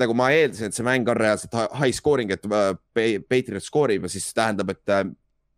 [0.01, 2.73] nagu ma eeldasin, et see mäng on reaalselt high scoring, et äh,
[3.29, 5.05] Patriot skoorib ja siis tähendab, et äh,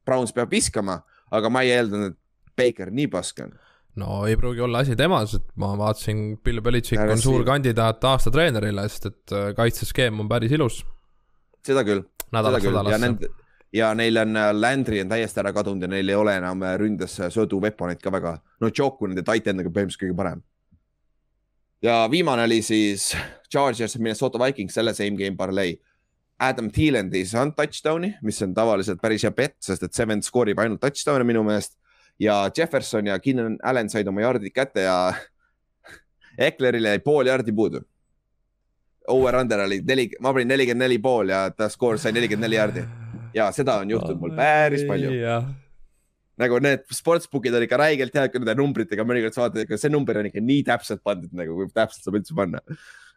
[0.06, 1.00] Browns peab viskama,
[1.34, 3.54] aga ma ei eeldanud, et Baker nii pask on
[4.00, 8.32] no ei pruugi olla asi temas, et ma vaatasin, Bill Belichik on suur kandidaat aasta
[8.32, 10.82] treenerile, sest et äh, kaitseskeem on päris ilus.
[11.66, 12.04] seda küll.
[12.32, 13.30] nädalast nädalasse
[13.76, 17.32] ja neil on, Landry on täiesti ära kadunud ja neil ei ole enam ründes äh,
[17.32, 18.36] sõduveponeid ka väga.
[18.60, 20.44] no Joku nende titan'iga põhimõtteliselt kõige parem.
[21.86, 23.12] Ja viimane oli siis
[23.52, 25.76] Chargers, Minnesota Vikings, selle same game parlay.
[26.38, 30.26] Adam Thielen tegi saanud touchdown'i, mis on tavaliselt päris hea bet, sest et see vend
[30.26, 31.78] skoorib ainult touchdown'e minu meelest.
[32.18, 35.12] ja Jefferson ja Keenan Allan said oma jardid kätte ja
[36.48, 37.82] Ecklerile jäi pool jardi puudu
[39.08, 42.84] over-under oli neli, ma panin nelikümmend neli pool ja ta skoor sai nelikümmend neli jardi
[43.34, 45.12] ja seda on juhtunud mul päris palju.
[46.40, 50.20] Nagu need sportsbook'id on ikka räigelt head nende numbritega, mõnikord sa vaatad, ega see number
[50.20, 52.60] on ikka nii täpselt pandud nagu, kui täpselt saab üldse panna.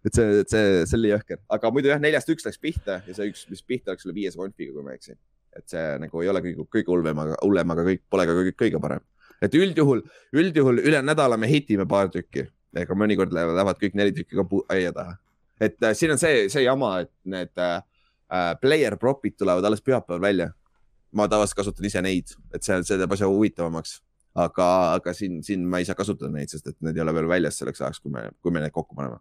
[0.08, 3.28] et see, see, see oli jõhker, aga muidu jah, neljast üks läks pihta ja see
[3.34, 5.18] üks, mis pihta läks, oli viies konfiga, kui ma ei eksi.
[5.60, 8.54] et see nagu ei ole kõige, kõige hullem, aga hullem, aga kõik pole ka kõige,
[8.64, 9.04] kõige parem.
[9.44, 10.06] et üldjuhul,
[10.40, 12.48] üldjuhul üle nädala me hitime paar tükki,
[12.80, 15.18] ega mõnikord lähevad kõik neli tükki ka aia taha.
[15.60, 17.82] et äh, siin on see, see jama, et need äh,
[18.32, 20.52] äh, player prop'id tulevad alles pühapäeval välja.
[21.15, 23.98] Ma tavaliselt kasutan ise neid, et see, see teeb asja huvitavamaks,
[24.45, 24.69] aga,
[24.99, 27.60] aga siin, siin ma ei saa kasutada neid, sest et need ei ole veel väljas
[27.61, 29.19] selleks ajaks, kui me, kui me need kokku paneme.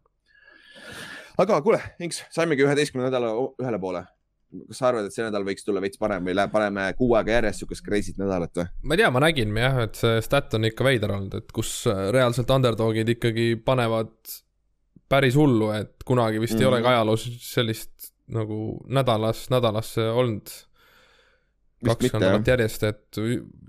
[1.39, 4.05] aga kuule, Inks, saimegi üheteistkümnenda nädala ühele poole
[4.49, 7.35] kas sa arvad, et see nädal võiks tulla veits parem või läheb, paneme kuu aega
[7.37, 8.69] järjest siukest crazy't nädalat või?
[8.83, 11.73] ma ei tea, ma nägin jah, et see stat on ikka veider olnud, et kus
[12.15, 14.15] reaalselt underdog'id ikkagi panevad
[15.09, 16.63] päris hullu, et kunagi vist mm -hmm.
[16.63, 16.93] ei olegi mhm.
[16.93, 18.59] ajaloos sellist nagu
[18.89, 20.51] nädalas, nädalasse olnud
[21.87, 23.19] kaks nädalat järjest, et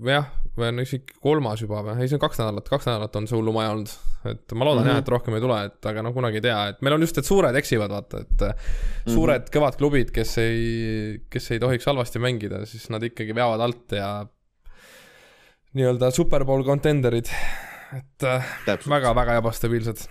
[0.05, 3.27] jah, või on isegi kolmas juba või, ei see on kaks nädalat, kaks nädalat on
[3.29, 3.93] see hullumaja olnud.
[4.31, 4.95] et ma loodan mm -hmm.
[4.95, 7.17] jah, et rohkem ei tule, et aga noh, kunagi ei tea, et meil on just,
[7.21, 9.13] et suured eksivad, vaata, et mm -hmm.
[9.13, 13.91] suured kõvad klubid, kes ei, kes ei tohiks halvasti mängida, siis nad ikkagi veavad alt
[13.91, 14.25] ja
[15.73, 17.29] nii-öelda superbowl contender'id,
[17.93, 20.07] et väga-väga ebastabiilsed.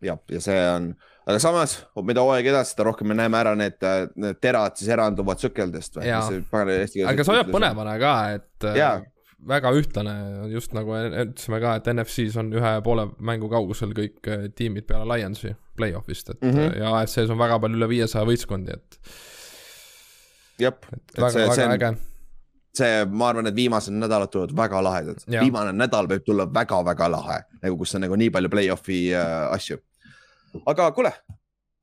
[0.00, 0.94] jah, ja see on
[1.30, 1.76] aga samas,
[2.06, 3.78] mida hooaeg edasi, seda rohkem me näeme ära need,
[4.20, 6.10] need terad siis eranduvad sõkeldest või?
[7.06, 8.90] aga see hoiab põnevana ka, et äh, ja.
[9.50, 10.14] väga ühtlane,
[10.52, 15.08] just nagu ütlesime ka, et NFC-s on ühe poole mängu kaugusel kõik äh, tiimid peale
[15.08, 16.78] Lionsi play-off'ist, et mm -hmm.
[16.82, 19.00] ja AFC-s on väga palju üle viiesaja võistkondi, et.
[20.66, 22.00] jah, et väga, see, see on
[22.76, 25.22] see, ma arvan, et viimased nädalad tulevad väga lahedad.
[25.26, 29.80] viimane nädal võib tulla väga-väga lahe, nagu kus on nagu nii palju play-off'i äh, asju
[30.72, 31.12] aga kuule,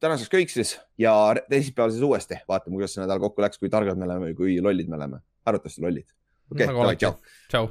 [0.03, 1.14] tänaseks kõik siis ja
[1.49, 4.61] teisipäeval siis uuesti vaatame, kuidas see nädal kokku läks, kui targad me oleme või kui
[4.61, 5.22] lollid me oleme.
[5.48, 6.10] arvatavasti lollid.
[6.52, 6.68] okei,
[6.99, 7.14] tšau.
[7.49, 7.69] tšau.